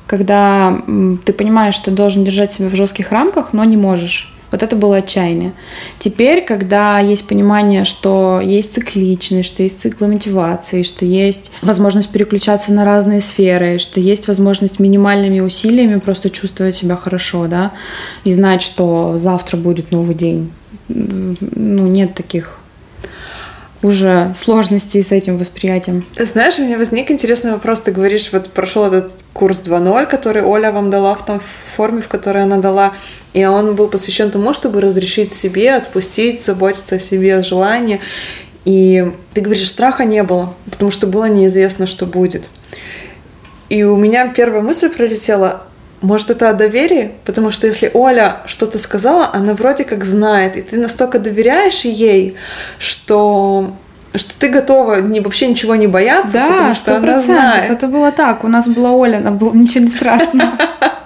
Когда 0.07 0.79
ты 1.24 1.33
понимаешь, 1.33 1.74
что 1.74 1.90
должен 1.90 2.24
держать 2.24 2.53
себя 2.53 2.68
в 2.68 2.74
жестких 2.74 3.11
рамках, 3.11 3.53
но 3.53 3.64
не 3.64 3.77
можешь. 3.77 4.34
Вот 4.55 4.62
это 4.62 4.77
было 4.77 4.99
отчаяние. 4.99 5.53
Теперь, 5.99 6.45
когда 6.45 7.01
есть 7.01 7.27
понимание, 7.27 7.85
что 7.85 8.40
есть 8.40 8.73
цикличность, 8.73 9.49
что 9.49 9.64
есть 9.64 9.81
циклы 9.81 10.07
мотивации, 10.07 10.85
что 10.85 11.05
есть 11.05 11.51
возможность 11.61 12.11
переключаться 12.11 12.73
на 12.73 12.85
разные 12.85 13.21
сферы, 13.21 13.81
что 13.81 13.99
есть 13.99 14.29
возможность 14.29 14.79
минимальными 14.79 15.40
усилиями 15.40 15.99
просто 15.99 16.31
чувствовать 16.31 16.77
себя 16.77 16.95
хорошо, 16.95 17.49
да, 17.49 17.73
и 18.23 18.31
знать, 18.31 18.62
что 18.62 19.19
завтра 19.19 19.57
будет 19.57 19.90
новый 19.90 20.14
день. 20.14 20.53
Ну, 20.87 21.88
нет 21.88 22.14
таких 22.14 22.61
уже 23.85 24.33
сложностей 24.35 25.05
с 25.05 25.12
этим 25.12 25.37
восприятием. 25.37 26.07
Знаешь, 26.18 26.59
у 26.59 26.62
меня 26.62 26.79
возник 26.79 27.11
интересный 27.11 27.53
вопрос. 27.53 27.81
Ты 27.81 27.92
говоришь, 27.92 28.31
вот 28.33 28.49
прошел 28.51 28.87
этот 28.87 29.12
курс 29.35 29.61
2.0, 29.62 30.07
который 30.07 30.43
Оля 30.43 30.72
вам 30.72 30.91
дала 30.91 31.14
в 31.14 31.24
том 31.24 31.39
форме, 31.76 32.01
в 32.01 32.09
которой 32.09 32.45
она 32.45 32.57
дала, 32.57 32.95
и 33.35 33.45
он 33.45 33.74
был 33.74 33.89
посвящен 33.89 34.30
тому, 34.30 34.55
чтобы 34.55 34.80
разрешить 34.80 35.35
себе, 35.35 35.74
отпустить, 35.74 36.43
заботиться 36.43 36.95
о 36.97 36.99
себе, 36.99 37.43
желание. 37.43 38.01
И 38.64 39.12
ты 39.35 39.43
говоришь, 39.43 39.68
страха 39.68 40.07
не 40.07 40.22
было, 40.22 40.55
потому 40.70 40.91
что 40.91 41.07
было 41.07 41.26
неизвестно, 41.26 41.87
что 41.87 42.07
будет. 42.07 42.45
И 43.68 43.82
у 43.82 43.97
меня 43.97 44.28
первая 44.28 44.62
мысль 44.62 44.89
пролетела, 44.89 45.64
может, 46.05 46.30
это 46.30 46.50
о 46.50 46.52
доверии? 46.52 47.12
Потому 47.24 47.50
что 47.50 47.66
если 47.66 47.90
Оля 47.94 48.38
что-то 48.46 48.78
сказала, 48.78 49.30
она 49.32 49.55
вроде 49.55 49.84
как 49.84 50.05
знает, 50.05 50.57
и 50.57 50.62
ты 50.62 50.78
настолько 50.78 51.18
доверяешь 51.18 51.80
ей, 51.80 52.36
что 52.78 53.72
что 54.16 54.38
ты 54.38 54.48
готова 54.48 55.00
не, 55.00 55.20
вообще 55.20 55.48
ничего 55.48 55.74
не 55.74 55.88
бояться, 55.88 56.34
да, 56.34 56.46
потому 56.46 56.74
что 56.76 56.92
100%. 56.92 56.96
она 56.96 57.18
знает. 57.18 57.70
Это 57.70 57.88
было 57.88 58.12
так. 58.12 58.44
У 58.44 58.48
нас 58.48 58.68
была 58.68 58.92
Оля, 58.92 59.16
она 59.16 59.32
была 59.32 59.52
ничего 59.52 59.84
не 59.84 59.90
страшно. 59.90 60.57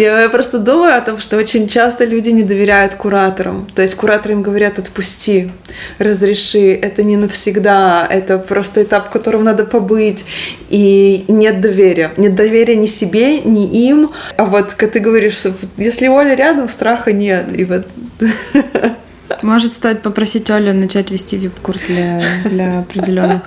Я 0.00 0.30
просто 0.30 0.58
думаю 0.58 0.96
о 0.96 1.00
том, 1.02 1.18
что 1.18 1.36
очень 1.36 1.68
часто 1.68 2.06
люди 2.06 2.30
не 2.30 2.42
доверяют 2.42 2.94
кураторам. 2.94 3.66
То 3.74 3.82
есть 3.82 3.94
кураторы 3.96 4.32
им 4.32 4.40
говорят 4.40 4.78
«отпусти», 4.78 5.50
«разреши», 5.98 6.72
это 6.72 7.02
не 7.02 7.18
навсегда, 7.18 8.06
это 8.08 8.38
просто 8.38 8.82
этап, 8.82 9.08
в 9.08 9.10
котором 9.10 9.44
надо 9.44 9.66
побыть. 9.66 10.24
И 10.70 11.26
нет 11.28 11.60
доверия. 11.60 12.12
Нет 12.16 12.34
доверия 12.34 12.76
ни 12.76 12.86
себе, 12.86 13.40
ни 13.40 13.88
им. 13.88 14.10
А 14.38 14.46
вот, 14.46 14.72
как 14.72 14.92
ты 14.92 15.00
говоришь, 15.00 15.42
если 15.76 16.08
Оля 16.08 16.34
рядом, 16.34 16.70
страха 16.70 17.12
нет. 17.12 17.46
И 17.54 17.66
вот 17.66 17.86
Может, 19.42 19.74
стоит 19.74 20.02
попросить 20.02 20.50
Олю 20.50 20.74
начать 20.74 21.10
вести 21.10 21.36
вип-курс 21.36 21.86
для, 21.86 22.22
для 22.44 22.80
определенных. 22.80 23.42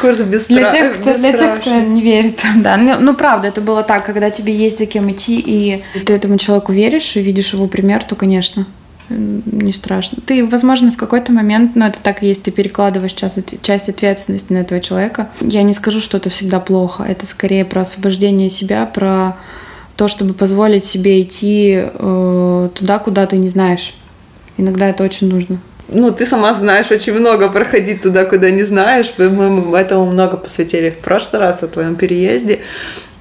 Курс 0.00 0.20
без 0.20 0.46
для 0.46 0.70
тех, 0.70 1.00
кто, 1.00 1.14
Для 1.14 1.32
тех, 1.32 1.60
кто 1.60 1.80
не 1.80 2.00
верит. 2.00 2.40
Да. 2.56 2.76
Ну, 2.76 2.96
ну, 3.00 3.14
правда, 3.14 3.48
это 3.48 3.60
было 3.60 3.82
так, 3.82 4.04
когда 4.04 4.30
тебе 4.30 4.54
есть 4.54 4.78
за 4.78 4.86
кем 4.86 5.10
идти, 5.10 5.42
и 5.44 5.82
ты 6.04 6.12
этому 6.14 6.38
человеку 6.38 6.72
веришь 6.72 7.16
и 7.16 7.20
видишь 7.20 7.52
его 7.52 7.66
пример, 7.66 8.04
то, 8.04 8.14
конечно, 8.14 8.66
не 9.08 9.72
страшно. 9.72 10.18
Ты, 10.24 10.44
возможно, 10.44 10.90
в 10.90 10.96
какой-то 10.96 11.32
момент, 11.32 11.76
но 11.76 11.86
это 11.86 11.98
так 12.02 12.22
и 12.22 12.26
есть, 12.26 12.42
ты 12.42 12.50
перекладываешь 12.50 13.12
часть, 13.12 13.62
часть 13.62 13.88
ответственности 13.88 14.52
на 14.52 14.58
этого 14.58 14.80
человека. 14.80 15.28
Я 15.40 15.62
не 15.62 15.72
скажу, 15.72 16.00
что 16.00 16.16
это 16.16 16.28
всегда 16.30 16.60
плохо. 16.60 17.04
Это 17.04 17.26
скорее 17.26 17.64
про 17.64 17.82
освобождение 17.82 18.50
себя, 18.50 18.84
про 18.86 19.36
то, 19.96 20.08
чтобы 20.08 20.34
позволить 20.34 20.84
себе 20.84 21.22
идти 21.22 21.84
э, 21.84 22.68
туда, 22.74 22.98
куда 22.98 23.26
ты 23.26 23.36
не 23.36 23.48
знаешь. 23.48 23.94
Иногда 24.56 24.88
это 24.88 25.04
очень 25.04 25.28
нужно. 25.28 25.58
Ну, 25.88 26.10
ты 26.10 26.26
сама 26.26 26.52
знаешь 26.54 26.90
очень 26.90 27.12
много 27.12 27.48
проходить 27.48 28.02
туда, 28.02 28.24
куда 28.24 28.50
не 28.50 28.64
знаешь. 28.64 29.12
Мы 29.18 29.78
этому 29.78 30.06
много 30.06 30.36
посвятили 30.36 30.90
в 30.90 30.98
прошлый 30.98 31.40
раз 31.40 31.62
о 31.62 31.68
твоем 31.68 31.94
переезде 31.94 32.60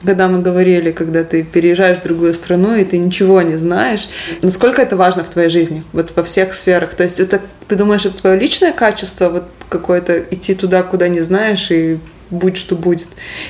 когда 0.05 0.27
мы 0.27 0.41
говорили, 0.41 0.91
когда 0.91 1.23
ты 1.23 1.43
переезжаешь 1.43 1.99
в 1.99 2.03
другую 2.03 2.33
страну, 2.33 2.75
и 2.75 2.85
ты 2.85 2.97
ничего 2.97 3.41
не 3.41 3.55
знаешь, 3.55 4.07
насколько 4.41 4.81
это 4.81 4.95
важно 4.95 5.23
в 5.23 5.29
твоей 5.29 5.49
жизни, 5.49 5.83
вот 5.93 6.13
во 6.15 6.23
всех 6.23 6.53
сферах. 6.53 6.93
То 6.93 7.03
есть 7.03 7.19
это, 7.19 7.41
ты 7.67 7.75
думаешь, 7.75 8.05
это 8.05 8.21
твое 8.21 8.39
личное 8.39 8.71
качество, 8.71 9.29
вот 9.29 9.43
какое-то 9.67 10.19
идти 10.31 10.53
туда, 10.53 10.83
куда 10.83 11.07
не 11.07 11.21
знаешь, 11.21 11.71
и 11.71 11.97
будь 12.29 12.57
что 12.57 12.75
будет? 12.75 13.07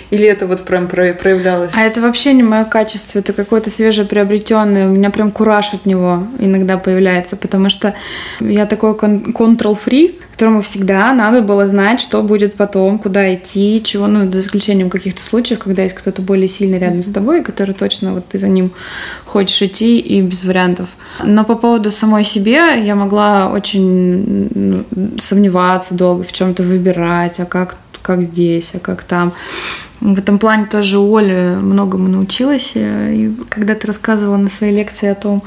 Или 0.10 0.26
это 0.26 0.48
вот 0.48 0.64
прям 0.66 0.88
проявлялось? 0.88 1.72
А 1.76 1.82
это 1.82 2.02
вообще 2.02 2.34
не 2.34 2.44
мое 2.44 2.66
качество, 2.66 3.20
это 3.20 3.34
какое-то 3.34 3.70
свежеприобретенное. 3.70 4.88
У 4.88 4.92
меня 4.92 5.10
прям 5.10 5.32
кураж 5.32 5.74
от 5.74 5.86
него 5.86 6.28
иногда 6.40 6.78
появляется, 6.78 7.36
потому 7.36 7.70
что 7.70 7.94
я 8.40 8.66
такой 8.66 8.94
control-фрик, 8.94 10.16
которому 10.32 10.62
всегда 10.62 11.14
надо 11.14 11.42
было 11.42 11.68
знать, 11.68 12.02
что 12.02 12.22
будет 12.22 12.56
потом, 12.56 13.00
куда 13.00 13.34
идти, 13.34 13.82
чего, 13.84 14.08
ну, 14.08 14.30
за 14.32 14.40
исключением 14.42 14.90
каких-то 14.90 15.24
случаев, 15.24 15.60
когда 15.60 15.84
есть 15.84 15.96
кто-то 15.96 16.22
более 16.22 16.48
сильный 16.48 16.78
рядом 16.78 17.04
с 17.04 17.10
тобой, 17.10 17.44
который 17.44 17.74
точно 17.74 18.14
вот 18.14 18.28
ты 18.28 18.38
за 18.38 18.50
ним 18.50 18.72
хочешь 19.26 19.62
идти 19.62 20.00
и 20.00 20.22
без 20.22 20.44
вариантов. 20.44 20.90
Но 21.24 21.46
по 21.46 21.56
поводу 21.56 21.92
самой 21.92 22.24
себе 22.24 22.84
я 22.84 22.96
могла 22.96 23.50
очень 23.50 24.86
сомневаться 25.18 25.94
долго 25.96 26.24
в 26.24 26.32
чем-то 26.34 26.64
выбирать, 26.64 27.40
а 27.40 27.46
как 27.46 27.78
как 28.06 28.22
здесь, 28.22 28.72
а 28.76 28.80
как 28.80 29.02
там. 29.02 29.34
В 30.00 30.20
этом 30.20 30.38
плане 30.38 30.68
тоже 30.68 31.00
Оля 31.00 31.58
многому 31.60 32.08
научилась. 32.08 32.74
И 32.76 33.34
когда 33.50 33.74
ты 33.74 33.88
рассказывала 33.88 34.38
на 34.38 34.50
своей 34.50 34.76
лекции 34.76 35.10
о 35.10 35.16
том, 35.16 35.42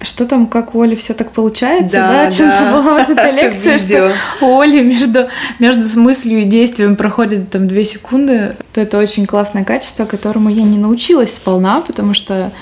что 0.00 0.26
там, 0.26 0.46
как 0.46 0.74
у 0.74 0.82
Оли 0.82 0.94
все 0.94 1.14
так 1.14 1.32
получается, 1.32 1.96
да, 1.96 2.12
да? 2.12 2.26
о 2.26 2.30
чем 2.30 2.48
да. 2.48 2.72
была 2.72 2.98
вот 2.98 3.08
эта 3.08 3.30
лекция, 3.42 3.78
что 3.78 4.12
у 4.40 4.60
Оли 4.60 4.82
между, 4.82 5.28
между 5.58 6.00
мыслью 6.00 6.40
и 6.40 6.44
действием 6.44 6.94
проходит 6.94 7.50
там 7.50 7.66
две 7.66 7.84
секунды, 7.84 8.56
то 8.72 8.80
это 8.80 8.98
очень 8.98 9.26
классное 9.26 9.64
качество, 9.64 10.04
которому 10.04 10.50
я 10.50 10.62
не 10.62 10.78
научилась 10.78 11.34
сполна, 11.34 11.80
потому 11.80 12.14
что 12.14 12.52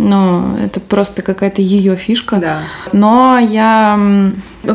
но 0.00 0.56
это 0.58 0.80
просто 0.80 1.20
какая-то 1.20 1.60
ее 1.60 1.94
фишка. 1.94 2.36
Да. 2.36 2.62
Но 2.92 3.38
я, 3.38 4.00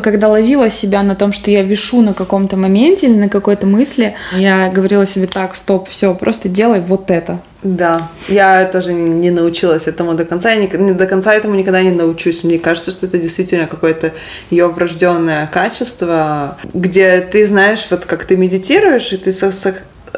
когда 0.03 0.29
ловила 0.29 0.69
себя 0.69 1.01
на 1.01 1.15
том, 1.15 1.33
что 1.33 1.49
я 1.49 1.63
вишу 1.63 2.01
на 2.01 2.13
каком-то 2.13 2.57
моменте 2.57 3.07
или 3.07 3.15
на 3.15 3.29
какой-то 3.29 3.65
мысли, 3.65 4.13
я 4.33 4.69
говорила 4.69 5.05
себе 5.05 5.25
так, 5.25 5.55
стоп, 5.55 5.89
все, 5.89 6.13
просто 6.13 6.47
делай 6.47 6.79
вот 6.79 7.09
это. 7.09 7.39
Да, 7.63 8.09
я 8.29 8.65
тоже 8.65 8.93
не 8.93 9.31
научилась 9.31 9.87
этому 9.87 10.13
до 10.13 10.25
конца, 10.25 10.51
я 10.51 10.57
не, 10.57 10.93
до 10.93 11.07
конца 11.07 11.33
этому 11.33 11.55
никогда 11.55 11.81
не 11.81 11.91
научусь. 11.91 12.43
Мне 12.43 12.59
кажется, 12.59 12.91
что 12.91 13.07
это 13.07 13.17
действительно 13.17 13.65
какое-то 13.65 14.13
ее 14.51 14.67
врожденное 14.67 15.47
качество, 15.47 16.59
где 16.75 17.21
ты 17.21 17.47
знаешь, 17.47 17.87
вот 17.89 18.05
как 18.05 18.25
ты 18.25 18.37
медитируешь, 18.37 19.11
и 19.13 19.17
ты 19.17 19.31
со, 19.31 19.51
со, 19.51 19.73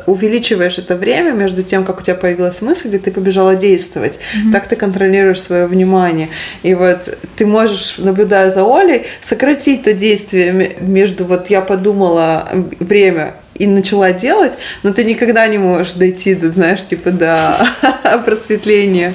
увеличиваешь 0.05 0.77
это 0.77 0.95
время 0.95 1.31
между 1.31 1.63
тем, 1.63 1.83
как 1.83 1.99
у 1.99 2.01
тебя 2.01 2.15
появилась 2.15 2.61
мысль, 2.61 2.95
и 2.95 2.99
ты 2.99 3.11
побежала 3.11 3.55
действовать. 3.55 4.17
Mm-hmm. 4.17 4.51
Так 4.51 4.67
ты 4.67 4.75
контролируешь 4.75 5.41
свое 5.41 5.67
внимание. 5.67 6.29
И 6.63 6.73
вот 6.73 7.17
ты 7.35 7.45
можешь, 7.45 7.97
наблюдая 7.97 8.49
за 8.49 8.63
Олей, 8.63 9.03
сократить 9.21 9.83
то 9.83 9.93
действие 9.93 10.75
между 10.79 11.25
вот 11.25 11.49
я 11.49 11.61
подумала 11.61 12.49
время 12.79 13.35
и 13.57 13.67
начала 13.67 14.11
делать, 14.11 14.53
но 14.83 14.93
ты 14.93 15.03
никогда 15.03 15.47
не 15.47 15.57
можешь 15.57 15.93
дойти, 15.93 16.35
до, 16.35 16.51
знаешь, 16.51 16.85
типа 16.85 17.11
до 17.11 17.55
просветления, 18.25 19.13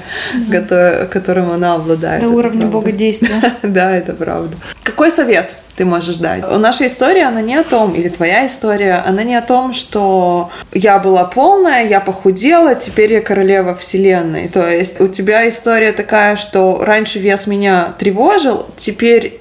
которым 1.10 1.50
она 1.50 1.74
обладает. 1.74 2.22
До 2.22 2.28
уровня 2.28 2.66
богодействия. 2.66 3.56
Да, 3.62 3.96
это 3.96 4.12
правда. 4.12 4.56
Какой 4.82 5.10
совет 5.10 5.56
ты 5.76 5.84
можешь 5.84 6.16
дать. 6.16 6.44
Наша 6.58 6.86
история, 6.86 7.24
она 7.24 7.40
не 7.40 7.56
о 7.56 7.64
том, 7.64 7.94
или 7.94 8.08
твоя 8.08 8.46
история, 8.46 9.02
она 9.06 9.22
не 9.22 9.34
о 9.34 9.42
том, 9.42 9.72
что 9.72 10.50
я 10.72 10.98
была 10.98 11.24
полная, 11.24 11.86
я 11.86 12.00
похудела, 12.00 12.74
теперь 12.74 13.12
я 13.14 13.20
королева 13.20 13.74
вселенной. 13.74 14.48
То 14.48 14.68
есть 14.68 15.00
у 15.00 15.08
тебя 15.08 15.48
история 15.48 15.92
такая, 15.92 16.36
что 16.36 16.82
раньше 16.84 17.18
вес 17.18 17.46
меня 17.46 17.94
тревожил, 17.98 18.66
теперь 18.76 19.40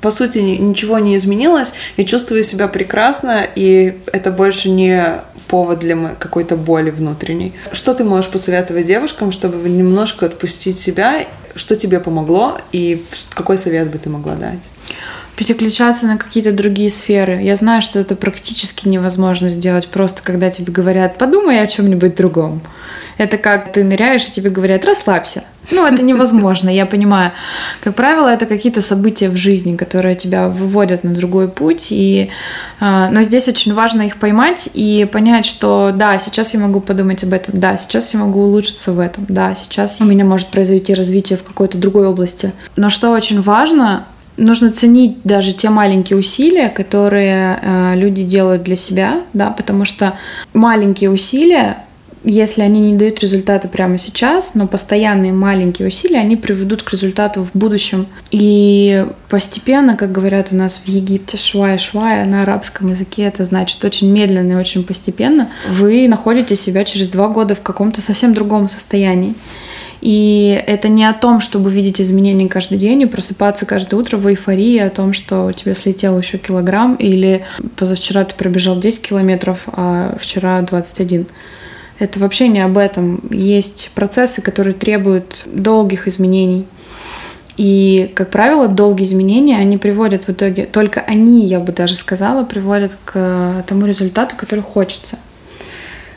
по 0.00 0.10
сути, 0.10 0.38
ничего 0.38 0.98
не 0.98 1.16
изменилось, 1.16 1.72
я 1.96 2.04
чувствую 2.04 2.44
себя 2.44 2.68
прекрасно, 2.68 3.46
и 3.54 3.98
это 4.12 4.30
больше 4.30 4.70
не 4.70 5.20
повод 5.48 5.80
для 5.80 6.14
какой-то 6.18 6.56
боли 6.56 6.90
внутренней. 6.90 7.52
Что 7.72 7.94
ты 7.94 8.04
можешь 8.04 8.30
посоветовать 8.30 8.86
девушкам, 8.86 9.32
чтобы 9.32 9.68
немножко 9.68 10.26
отпустить 10.26 10.78
себя? 10.78 11.26
Что 11.56 11.74
тебе 11.74 11.98
помогло, 11.98 12.58
и 12.72 13.04
какой 13.30 13.58
совет 13.58 13.90
бы 13.90 13.98
ты 13.98 14.08
могла 14.08 14.36
дать? 14.36 14.60
Переключаться 15.36 16.06
на 16.06 16.16
какие-то 16.16 16.52
другие 16.52 16.90
сферы. 16.90 17.40
Я 17.40 17.56
знаю, 17.56 17.82
что 17.82 17.98
это 17.98 18.16
практически 18.16 18.88
невозможно 18.88 19.48
сделать 19.48 19.88
просто, 19.88 20.22
когда 20.22 20.50
тебе 20.50 20.72
говорят, 20.72 21.18
подумай 21.18 21.60
о 21.60 21.66
чем-нибудь 21.66 22.14
другом. 22.14 22.60
Это 23.18 23.36
как 23.36 23.72
ты 23.72 23.84
ныряешь, 23.84 24.26
и 24.26 24.32
тебе 24.32 24.48
говорят, 24.48 24.84
расслабься. 24.84 25.44
Ну, 25.70 25.86
это 25.86 26.02
невозможно, 26.02 26.70
я 26.70 26.86
понимаю. 26.86 27.32
Как 27.82 27.94
правило, 27.94 28.28
это 28.28 28.46
какие-то 28.46 28.80
события 28.80 29.28
в 29.28 29.36
жизни, 29.36 29.76
которые 29.76 30.14
тебя 30.14 30.48
выводят 30.48 31.04
на 31.04 31.14
другой 31.14 31.48
путь. 31.48 31.88
И, 31.90 32.30
э, 32.80 33.08
но 33.10 33.22
здесь 33.22 33.46
очень 33.46 33.74
важно 33.74 34.02
их 34.02 34.16
поймать 34.16 34.70
и 34.72 35.06
понять, 35.10 35.44
что 35.44 35.92
да, 35.94 36.18
сейчас 36.18 36.54
я 36.54 36.60
могу 36.60 36.80
подумать 36.80 37.22
об 37.22 37.34
этом, 37.34 37.60
да, 37.60 37.76
сейчас 37.76 38.14
я 38.14 38.20
могу 38.20 38.40
улучшиться 38.40 38.92
в 38.92 38.98
этом, 38.98 39.26
да, 39.28 39.54
сейчас 39.54 40.00
у 40.00 40.04
меня 40.04 40.24
может 40.24 40.48
произойти 40.48 40.94
развитие 40.94 41.38
в 41.38 41.42
какой-то 41.42 41.76
другой 41.76 42.06
области. 42.06 42.52
Но 42.76 42.88
что 42.88 43.10
очень 43.10 43.42
важно, 43.42 44.06
нужно 44.40 44.72
ценить 44.72 45.18
даже 45.22 45.52
те 45.52 45.70
маленькие 45.70 46.18
усилия, 46.18 46.68
которые 46.68 47.58
э, 47.62 47.92
люди 47.96 48.22
делают 48.22 48.62
для 48.62 48.76
себя, 48.76 49.20
да, 49.32 49.50
потому 49.50 49.84
что 49.84 50.14
маленькие 50.52 51.10
усилия, 51.10 51.84
если 52.24 52.62
они 52.62 52.80
не 52.80 52.98
дают 52.98 53.20
результата 53.20 53.68
прямо 53.68 53.96
сейчас, 53.96 54.54
но 54.54 54.66
постоянные 54.66 55.32
маленькие 55.32 55.88
усилия, 55.88 56.18
они 56.18 56.36
приведут 56.36 56.82
к 56.82 56.90
результату 56.90 57.42
в 57.42 57.52
будущем. 57.54 58.06
И 58.30 59.06
постепенно, 59.28 59.96
как 59.96 60.12
говорят 60.12 60.48
у 60.52 60.56
нас 60.56 60.82
в 60.84 60.88
Египте, 60.88 61.36
швая-швая 61.36 62.24
на 62.26 62.42
арабском 62.42 62.90
языке, 62.90 63.22
это 63.22 63.44
значит 63.44 63.82
очень 63.84 64.10
медленно 64.10 64.52
и 64.52 64.56
очень 64.56 64.84
постепенно, 64.84 65.50
вы 65.70 66.08
находите 66.08 66.56
себя 66.56 66.84
через 66.84 67.08
два 67.08 67.28
года 67.28 67.54
в 67.54 67.62
каком-то 67.62 68.02
совсем 68.02 68.34
другом 68.34 68.68
состоянии. 68.68 69.34
И 70.00 70.62
это 70.66 70.88
не 70.88 71.04
о 71.04 71.12
том, 71.12 71.40
чтобы 71.40 71.70
видеть 71.70 72.00
изменения 72.00 72.48
каждый 72.48 72.78
день 72.78 73.02
и 73.02 73.06
просыпаться 73.06 73.66
каждое 73.66 73.96
утро 73.96 74.16
в 74.16 74.26
эйфории 74.26 74.78
о 74.78 74.90
том, 74.90 75.12
что 75.12 75.46
у 75.46 75.52
тебя 75.52 75.74
слетел 75.74 76.18
еще 76.18 76.38
килограмм, 76.38 76.94
или 76.94 77.44
позавчера 77.76 78.24
ты 78.24 78.34
пробежал 78.34 78.78
10 78.78 79.02
километров, 79.02 79.60
а 79.66 80.16
вчера 80.18 80.62
21. 80.62 81.26
Это 81.98 82.18
вообще 82.18 82.48
не 82.48 82.60
об 82.60 82.78
этом. 82.78 83.20
Есть 83.30 83.90
процессы, 83.94 84.40
которые 84.40 84.72
требуют 84.72 85.42
долгих 85.46 86.08
изменений. 86.08 86.66
И, 87.58 88.10
как 88.14 88.30
правило, 88.30 88.68
долгие 88.68 89.04
изменения, 89.04 89.58
они 89.58 89.76
приводят 89.76 90.24
в 90.24 90.30
итоге, 90.30 90.64
только 90.64 91.00
они, 91.00 91.44
я 91.44 91.60
бы 91.60 91.72
даже 91.72 91.94
сказала, 91.94 92.42
приводят 92.42 92.96
к 93.04 93.64
тому 93.68 93.84
результату, 93.84 94.34
который 94.34 94.62
хочется. 94.62 95.18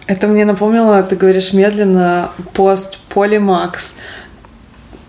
Это 0.06 0.28
мне 0.28 0.46
напомнило, 0.46 1.02
ты 1.04 1.16
говоришь 1.16 1.54
медленно, 1.54 2.32
пост 2.54 3.00
Полимакс 3.10 3.96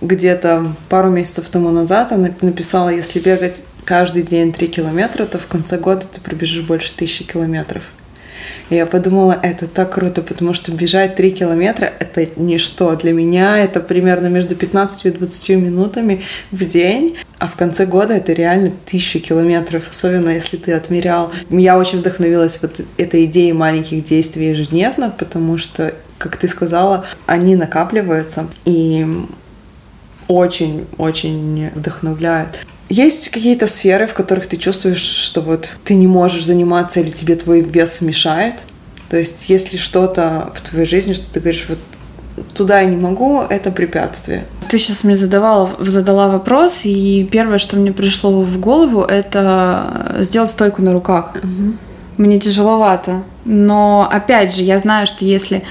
где-то 0.00 0.74
пару 0.88 1.10
месяцев 1.10 1.48
тому 1.48 1.70
назад 1.70 2.12
она 2.12 2.30
написала, 2.40 2.90
если 2.90 3.18
бегать 3.18 3.62
каждый 3.84 4.22
день 4.22 4.52
3 4.52 4.68
километра, 4.68 5.24
то 5.24 5.38
в 5.38 5.46
конце 5.46 5.78
года 5.78 6.06
ты 6.10 6.20
пробежишь 6.20 6.64
больше 6.64 6.94
тысячи 6.94 7.24
километров. 7.24 7.82
И 8.70 8.76
я 8.76 8.86
подумала, 8.86 9.38
это 9.42 9.66
так 9.66 9.92
круто, 9.94 10.22
потому 10.22 10.54
что 10.54 10.72
бежать 10.72 11.16
3 11.16 11.30
километра— 11.32 11.92
это 11.98 12.26
ничто. 12.36 12.96
Для 12.96 13.12
меня 13.12 13.58
это 13.58 13.80
примерно 13.80 14.28
между 14.28 14.56
15 14.56 15.06
и 15.06 15.10
20 15.10 15.48
минутами 15.50 16.22
в 16.50 16.66
день, 16.66 17.16
а 17.38 17.46
в 17.46 17.56
конце 17.56 17.84
года 17.84 18.14
это 18.14 18.32
реально 18.32 18.72
тысяча 18.86 19.18
километров, 19.18 19.90
особенно 19.90 20.30
если 20.30 20.56
ты 20.56 20.72
отмерял. 20.72 21.30
Я 21.50 21.78
очень 21.78 21.98
вдохновилась 21.98 22.58
вот 22.62 22.80
этой 22.96 23.26
идеей 23.26 23.52
маленьких 23.52 24.02
действий 24.02 24.48
ежедневно, 24.48 25.10
потому 25.10 25.58
что, 25.58 25.94
как 26.18 26.36
ты 26.36 26.48
сказала, 26.48 27.04
они 27.26 27.56
накапливаются 27.56 28.46
и 28.64 29.06
очень-очень 30.26 31.70
вдохновляют. 31.74 32.64
Есть 32.94 33.30
какие-то 33.30 33.66
сферы, 33.66 34.06
в 34.06 34.14
которых 34.14 34.46
ты 34.46 34.56
чувствуешь, 34.56 35.02
что 35.02 35.40
вот 35.40 35.68
ты 35.84 35.94
не 35.94 36.06
можешь 36.06 36.44
заниматься 36.44 37.00
или 37.00 37.10
тебе 37.10 37.34
твой 37.34 37.60
вес 37.60 38.00
мешает? 38.00 38.54
То 39.10 39.16
есть, 39.18 39.50
если 39.50 39.76
что-то 39.76 40.52
в 40.54 40.60
твоей 40.60 40.86
жизни, 40.86 41.12
что 41.14 41.26
ты 41.32 41.40
говоришь, 41.40 41.66
вот 41.68 41.78
туда 42.54 42.80
я 42.82 42.86
не 42.86 42.96
могу, 42.96 43.40
это 43.40 43.72
препятствие. 43.72 44.44
Ты 44.70 44.78
сейчас 44.78 45.02
мне 45.02 45.16
задавала, 45.16 45.70
задала 45.80 46.28
вопрос, 46.28 46.82
и 46.84 47.28
первое, 47.32 47.58
что 47.58 47.76
мне 47.76 47.92
пришло 47.92 48.42
в 48.42 48.60
голову, 48.60 49.02
это 49.02 50.14
сделать 50.20 50.52
стойку 50.52 50.80
на 50.80 50.92
руках. 50.92 51.34
Угу. 51.42 51.76
Мне 52.18 52.38
тяжеловато. 52.38 53.24
Но 53.44 54.08
опять 54.08 54.54
же, 54.54 54.62
я 54.62 54.78
знаю, 54.78 55.08
что 55.08 55.24
если 55.24 55.64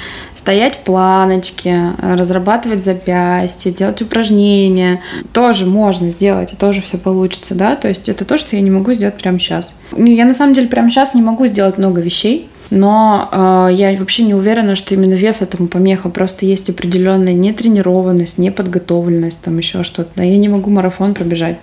стоять 0.43 0.75
в 0.75 0.79
планочке, 0.79 1.93
разрабатывать 2.01 2.83
запястье, 2.83 3.71
делать 3.71 4.01
упражнения. 4.01 4.99
Тоже 5.31 5.65
можно 5.65 6.09
сделать, 6.11 6.51
и 6.51 6.57
тоже 6.57 6.81
все 6.81 6.97
получится, 6.97 7.55
да, 7.55 7.77
то 7.77 7.87
есть 7.87 8.09
это 8.09 8.25
то, 8.25 8.37
что 8.37 8.57
я 8.57 8.61
не 8.61 8.69
могу 8.69 8.91
сделать 8.91 9.15
прямо 9.15 9.39
сейчас. 9.39 9.73
Я 9.95 10.25
на 10.25 10.33
самом 10.33 10.53
деле 10.53 10.67
прямо 10.67 10.89
сейчас 10.91 11.13
не 11.13 11.21
могу 11.21 11.47
сделать 11.47 11.77
много 11.77 12.01
вещей, 12.01 12.49
но 12.71 13.29
э, 13.31 13.69
я 13.73 13.95
вообще 13.97 14.23
не 14.23 14.33
уверена, 14.33 14.75
что 14.75 14.93
именно 14.93 15.13
вес 15.13 15.41
этому 15.41 15.69
помеха. 15.69 16.09
Просто 16.09 16.45
есть 16.45 16.69
определенная 16.69 17.33
нетренированность, 17.33 18.37
неподготовленность, 18.37 19.39
там 19.39 19.57
еще 19.57 19.83
что-то. 19.83 20.21
Я 20.21 20.37
не 20.37 20.49
могу 20.49 20.69
марафон 20.69 21.13
пробежать. 21.13 21.57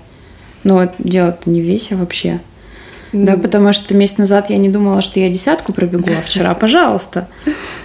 Но 0.64 0.90
дело-то 0.98 1.50
не 1.50 1.60
в 1.60 1.64
весе 1.64 1.96
вообще. 1.96 2.40
Да, 3.12 3.36
потому 3.36 3.72
что 3.72 3.94
месяц 3.94 4.18
назад 4.18 4.50
я 4.50 4.56
не 4.56 4.68
думала, 4.68 5.00
что 5.02 5.20
я 5.20 5.28
десятку 5.28 5.72
пробегу, 5.72 6.10
а 6.16 6.22
вчера, 6.22 6.54
пожалуйста. 6.54 7.28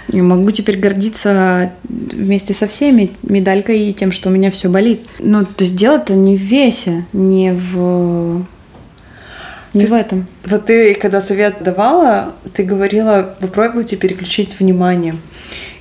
И 0.09 0.21
могу 0.21 0.51
теперь 0.51 0.77
гордиться 0.77 1.71
вместе 1.89 2.53
со 2.53 2.67
всеми 2.67 3.11
медалькой 3.23 3.89
и 3.89 3.93
тем, 3.93 4.11
что 4.11 4.29
у 4.29 4.31
меня 4.31 4.51
все 4.51 4.69
болит. 4.69 5.01
Ну, 5.19 5.45
то 5.45 5.63
есть 5.63 5.75
дело-то 5.75 6.13
не 6.13 6.37
в 6.37 6.41
весе, 6.41 7.05
не 7.11 7.53
в 7.53 8.45
не 9.73 9.85
ты, 9.85 9.87
в 9.87 9.93
этом. 9.93 10.27
Вот 10.45 10.65
ты, 10.65 10.95
когда 10.95 11.21
совет 11.21 11.61
давала, 11.61 12.33
ты 12.53 12.63
говорила, 12.63 13.35
попробуйте 13.39 13.97
переключить 13.97 14.59
внимание. 14.59 15.17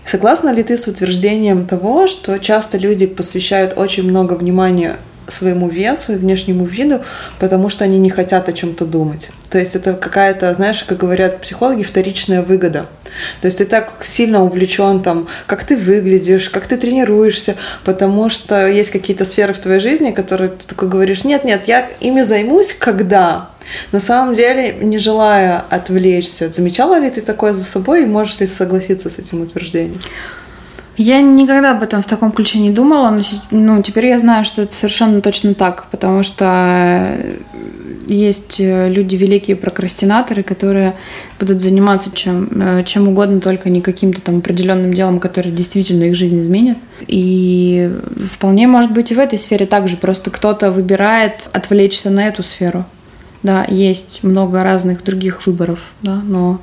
Согласна 0.04 0.50
ли 0.52 0.62
ты 0.62 0.76
с 0.76 0.86
утверждением 0.86 1.66
того, 1.66 2.06
что 2.06 2.38
часто 2.38 2.76
люди 2.76 3.06
посвящают 3.06 3.78
очень 3.78 4.02
много 4.02 4.34
внимания 4.34 4.96
своему 5.28 5.68
весу 5.68 6.12
и 6.12 6.16
внешнему 6.16 6.64
виду, 6.64 7.00
потому 7.38 7.68
что 7.68 7.84
они 7.84 7.98
не 7.98 8.10
хотят 8.10 8.48
о 8.48 8.52
чем-то 8.52 8.84
думать. 8.84 9.30
То 9.50 9.58
есть 9.58 9.74
это 9.74 9.94
какая-то, 9.94 10.54
знаешь, 10.54 10.84
как 10.84 10.98
говорят 10.98 11.40
психологи, 11.40 11.82
вторичная 11.82 12.42
выгода. 12.42 12.86
То 13.40 13.46
есть 13.46 13.58
ты 13.58 13.64
так 13.64 13.92
сильно 14.04 14.44
увлечен 14.44 15.00
там, 15.02 15.28
как 15.46 15.64
ты 15.64 15.76
выглядишь, 15.76 16.50
как 16.50 16.66
ты 16.66 16.76
тренируешься, 16.76 17.54
потому 17.84 18.28
что 18.28 18.66
есть 18.66 18.90
какие-то 18.90 19.24
сферы 19.24 19.54
в 19.54 19.58
твоей 19.58 19.80
жизни, 19.80 20.10
которые 20.10 20.50
ты 20.50 20.66
такой 20.66 20.88
говоришь, 20.88 21.24
нет, 21.24 21.44
нет, 21.44 21.62
я 21.66 21.88
ими 22.00 22.22
займусь, 22.22 22.72
когда. 22.72 23.50
На 23.92 24.00
самом 24.00 24.34
деле, 24.34 24.74
не 24.74 24.98
желая 24.98 25.64
отвлечься, 25.70 26.50
замечала 26.50 26.98
ли 26.98 27.10
ты 27.10 27.22
такое 27.22 27.54
за 27.54 27.64
собой 27.64 28.02
и 28.02 28.06
можешь 28.06 28.40
ли 28.40 28.46
согласиться 28.46 29.08
с 29.08 29.18
этим 29.18 29.40
утверждением? 29.40 30.00
Я 30.96 31.20
никогда 31.20 31.72
об 31.72 31.82
этом 31.82 32.02
в 32.02 32.06
таком 32.06 32.30
ключе 32.30 32.60
не 32.60 32.70
думала, 32.70 33.10
но 33.10 33.22
ну, 33.50 33.82
теперь 33.82 34.06
я 34.06 34.18
знаю, 34.18 34.44
что 34.44 34.62
это 34.62 34.74
совершенно 34.74 35.20
точно 35.20 35.54
так, 35.54 35.86
потому 35.90 36.22
что 36.22 36.44
э, 36.46 37.36
есть 38.06 38.60
э, 38.60 38.88
люди 38.88 39.16
великие 39.16 39.56
прокрастинаторы, 39.56 40.44
которые 40.44 40.94
будут 41.40 41.60
заниматься 41.60 42.14
чем, 42.14 42.48
э, 42.62 42.84
чем 42.84 43.08
угодно, 43.08 43.40
только 43.40 43.70
не 43.70 43.80
каким-то 43.80 44.20
там 44.20 44.38
определенным 44.38 44.94
делом, 44.94 45.18
которое 45.18 45.50
действительно 45.50 46.04
их 46.04 46.14
жизнь 46.14 46.38
изменит. 46.38 46.78
И 47.08 47.90
вполне 48.30 48.68
может 48.68 48.92
быть 48.92 49.10
и 49.10 49.16
в 49.16 49.18
этой 49.18 49.38
сфере 49.38 49.66
также, 49.66 49.96
просто 49.96 50.30
кто-то 50.30 50.70
выбирает 50.70 51.48
отвлечься 51.52 52.10
на 52.10 52.28
эту 52.28 52.44
сферу. 52.44 52.84
Да, 53.42 53.66
есть 53.68 54.22
много 54.22 54.62
разных 54.62 55.02
других 55.04 55.44
выборов, 55.46 55.80
да, 56.02 56.20
но 56.24 56.60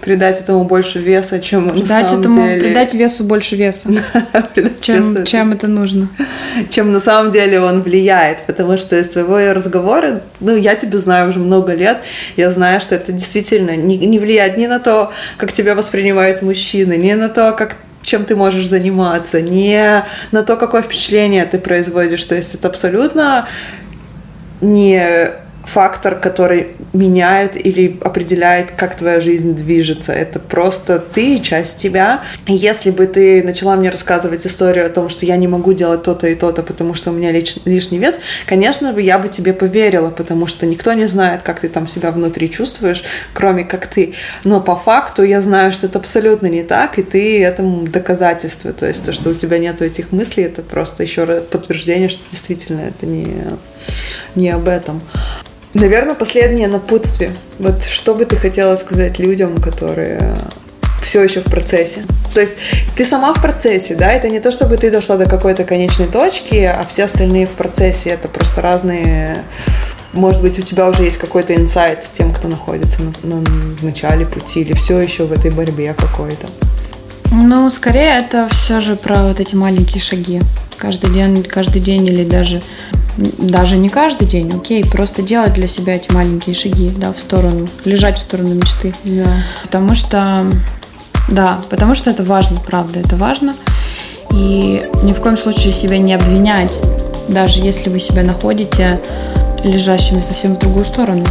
придать 0.00 0.40
этому 0.40 0.64
больше 0.64 0.98
веса, 0.98 1.40
чем 1.40 1.70
придать 1.70 1.88
на 1.88 2.08
самом 2.08 2.20
этому, 2.20 2.48
деле. 2.48 2.60
Придать 2.60 2.94
весу 2.94 3.24
больше 3.24 3.56
веса. 3.56 3.90
чем, 4.80 5.24
чем 5.24 5.52
это 5.52 5.68
нужно. 5.68 6.08
Чем 6.70 6.92
на 6.92 7.00
самом 7.00 7.32
деле 7.32 7.60
он 7.60 7.82
влияет, 7.82 8.42
потому 8.46 8.78
что 8.78 8.98
из 8.98 9.08
твоего 9.08 9.52
разговора, 9.52 10.22
ну, 10.40 10.56
я 10.56 10.74
тебя 10.74 10.98
знаю 10.98 11.30
уже 11.30 11.38
много 11.38 11.74
лет, 11.74 11.98
я 12.36 12.50
знаю, 12.52 12.80
что 12.80 12.94
это 12.94 13.12
действительно 13.12 13.76
не, 13.76 13.98
не 13.98 14.18
влияет 14.18 14.56
ни 14.56 14.66
на 14.66 14.80
то, 14.80 15.12
как 15.36 15.52
тебя 15.52 15.74
воспринимают 15.74 16.42
мужчины, 16.42 16.96
ни 16.96 17.12
на 17.12 17.28
то, 17.28 17.52
как 17.52 17.76
чем 18.02 18.24
ты 18.24 18.34
можешь 18.34 18.66
заниматься, 18.66 19.40
не 19.40 20.04
на 20.32 20.42
то, 20.42 20.56
какое 20.56 20.82
впечатление 20.82 21.44
ты 21.44 21.58
производишь. 21.58 22.24
То 22.24 22.34
есть 22.34 22.54
это 22.54 22.66
абсолютно 22.66 23.46
не 24.60 25.30
фактор, 25.72 26.16
который 26.16 26.68
меняет 26.92 27.54
или 27.54 27.96
определяет, 28.02 28.72
как 28.72 28.96
твоя 28.96 29.20
жизнь 29.20 29.54
движется. 29.54 30.12
Это 30.12 30.40
просто 30.40 30.98
ты, 30.98 31.38
часть 31.38 31.76
тебя. 31.76 32.22
И 32.46 32.54
если 32.54 32.90
бы 32.90 33.06
ты 33.06 33.42
начала 33.42 33.76
мне 33.76 33.90
рассказывать 33.90 34.46
историю 34.46 34.86
о 34.86 34.88
том, 34.88 35.08
что 35.08 35.26
я 35.26 35.36
не 35.36 35.46
могу 35.46 35.72
делать 35.72 36.02
то-то 36.02 36.26
и 36.26 36.34
то-то, 36.34 36.62
потому 36.62 36.94
что 36.94 37.10
у 37.10 37.12
меня 37.12 37.30
лиш, 37.30 37.56
лишний 37.64 37.98
вес, 37.98 38.18
конечно 38.46 38.92
бы 38.92 39.00
я 39.00 39.18
бы 39.18 39.28
тебе 39.28 39.52
поверила, 39.52 40.10
потому 40.10 40.48
что 40.48 40.66
никто 40.66 40.92
не 40.92 41.06
знает, 41.06 41.42
как 41.42 41.60
ты 41.60 41.68
там 41.68 41.86
себя 41.86 42.10
внутри 42.10 42.50
чувствуешь, 42.50 43.04
кроме 43.32 43.64
как 43.64 43.86
ты. 43.86 44.14
Но 44.42 44.60
по 44.60 44.76
факту 44.76 45.22
я 45.22 45.40
знаю, 45.40 45.72
что 45.72 45.86
это 45.86 45.98
абсолютно 45.98 46.48
не 46.48 46.64
так, 46.64 46.98
и 46.98 47.02
ты 47.02 47.42
этому 47.44 47.86
доказательство. 47.86 48.72
То 48.72 48.86
есть 48.86 49.04
то, 49.04 49.12
что 49.12 49.30
у 49.30 49.34
тебя 49.34 49.58
нету 49.58 49.84
этих 49.84 50.10
мыслей, 50.10 50.44
это 50.44 50.62
просто 50.62 51.04
еще 51.04 51.24
раз 51.24 51.44
подтверждение, 51.44 52.08
что 52.08 52.22
действительно 52.32 52.80
это 52.80 53.06
не, 53.06 53.36
не 54.34 54.50
об 54.50 54.66
этом. 54.66 55.00
Наверное, 55.74 56.14
последнее 56.14 56.68
напутствие. 56.68 57.36
Вот 57.58 57.84
что 57.84 58.14
бы 58.14 58.24
ты 58.24 58.36
хотела 58.36 58.76
сказать 58.76 59.18
людям, 59.18 59.60
которые 59.60 60.36
все 61.02 61.22
еще 61.22 61.40
в 61.40 61.44
процессе. 61.44 62.04
То 62.34 62.40
есть 62.40 62.54
ты 62.96 63.04
сама 63.04 63.32
в 63.32 63.40
процессе, 63.40 63.94
да, 63.94 64.12
это 64.12 64.28
не 64.28 64.40
то, 64.40 64.50
чтобы 64.50 64.76
ты 64.76 64.90
дошла 64.90 65.16
до 65.16 65.28
какой-то 65.28 65.64
конечной 65.64 66.06
точки, 66.06 66.56
а 66.56 66.84
все 66.88 67.04
остальные 67.04 67.46
в 67.46 67.50
процессе, 67.50 68.10
это 68.10 68.28
просто 68.28 68.60
разные 68.60 69.44
может 70.12 70.42
быть, 70.42 70.58
у 70.58 70.62
тебя 70.62 70.88
уже 70.88 71.04
есть 71.04 71.18
какой-то 71.18 71.54
инсайт 71.54 72.04
тем, 72.12 72.34
кто 72.34 72.48
находится 72.48 73.00
на, 73.22 73.36
на, 73.36 73.44
в 73.44 73.84
начале 73.84 74.26
пути 74.26 74.62
или 74.62 74.72
все 74.74 74.98
еще 74.98 75.24
в 75.24 75.32
этой 75.32 75.52
борьбе 75.52 75.94
какой-то? 75.94 76.48
Ну, 77.30 77.70
скорее 77.70 78.18
это 78.18 78.48
все 78.50 78.80
же 78.80 78.96
про 78.96 79.28
вот 79.28 79.38
эти 79.38 79.54
маленькие 79.54 80.02
шаги. 80.02 80.40
Каждый 80.76 81.10
день, 81.10 81.44
каждый 81.44 81.80
день 81.80 82.06
или 82.06 82.24
даже 82.24 82.60
даже 83.16 83.76
не 83.76 83.88
каждый 83.88 84.26
день, 84.26 84.52
окей, 84.54 84.84
просто 84.84 85.22
делать 85.22 85.54
для 85.54 85.66
себя 85.66 85.96
эти 85.96 86.10
маленькие 86.12 86.54
шаги, 86.54 86.90
да, 86.96 87.12
в 87.12 87.18
сторону, 87.18 87.68
лежать 87.84 88.18
в 88.18 88.22
сторону 88.22 88.54
мечты. 88.54 88.94
Да. 89.04 89.42
Потому 89.62 89.94
что, 89.94 90.46
да, 91.30 91.60
потому 91.68 91.94
что 91.94 92.10
это 92.10 92.22
важно, 92.22 92.58
правда, 92.66 93.00
это 93.00 93.16
важно. 93.16 93.56
И 94.32 94.88
ни 95.02 95.12
в 95.12 95.20
коем 95.20 95.36
случае 95.36 95.72
себя 95.72 95.98
не 95.98 96.14
обвинять, 96.14 96.78
даже 97.28 97.60
если 97.60 97.90
вы 97.90 98.00
себя 98.00 98.22
находите 98.22 99.00
лежащими 99.64 100.20
совсем 100.20 100.54
в 100.54 100.58
другую 100.58 100.84
сторону, 100.84 101.24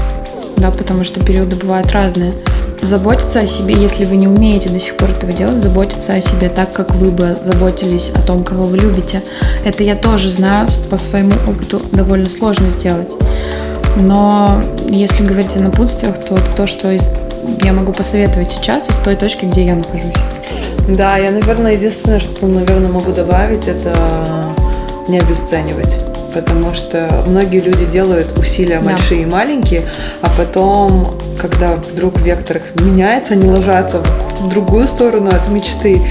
да, 0.58 0.72
потому 0.72 1.04
что 1.04 1.24
периоды 1.24 1.56
бывают 1.56 1.92
разные 1.92 2.34
заботиться 2.82 3.40
о 3.40 3.48
себе, 3.48 3.76
если 3.76 4.06
вы 4.06 4.16
не 4.16 4.28
умеете 4.28 4.70
до 4.70 4.80
сих 4.80 4.98
пор 4.98 5.12
этого 5.12 5.34
делать, 5.34 5.58
заботиться 5.58 6.14
о 6.14 6.22
себе 6.22 6.50
так, 6.50 6.74
как 6.74 6.94
вы 6.96 7.12
бы 7.12 7.38
заботились 7.42 8.12
о 8.16 8.22
том, 8.22 8.44
кого 8.44 8.66
вы 8.66 8.78
любите. 8.78 9.22
Это 9.66 9.84
я 9.84 9.96
тоже 9.96 10.32
знаю 10.32 10.68
по 10.90 10.98
своему 10.98 11.34
опыту 11.48 11.82
довольно 11.92 12.30
сложно 12.30 12.70
сделать. 12.70 13.12
Но 13.98 14.62
если 14.88 15.26
говорить 15.26 15.56
о 15.58 15.64
напутствиях, 15.64 16.18
то 16.24 16.36
это 16.36 16.52
то, 16.56 16.68
что 16.68 16.96
я 17.64 17.74
могу 17.74 17.92
посоветовать 17.92 18.52
сейчас 18.52 18.90
из 18.90 18.98
той 18.98 19.16
точки, 19.16 19.46
где 19.46 19.66
я 19.66 19.76
нахожусь. 19.76 20.16
Да, 20.88 21.18
я, 21.18 21.32
наверное, 21.32 21.74
единственное, 21.74 22.20
что, 22.20 22.48
наверное, 22.48 22.90
могу 22.90 23.12
добавить, 23.12 23.68
это 23.68 23.96
не 25.08 25.20
обесценивать 25.20 25.98
потому 26.34 26.74
что 26.74 27.24
многие 27.28 27.60
люди 27.60 27.86
делают 27.86 28.38
усилия 28.38 28.80
да. 28.80 28.92
большие 28.92 29.24
и 29.24 29.26
маленькие, 29.26 29.84
а 30.22 30.30
потом, 30.38 31.08
когда 31.40 31.76
вдруг 31.76 32.20
вектор 32.22 32.58
их 32.58 32.82
меняется, 32.82 33.34
они 33.34 33.50
ложатся 33.50 34.02
в 34.40 34.50
другую 34.50 34.88
сторону 34.88 35.30
от 35.30 35.48
мечты, 35.50 36.02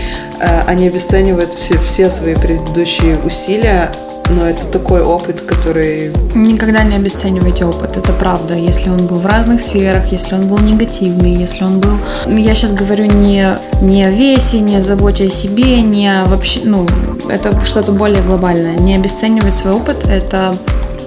э, 0.41 0.61
они 0.67 0.89
обесценивают 0.89 1.55
все, 1.55 1.79
все 1.79 2.11
свои 2.11 2.35
предыдущие 2.35 3.17
усилия, 3.25 3.91
но 4.31 4.47
это 4.47 4.67
такой 4.67 5.03
опыт, 5.03 5.41
который... 5.41 6.13
Никогда 6.35 6.83
не 6.83 6.97
обесценивайте 6.97 7.65
опыт, 7.65 7.97
это 7.97 8.13
правда. 8.13 8.55
Если 8.55 8.91
он 8.91 9.07
был 9.07 9.19
в 9.19 9.27
разных 9.27 9.61
сферах, 9.61 10.13
если 10.13 10.35
он 10.35 10.49
был 10.49 10.59
негативный, 10.59 11.35
если 11.35 11.65
он 11.65 11.81
был... 11.81 11.93
Я 12.27 12.55
сейчас 12.55 12.73
говорю 12.73 13.07
не, 13.07 13.59
не 13.81 14.05
о 14.05 14.11
весе, 14.11 14.61
не 14.61 14.77
о 14.77 14.83
заботе 14.83 15.29
о 15.29 15.31
себе, 15.31 15.81
не 15.81 16.09
о 16.09 16.25
вообще... 16.25 16.61
Ну, 16.65 16.87
это 17.31 17.59
что-то 17.65 17.93
более 17.93 18.23
глобальное. 18.23 18.77
Не 18.77 18.97
обесценивать 18.97 19.55
свой 19.55 19.73
опыт– 19.73 20.05
это 20.09 20.57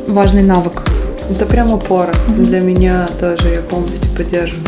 важный 0.07 0.41
навык. 0.41 0.83
Это 1.29 1.45
прям 1.45 1.73
опора. 1.73 2.13
Mm-hmm. 2.13 2.45
Для 2.45 2.59
меня 2.61 3.07
тоже 3.19 3.49
я 3.49 3.61
полностью 3.61 4.09
поддерживаю. 4.11 4.65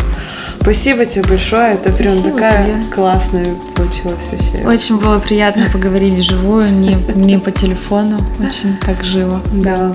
Спасибо 0.62 1.06
тебе 1.06 1.24
большое. 1.24 1.74
Это 1.74 1.91
прям 1.91 2.14
Спасибо 2.14 2.36
такая 2.38 2.66
тебе. 2.66 2.91
классная 2.95 3.47
получилась 3.76 4.24
вообще. 4.32 4.66
Очень 4.66 4.99
было 4.99 5.20
приятно 5.20 5.66
поговорить 5.74 6.14
вживую, 6.14 6.72
не, 6.72 6.95
не 7.16 7.38
по 7.38 7.51
телефону. 7.51 8.18
Очень 8.39 8.78
так 8.78 9.04
живо. 9.04 9.41
Да, 9.51 9.93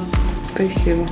спасибо. 0.55 1.07